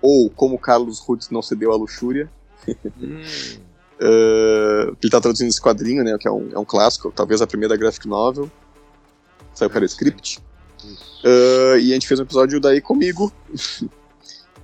[0.00, 2.30] ou Como Carlos Ruth não cedeu à luxúria.
[2.66, 3.22] Hum.
[4.00, 7.46] uh, ele está traduzindo esse quadrinho, né, que é um, é um clássico, talvez a
[7.46, 8.50] primeira graphic novel.
[9.54, 10.40] Saiu para script.
[11.24, 13.32] Uh, e a gente fez um episódio daí comigo.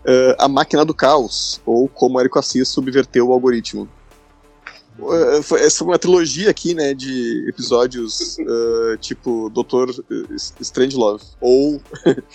[0.09, 3.89] uh, a Máquina do Caos, ou Como Érico Assis subverteu o algoritmo.
[4.99, 8.37] Uh, foi, essa foi uma trilogia aqui, né, de episódios
[9.01, 9.95] tipo Doutor
[10.61, 11.81] Strangelove, ou...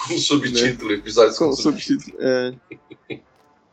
[0.08, 2.16] Com subtítulo, né, episódios com, com subtítulo.
[2.20, 2.54] É.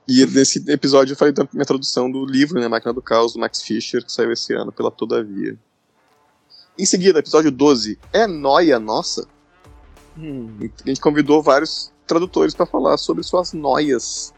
[0.09, 3.39] E nesse episódio eu falei da minha tradução do livro, né, Máquina do Caos, do
[3.39, 5.57] Max Fischer, que saiu esse ano pela Todavia.
[6.77, 9.29] Em seguida, episódio 12, É Noia Nossa?
[10.19, 10.49] Hum.
[10.85, 14.35] A gente convidou vários tradutores para falar sobre suas noias.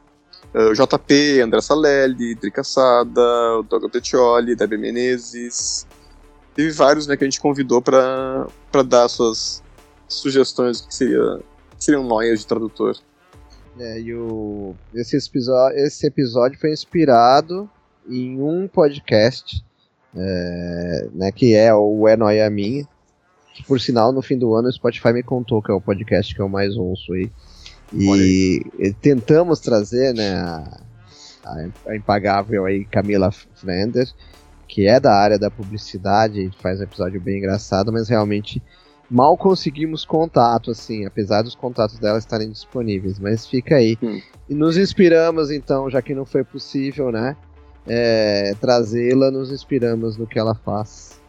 [0.55, 5.87] Uh, ah, JP, André Salelli, Drica Sada, o Douglas Petioli, Debbie Menezes.
[6.55, 8.47] Teve vários né, que a gente convidou para
[8.87, 9.63] dar suas
[10.07, 11.41] sugestões que, seria,
[11.79, 12.99] seriam noias de tradutor.
[13.79, 17.71] É, e o, esse, episódio, esse episódio foi inspirado
[18.07, 19.65] em um podcast,
[20.15, 22.87] é, né, que é o É Noia Minha,
[23.55, 26.35] que, por sinal, no fim do ano o Spotify me contou que é o podcast
[26.35, 27.31] que eu mais ouço aí.
[27.95, 30.81] E, e tentamos trazer, né, a,
[31.87, 34.09] a, impagável aí Camila Flender,
[34.67, 38.63] que é da área da publicidade, faz um episódio bem engraçado, mas realmente
[39.11, 43.99] mal conseguimos contato, assim, apesar dos contatos dela estarem disponíveis, mas fica aí.
[44.03, 44.21] Hum.
[44.49, 47.37] E nos inspiramos, então, já que não foi possível, né,
[47.87, 51.21] é, trazê-la, nos inspiramos no que ela faz.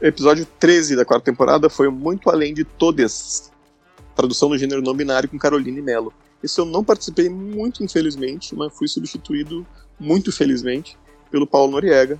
[0.00, 3.50] O episódio 13 da quarta temporada foi Muito Além de Todes,
[4.16, 6.12] tradução do gênero não binário com Caroline Mello.
[6.42, 9.66] Esse eu não participei muito infelizmente, mas fui substituído
[9.98, 10.98] muito felizmente
[11.30, 12.18] pelo Paulo Noriega.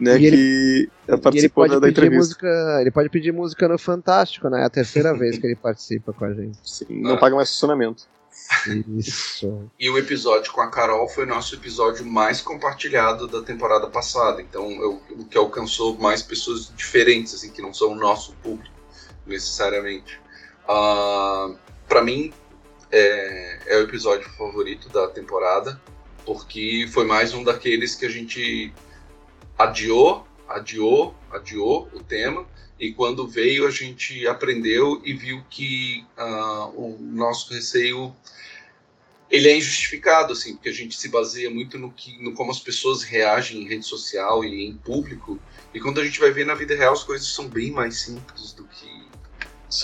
[0.00, 2.18] Né, e ele, que participou ele da, da entrevista.
[2.18, 4.62] Música, ele pode pedir música no Fantástico, né?
[4.62, 6.58] É a terceira vez que ele participa com a gente.
[6.64, 7.18] Sim, não ah.
[7.18, 8.08] paga mais funcionamento.
[8.98, 9.70] Isso.
[9.78, 14.42] e o episódio com a Carol foi o nosso episódio mais compartilhado da temporada passada.
[14.42, 18.74] Então, eu, o que alcançou mais pessoas diferentes, assim, que não são o nosso público,
[19.26, 20.16] necessariamente.
[20.64, 21.54] Uh, ah,
[21.88, 22.32] para mim,
[22.90, 25.80] é, é o episódio favorito da temporada,
[26.24, 28.72] porque foi mais um daqueles que a gente
[29.58, 32.46] adiou, adiou, adiou o tema.
[32.78, 38.14] E quando veio, a gente aprendeu e viu que uh, o nosso receio
[39.30, 42.60] ele é injustificado, assim, porque a gente se baseia muito no, que, no como as
[42.60, 45.40] pessoas reagem em rede social e em público.
[45.72, 48.52] E quando a gente vai ver na vida real, as coisas são bem mais simples
[48.52, 48.91] do que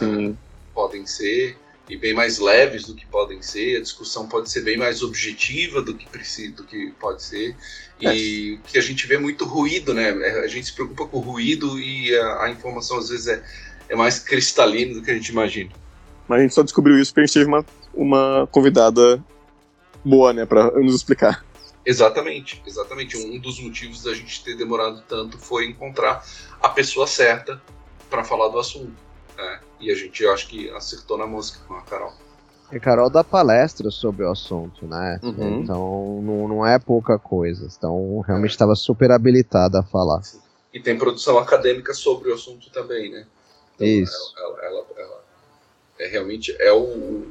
[0.02, 0.36] uh,
[0.74, 1.56] podem ser
[1.88, 3.78] e bem mais leves do que podem ser.
[3.78, 7.56] A discussão pode ser bem mais objetiva do que precisa, do que pode ser.
[8.00, 8.68] E é.
[8.70, 10.10] que a gente vê muito ruído, né?
[10.10, 13.42] É, a gente se preocupa com o ruído e a, a informação às vezes é,
[13.88, 15.70] é mais cristalina do que a gente imagina.
[16.28, 19.24] Mas a gente só descobriu isso porque a gente teve uma, uma convidada
[20.04, 21.44] boa, né, para nos explicar.
[21.84, 23.16] Exatamente, exatamente.
[23.16, 26.22] Um dos motivos da gente ter demorado tanto foi encontrar
[26.60, 27.60] a pessoa certa
[28.10, 28.92] para falar do assunto.
[29.36, 29.60] Né?
[29.80, 32.12] E a gente, acho que acertou na música com a Carol.
[32.70, 35.18] E a Carol dá palestras sobre o assunto, né?
[35.22, 35.60] Uhum.
[35.60, 37.68] Então não, não é pouca coisa.
[37.76, 38.76] Então realmente estava é.
[38.76, 40.22] super habilitada a falar.
[40.22, 40.40] Sim.
[40.72, 43.26] E tem produção acadêmica sobre o assunto também, né?
[43.74, 44.34] Então, Isso.
[44.36, 45.24] Ela, ela, ela, ela
[45.98, 47.26] é realmente é o,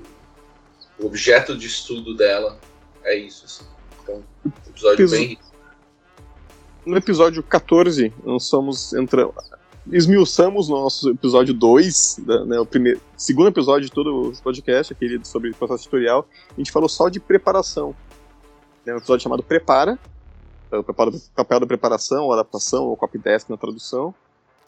[0.99, 2.57] o objeto de estudo dela
[3.03, 3.45] é isso.
[3.45, 3.65] Assim.
[4.03, 4.23] Então,
[4.67, 5.15] episódio Episo...
[5.15, 5.39] bem.
[6.85, 9.33] No episódio 14, nós somos entrando.
[9.91, 15.23] Esmiuçamos no nosso episódio 2, né, o primeiro, segundo episódio de todo o podcast, aquele
[15.23, 17.95] sobre processo tutorial, a gente falou só de preparação.
[18.85, 19.97] É um episódio chamado Prepara,
[20.71, 24.13] é o papel da preparação, adaptação, ou copy desk na tradução.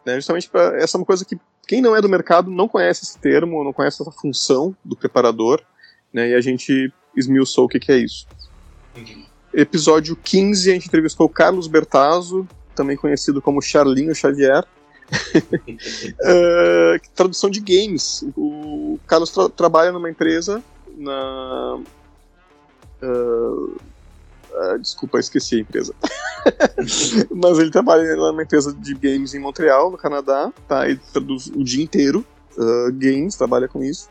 [0.05, 1.37] Né, justamente para essa é uma coisa que
[1.67, 5.61] quem não é do mercado não conhece esse termo, não conhece essa função do preparador,
[6.13, 8.25] né, e a gente esmiuçou o que, que é isso.
[9.53, 14.65] Episódio 15, a gente entrevistou o Carlos Bertazzo, também conhecido como Charlinho Xavier.
[15.35, 18.25] Uh, tradução de games.
[18.35, 20.63] O Carlos tra trabalha numa empresa
[20.97, 21.79] na.
[23.01, 23.77] Uh,
[24.51, 25.93] uh, desculpa, esqueci a empresa.
[27.33, 30.87] Mas ele trabalha numa empresa de games em Montreal, no Canadá, tá?
[30.87, 32.25] Ele traduz o dia inteiro
[32.57, 34.09] uh, games, trabalha com isso.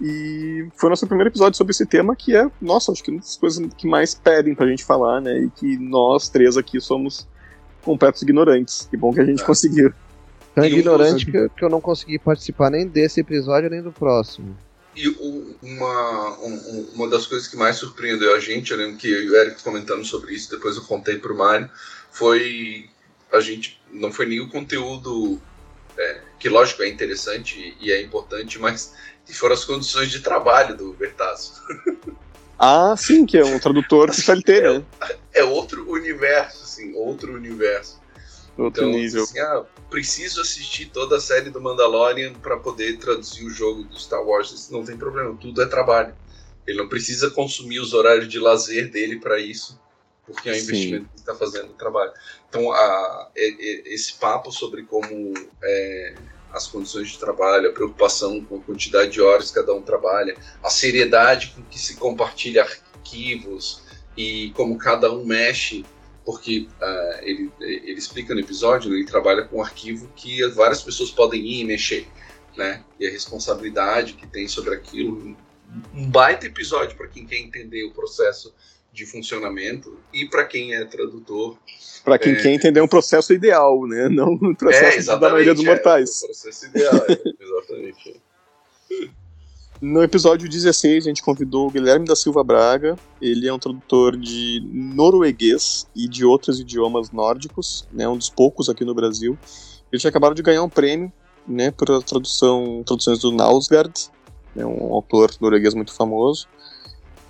[0.00, 3.20] E foi o nosso primeiro episódio sobre esse tema, que é, nossa, acho que uma
[3.20, 5.44] das coisas que mais pedem pra gente falar, né?
[5.44, 7.28] E que nós três aqui somos
[7.82, 8.88] completos ignorantes.
[8.90, 9.46] Que bom que a gente é.
[9.46, 9.92] conseguiu.
[10.54, 14.56] Tão ignorante que, que eu não consegui participar nem desse episódio nem do próximo.
[14.94, 15.08] E
[15.62, 19.30] uma, um, uma das coisas que mais surpreendeu a gente, eu lembro que eu e
[19.30, 21.70] o Eric comentando sobre isso, depois eu contei pro Mário,
[22.10, 22.90] foi
[23.32, 25.40] a gente, não foi nem o conteúdo,
[25.96, 28.92] é, que lógico é interessante e é importante, mas
[29.24, 31.62] que foram as condições de trabalho do Bertasso.
[32.64, 34.84] Ah, sim, que é um tradutor de CLT, né?
[35.34, 38.00] É, é outro universo, assim, outro universo.
[38.56, 39.22] Outro então, nível.
[39.24, 43.98] Assim, ah, preciso assistir toda a série do Mandalorian para poder traduzir o jogo do
[43.98, 44.50] Star Wars.
[44.52, 46.14] Isso não tem problema, tudo é trabalho.
[46.66, 49.80] Ele não precisa consumir os horários de lazer dele para isso,
[50.26, 52.12] porque é um investimento que está fazendo o trabalho.
[52.48, 56.14] Então, a, esse papo sobre como é,
[56.52, 60.36] as condições de trabalho, a preocupação com a quantidade de horas que cada um trabalha,
[60.62, 63.82] a seriedade com que se compartilha arquivos
[64.16, 65.84] e como cada um mexe
[66.24, 70.82] porque uh, ele, ele explica no episódio, né, ele trabalha com um arquivo que várias
[70.82, 72.06] pessoas podem ir e mexer,
[72.56, 72.84] né?
[72.98, 75.36] E a responsabilidade que tem sobre aquilo.
[75.94, 78.54] Um baita episódio para quem quer entender o processo
[78.92, 81.56] de funcionamento e para quem é tradutor.
[82.04, 82.42] Para quem é...
[82.42, 84.08] quer entender um processo ideal, né?
[84.10, 86.22] Não um processo é, da maioria dos mortais.
[86.22, 88.20] É, processo ideal, é, exatamente.
[89.82, 92.96] No episódio 16, a gente convidou o Guilherme da Silva Braga.
[93.20, 98.68] Ele é um tradutor de norueguês e de outros idiomas nórdicos, né, um dos poucos
[98.68, 99.36] aqui no Brasil.
[99.90, 101.12] Ele tinha acabado de ganhar um prêmio
[101.48, 103.92] né, por tradução, traduções do Nausgard,
[104.54, 106.46] né, um autor norueguês muito famoso.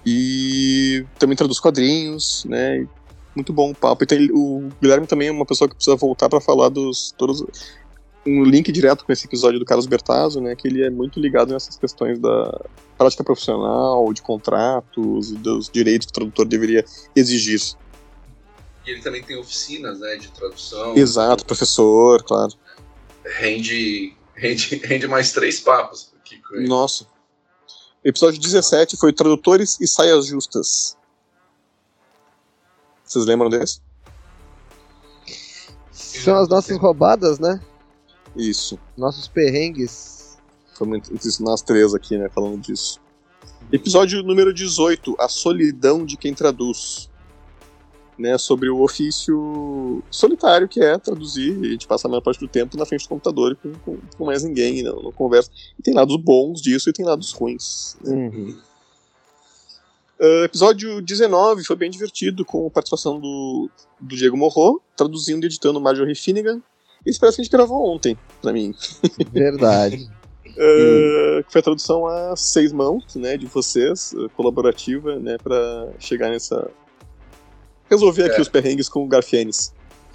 [0.04, 2.86] E também traduz quadrinhos, né?
[3.34, 4.04] Muito bom o papo.
[4.04, 7.42] E tem, o Guilherme também é uma pessoa que precisa voltar para falar dos todos
[8.26, 11.52] um link direto com esse episódio do Carlos Bertazzo, né, que ele é muito ligado
[11.52, 12.60] nessas questões da
[12.96, 16.84] prática profissional, de contratos e dos direitos que o tradutor deveria
[17.16, 17.60] exigir.
[18.86, 20.96] E ele também tem oficinas, né, de tradução.
[20.96, 22.52] Exato, professor, claro.
[23.24, 26.68] Rende, rende, rende mais três papos aqui com ele.
[26.68, 27.06] Nossa.
[28.04, 30.96] Episódio 17 foi Tradutores e Saias Justas.
[33.04, 33.80] Vocês lembram desse?
[35.90, 37.60] São as nossas roubadas, né?
[38.36, 38.78] Isso.
[38.96, 40.38] Nossos perrengues.
[40.72, 43.00] Estamos nós três aqui, né, falando disso.
[43.70, 47.10] Episódio número 18, A Solidão de Quem Traduz.
[48.18, 52.38] Né, sobre o ofício solitário que é traduzir, e a gente passa a maior parte
[52.38, 55.50] do tempo na frente do computador com, com, com mais ninguém, não, não conversa.
[55.78, 57.96] E tem lados bons disso e tem lados ruins.
[58.04, 58.14] Né?
[58.14, 58.58] Uhum.
[60.20, 63.68] Uh, episódio 19 foi bem divertido, com a participação do,
[63.98, 66.62] do Diego Morro, traduzindo e editando Marjorie Finnegan,
[67.04, 68.74] isso parece que a gente gravou ontem, pra mim.
[69.32, 70.08] Verdade.
[70.46, 76.70] uh, foi a tradução a seis mãos, né, de vocês, colaborativa, né, pra chegar nessa...
[77.90, 78.40] Resolver aqui é.
[78.40, 79.74] os perrengues com o Garfienes.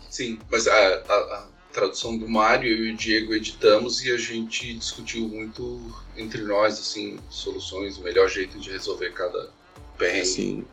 [0.09, 4.17] Sim, mas a, a, a, tradução do Mário, eu e o Diego editamos e a
[4.17, 5.79] gente discutiu muito
[6.15, 9.51] entre nós, assim, soluções, o melhor jeito de resolver cada
[9.95, 10.25] perrengue.
[10.25, 10.65] Sim.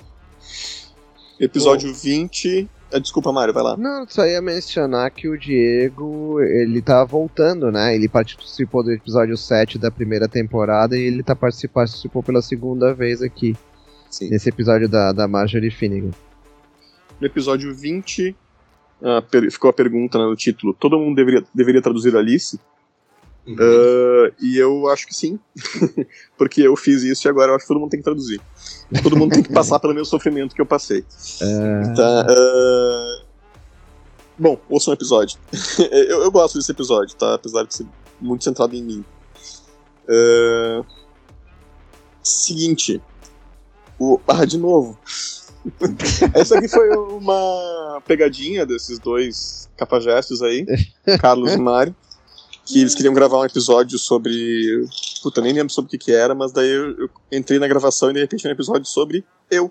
[1.38, 1.98] Episódio Bom.
[1.98, 3.76] 20, ah, desculpa, Mário, vai lá.
[3.76, 7.94] Não, só ia mencionar que o Diego, ele tá voltando, né?
[7.94, 12.94] Ele participou do episódio 7 da primeira temporada e ele tá participando, participou pela segunda
[12.94, 13.56] vez aqui.
[14.10, 14.30] Sim.
[14.30, 16.12] Nesse episódio da, da Marjorie Finnegan.
[17.20, 18.36] No episódio 20,
[19.02, 22.58] ah, ficou a pergunta né, no título: todo mundo deveria, deveria traduzir Alice?
[23.46, 23.56] Uhum.
[23.56, 25.38] Uh, e eu acho que sim,
[26.38, 28.40] porque eu fiz isso e agora eu acho que todo mundo tem que traduzir.
[29.02, 31.00] Todo mundo tem que passar pelo meu sofrimento que eu passei.
[31.00, 31.94] Uh...
[31.94, 33.24] Tá, uh...
[34.38, 35.38] Bom, ouça um episódio.
[35.92, 37.34] eu, eu, gosto desse episódio, tá?
[37.34, 37.86] Apesar de ser
[38.20, 39.04] muito centrado em mim.
[40.08, 40.84] Uh...
[42.22, 43.02] Seguinte.
[43.98, 44.18] O...
[44.26, 44.98] Ah, de novo.
[46.34, 50.66] Essa aqui foi uma pegadinha desses dois capajestes aí,
[51.20, 51.94] Carlos e Mário
[52.64, 54.86] que eles queriam gravar um episódio sobre.
[55.22, 58.10] Puta, nem lembro sobre o que, que era, mas daí eu, eu entrei na gravação
[58.10, 59.70] e de repente um episódio sobre eu.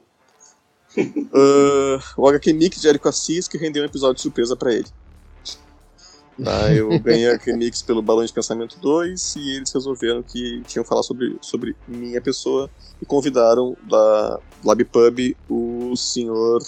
[0.97, 4.87] uh, o HQ Mix de Érico Assis que rendeu um episódio de surpresa para ele.
[6.41, 10.83] Tá, eu ganhei a Mix pelo Balão de Pensamento 2 e eles resolveram que tinham
[10.83, 12.69] que falar sobre, sobre minha pessoa
[13.01, 16.61] e convidaram da Lab Pub o senhor.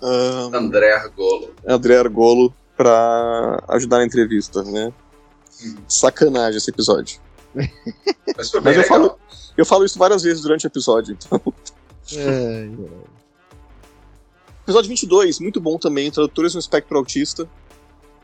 [0.00, 1.50] Um, André Argolo.
[1.66, 4.92] André Argolo, pra ajudar na entrevista, né?
[5.88, 7.20] Sacanagem esse episódio.
[7.54, 9.18] Mas Mas eu falo,
[9.56, 11.42] eu falo isso várias vezes durante o episódio, então.
[12.16, 12.70] É,
[14.62, 17.48] Episódio 22, muito bom também, tradutores no espectro autista.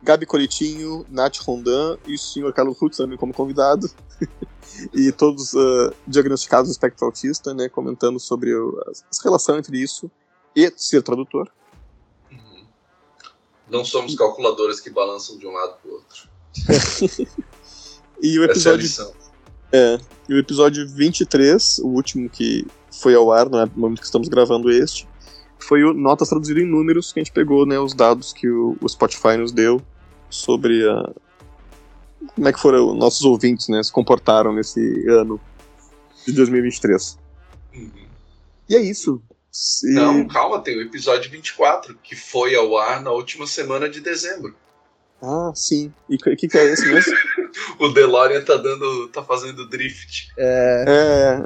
[0.02, 3.90] Gabi Colitinho, Nath Rondan e o senhor Carlos Rutz também como convidado.
[4.94, 10.10] e todos uh, diagnosticados no espectro autista, né, comentando sobre a relação entre isso
[10.54, 11.50] e ser tradutor.
[13.68, 16.28] Não somos calculadoras que balançam de um lado para o outro.
[18.22, 18.88] e o episódio.
[19.72, 24.06] É, é, e o episódio 23, o último que foi ao ar no momento que
[24.06, 25.08] estamos gravando este,
[25.58, 28.76] foi o Notas Traduzido em Números, que a gente pegou né, os dados que o,
[28.80, 29.80] o Spotify nos deu
[30.28, 31.12] sobre a,
[32.34, 35.40] como é que foram nossos ouvintes, né, se comportaram nesse ano
[36.26, 37.18] de 2023.
[37.74, 37.90] Uhum.
[38.68, 39.20] E é isso.
[39.54, 39.88] Se...
[39.88, 44.52] Não, calma, tem o episódio 24, que foi ao ar na última semana de dezembro.
[45.22, 45.94] Ah, sim.
[46.08, 47.16] E o que, que, é esse mesmo?
[47.78, 49.08] o DeLorean tá dando.
[49.10, 50.32] tá fazendo drift.
[50.36, 50.84] É.
[50.88, 51.42] é.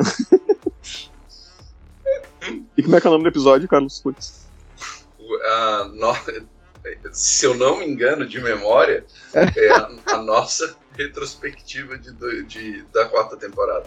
[2.79, 4.47] e como é que é o nome do episódio, Carlos Putz?
[5.21, 6.17] Uh, no...
[7.13, 9.05] Se eu não me engano de memória,
[9.35, 13.85] é a, a nossa retrospectiva de, de, da quarta temporada.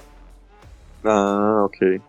[1.04, 2.00] Ah, ok.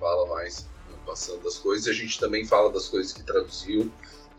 [0.00, 0.66] Fala mais
[1.06, 3.90] passando das coisas e a gente também fala das coisas que traduziu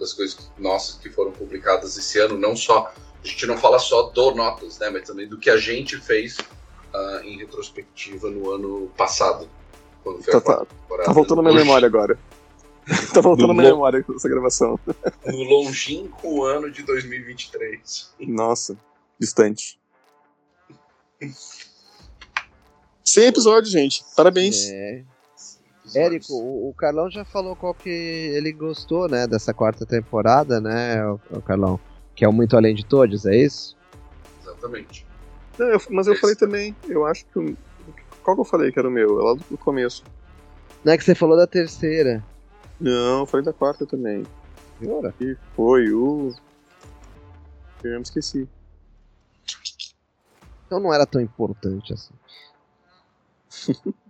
[0.01, 2.91] das coisas que, nossas que foram publicadas esse ano, não só
[3.23, 6.39] a gente não fala só do Notas, né, mas também do que a gente fez
[6.39, 9.47] uh, em retrospectiva no ano passado,
[10.03, 10.65] quando foi tá, a tá,
[11.05, 12.17] tá voltando na minha memória agora.
[13.13, 14.79] tá voltando na minha memória essa gravação.
[15.23, 18.15] no longínquo ano de 2023.
[18.21, 18.75] Nossa,
[19.19, 19.79] distante.
[23.03, 24.03] 100 episódios, gente.
[24.15, 24.67] Parabéns.
[24.69, 25.03] É.
[25.95, 31.05] Érico, o, o, Carlão já falou qual que ele gostou, né, dessa quarta temporada, né,
[31.05, 31.79] o, o Carlão?
[32.15, 33.77] Que é o Muito Além de Todos, é isso?
[34.41, 35.05] Exatamente.
[35.57, 37.57] Não, eu, mas eu falei também, eu acho que.
[38.23, 39.19] Qual que eu falei que era o meu?
[39.19, 40.03] É lá do começo.
[40.83, 42.23] Não é que você falou da terceira.
[42.79, 44.25] Não, eu falei da quarta também.
[44.87, 45.11] Ora.
[45.17, 46.33] Que foi o.
[47.83, 48.47] Eu me esqueci.
[50.65, 52.13] Então não era tão importante assim.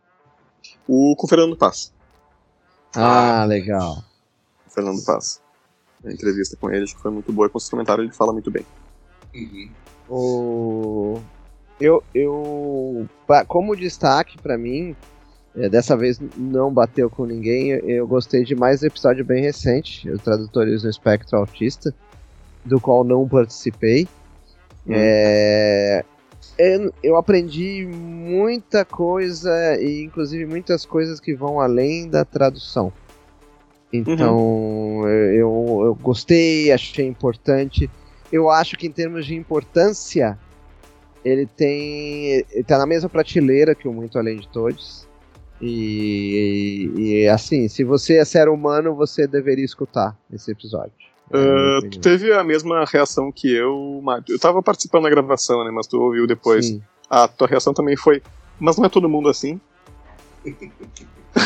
[0.92, 1.94] o com o Fernando Paz.
[2.94, 4.04] Ah, legal.
[4.68, 5.42] O Fernando Paz.
[6.04, 8.34] A entrevista com ele acho que foi muito boa e com esse comentário ele fala
[8.34, 8.66] muito bem.
[9.34, 9.70] Uhum.
[10.10, 11.22] O...
[11.80, 13.08] Eu, eu,
[13.48, 14.94] como destaque para mim,
[15.56, 17.70] é, dessa vez não bateu com ninguém.
[17.70, 21.96] Eu gostei de mais um episódio bem recente, o Tradutores no Espectro Autista,
[22.66, 24.10] do qual não participei.
[24.86, 24.92] Hum.
[24.94, 26.04] É,
[27.04, 29.52] eu aprendi muita coisa
[29.82, 32.92] e inclusive muitas coisas que vão além da tradução.
[33.92, 35.08] Então uhum.
[35.08, 37.90] eu, eu gostei, achei importante.
[38.32, 40.40] Eu acho que em termos de importância,
[41.24, 42.46] ele tem.
[42.52, 45.08] Ele tá na mesma prateleira que o Muito Além de Todos.
[45.62, 51.11] E, e, e assim, se você é ser humano, você deveria escutar esse episódio.
[51.34, 55.72] Uh, tu teve a mesma reação que eu, Eu tava participando da gravação, né?
[55.72, 56.68] Mas tu ouviu depois.
[56.68, 56.82] Sim.
[57.10, 58.22] A tua reação também foi.
[58.60, 59.60] Mas não é todo mundo assim?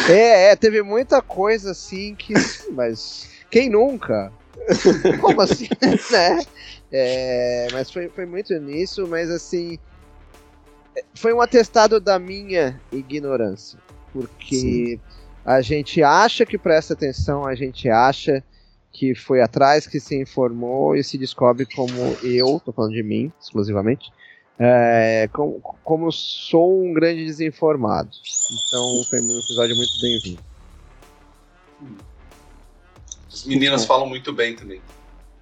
[0.09, 2.33] É, é, teve muita coisa assim que.
[2.71, 3.29] Mas.
[3.49, 4.31] Quem nunca?
[5.21, 5.67] Como assim?
[6.11, 6.43] né?
[6.91, 9.77] É, mas foi, foi muito nisso, mas assim.
[11.13, 13.77] Foi um atestado da minha ignorância.
[14.11, 14.99] Porque Sim.
[15.43, 18.43] a gente acha que presta atenção, a gente acha
[18.95, 21.93] que foi atrás, que se informou e se descobre como
[22.23, 24.09] eu, tô falando de mim exclusivamente,
[24.57, 28.09] é, como, como, sou um grande desinformado.
[28.67, 30.41] Então foi um episódio muito bem-vindo.
[33.31, 33.87] As meninas Sim.
[33.87, 34.81] falam muito bem também.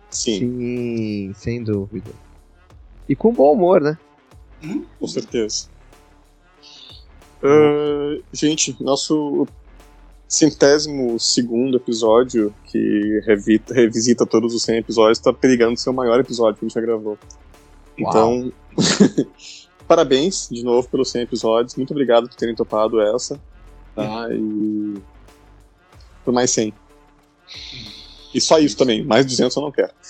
[0.10, 0.40] Sim.
[0.40, 2.12] Sim, sem dúvida.
[3.08, 3.96] E com bom humor, né?
[4.64, 4.84] Hum?
[5.00, 5.68] Com certeza.
[7.44, 9.48] Uh, gente, nosso
[10.34, 16.20] centésimo segundo episódio, que revita, revisita todos os 100 episódios, tá perigando ser o maior
[16.20, 17.20] episódio que a gente já gravou.
[18.00, 18.10] Uau.
[18.10, 18.52] Então,
[19.88, 21.76] parabéns de novo pelos 100 episódios.
[21.76, 23.40] Muito obrigado por terem topado essa.
[23.96, 24.28] Tá?
[24.32, 24.96] E.
[26.26, 26.74] Por mais 100.
[28.34, 29.06] E só isso também.
[29.06, 29.94] Mais 200 eu não quero.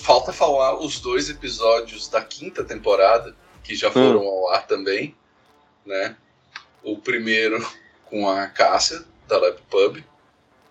[0.00, 4.28] Falta falar os dois episódios da quinta temporada, que já foram hum.
[4.28, 5.14] ao ar também,
[5.86, 6.16] né?
[6.82, 7.66] O primeiro
[8.04, 10.02] com a Cássia, da Lab Pub,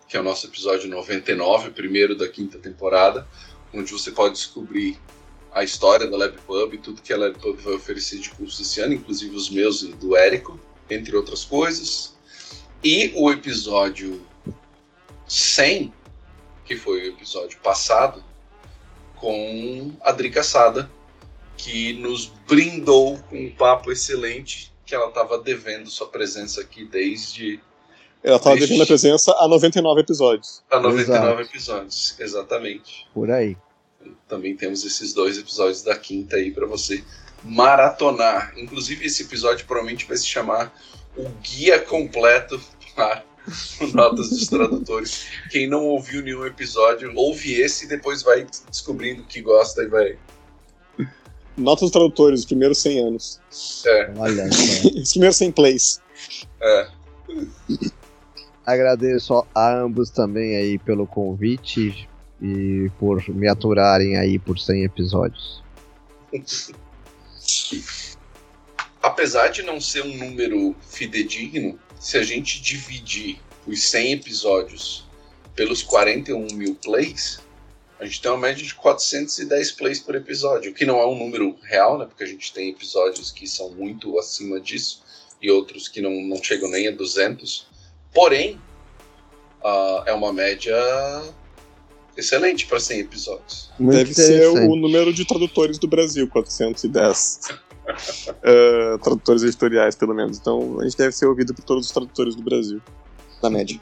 [0.08, 3.28] que é o nosso episódio 99, o primeiro da quinta temporada,
[3.74, 5.00] onde você pode descobrir
[5.54, 8.80] a história da Lab Pub, tudo que a Lab Pub vai oferecer de curso esse
[8.82, 10.60] ano, inclusive os meus e do Érico,
[10.90, 12.14] entre outras coisas.
[12.84, 14.26] E o episódio
[15.28, 15.94] 100,
[16.66, 18.24] que foi o episódio passado,
[19.16, 20.92] com a Drica Sada,
[21.56, 27.62] que nos brindou com um papo excelente que ela estava devendo sua presença aqui desde.
[28.22, 30.62] Ela estava Desde- devendo a presença a 99 episódios.
[30.70, 31.42] A 99 Exato.
[31.50, 33.08] episódios, exatamente.
[33.14, 33.56] Por aí.
[34.28, 37.02] Também temos esses dois episódios da quinta aí para você
[37.42, 38.54] maratonar.
[38.58, 40.74] Inclusive, esse episódio provavelmente vai se chamar
[41.16, 42.62] O Guia Completo
[42.94, 43.24] para
[43.80, 45.26] o Notas dos Tradutores.
[45.50, 50.18] Quem não ouviu nenhum episódio, ouve esse e depois vai descobrindo que gosta e vai.
[51.58, 53.40] Notas dos tradutores, os primeiros 100 anos.
[54.18, 54.88] Olha só.
[54.88, 56.02] Os primeiros 100 plays.
[56.62, 56.88] É,
[58.66, 62.08] Agradeço a ambos também aí pelo convite
[62.42, 65.64] e por me aturarem aí por 100 episódios.
[69.02, 75.08] apesar de não ser um número fidedigno, se a gente dividir os 100 episódios
[75.56, 77.40] pelos 41 mil plays,
[78.02, 81.16] a gente tem uma média de 410 plays por episódio, o que não é um
[81.16, 82.06] número real, né?
[82.06, 85.04] Porque a gente tem episódios que são muito acima disso
[85.40, 87.68] e outros que não, não chegam nem a 200.
[88.12, 88.60] Porém,
[89.64, 90.76] ah, é uma média
[92.18, 93.70] excelente para 100 episódios.
[93.78, 97.40] Muito Deve ser o número de tradutores do Brasil, 410.
[98.44, 100.38] Eh, tradutores editoriais, pelo menos.
[100.38, 102.80] Então a gente deve ser ouvido por todos os tradutores do Brasil.
[103.44, 103.82] Na média.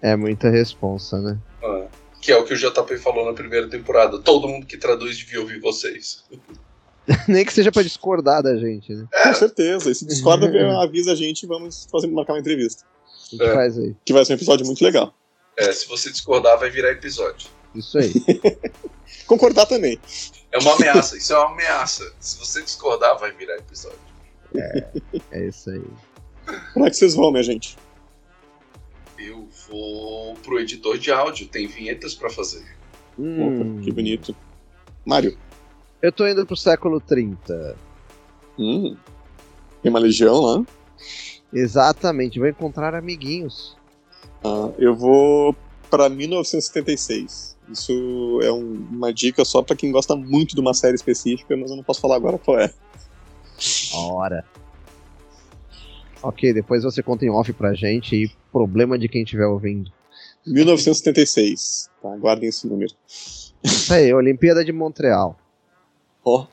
[0.00, 1.38] É muita responsa, né?
[1.60, 1.86] Ah,
[2.28, 4.18] que é o que o JP falou na primeira temporada.
[4.18, 6.24] Todo mundo que traduz devia ouvir vocês.
[7.26, 9.08] Nem que seja pra discordar da gente, né?
[9.24, 9.90] Com certeza.
[9.90, 10.46] E se discorda,
[10.84, 12.84] avisa a gente e vamos fazer, marcar uma entrevista.
[13.30, 13.54] Gente É.
[13.54, 13.96] faz aí.
[14.04, 15.14] Que vai ser um episódio muito legal.
[15.56, 17.48] É, se você discordar, vai virar episódio.
[17.74, 18.12] Isso aí.
[19.26, 19.98] Concordar também.
[20.52, 22.12] É uma ameaça, isso é uma ameaça.
[22.20, 23.98] Se você discordar, vai virar episódio.
[25.32, 25.82] É isso aí.
[26.74, 27.74] Como é que vocês vão, minha gente?
[29.18, 32.64] Eu vou pro editor de áudio, tem vinhetas pra fazer.
[33.18, 34.34] Hum, Opa, que bonito.
[35.04, 35.36] Mário.
[36.02, 37.76] eu tô indo pro século 30.
[38.58, 38.96] Hum.
[39.82, 40.64] Tem uma legião lá.
[41.52, 43.76] Exatamente, vou encontrar amiguinhos.
[44.44, 45.54] Ah, eu vou
[45.90, 47.56] pra 1976.
[47.70, 51.70] Isso é um- uma dica só pra quem gosta muito de uma série específica, mas
[51.70, 52.72] eu não posso falar agora qual é.
[53.94, 54.44] Ora.
[56.22, 59.92] Ok, depois você conta em off pra gente e problema de quem estiver ouvindo.
[60.46, 61.90] 1976.
[62.02, 62.92] Tá, guardem esse número.
[63.62, 65.38] Isso aí, Olimpíada de Montreal.
[66.24, 66.46] Ó.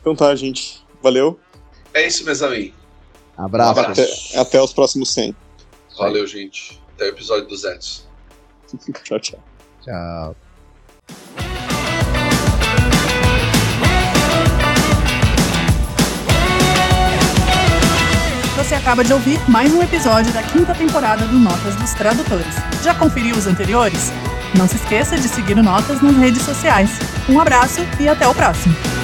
[0.00, 0.84] Então tá, gente.
[1.02, 1.38] Valeu.
[1.92, 2.76] É isso, meus amigos.
[3.36, 3.78] Abraço.
[3.78, 4.00] Um abraço.
[4.00, 5.34] Até, até os próximos 100.
[5.96, 6.80] Valeu, gente.
[6.94, 8.08] Até o episódio 200.
[9.04, 9.44] tchau, tchau.
[9.82, 10.36] Tchau.
[18.68, 22.54] Você acaba de ouvir mais um episódio da quinta temporada do Notas dos Tradutores.
[22.82, 24.12] Já conferiu os anteriores?
[24.54, 26.90] Não se esqueça de seguir o Notas nas redes sociais.
[27.30, 28.97] Um abraço e até o próximo!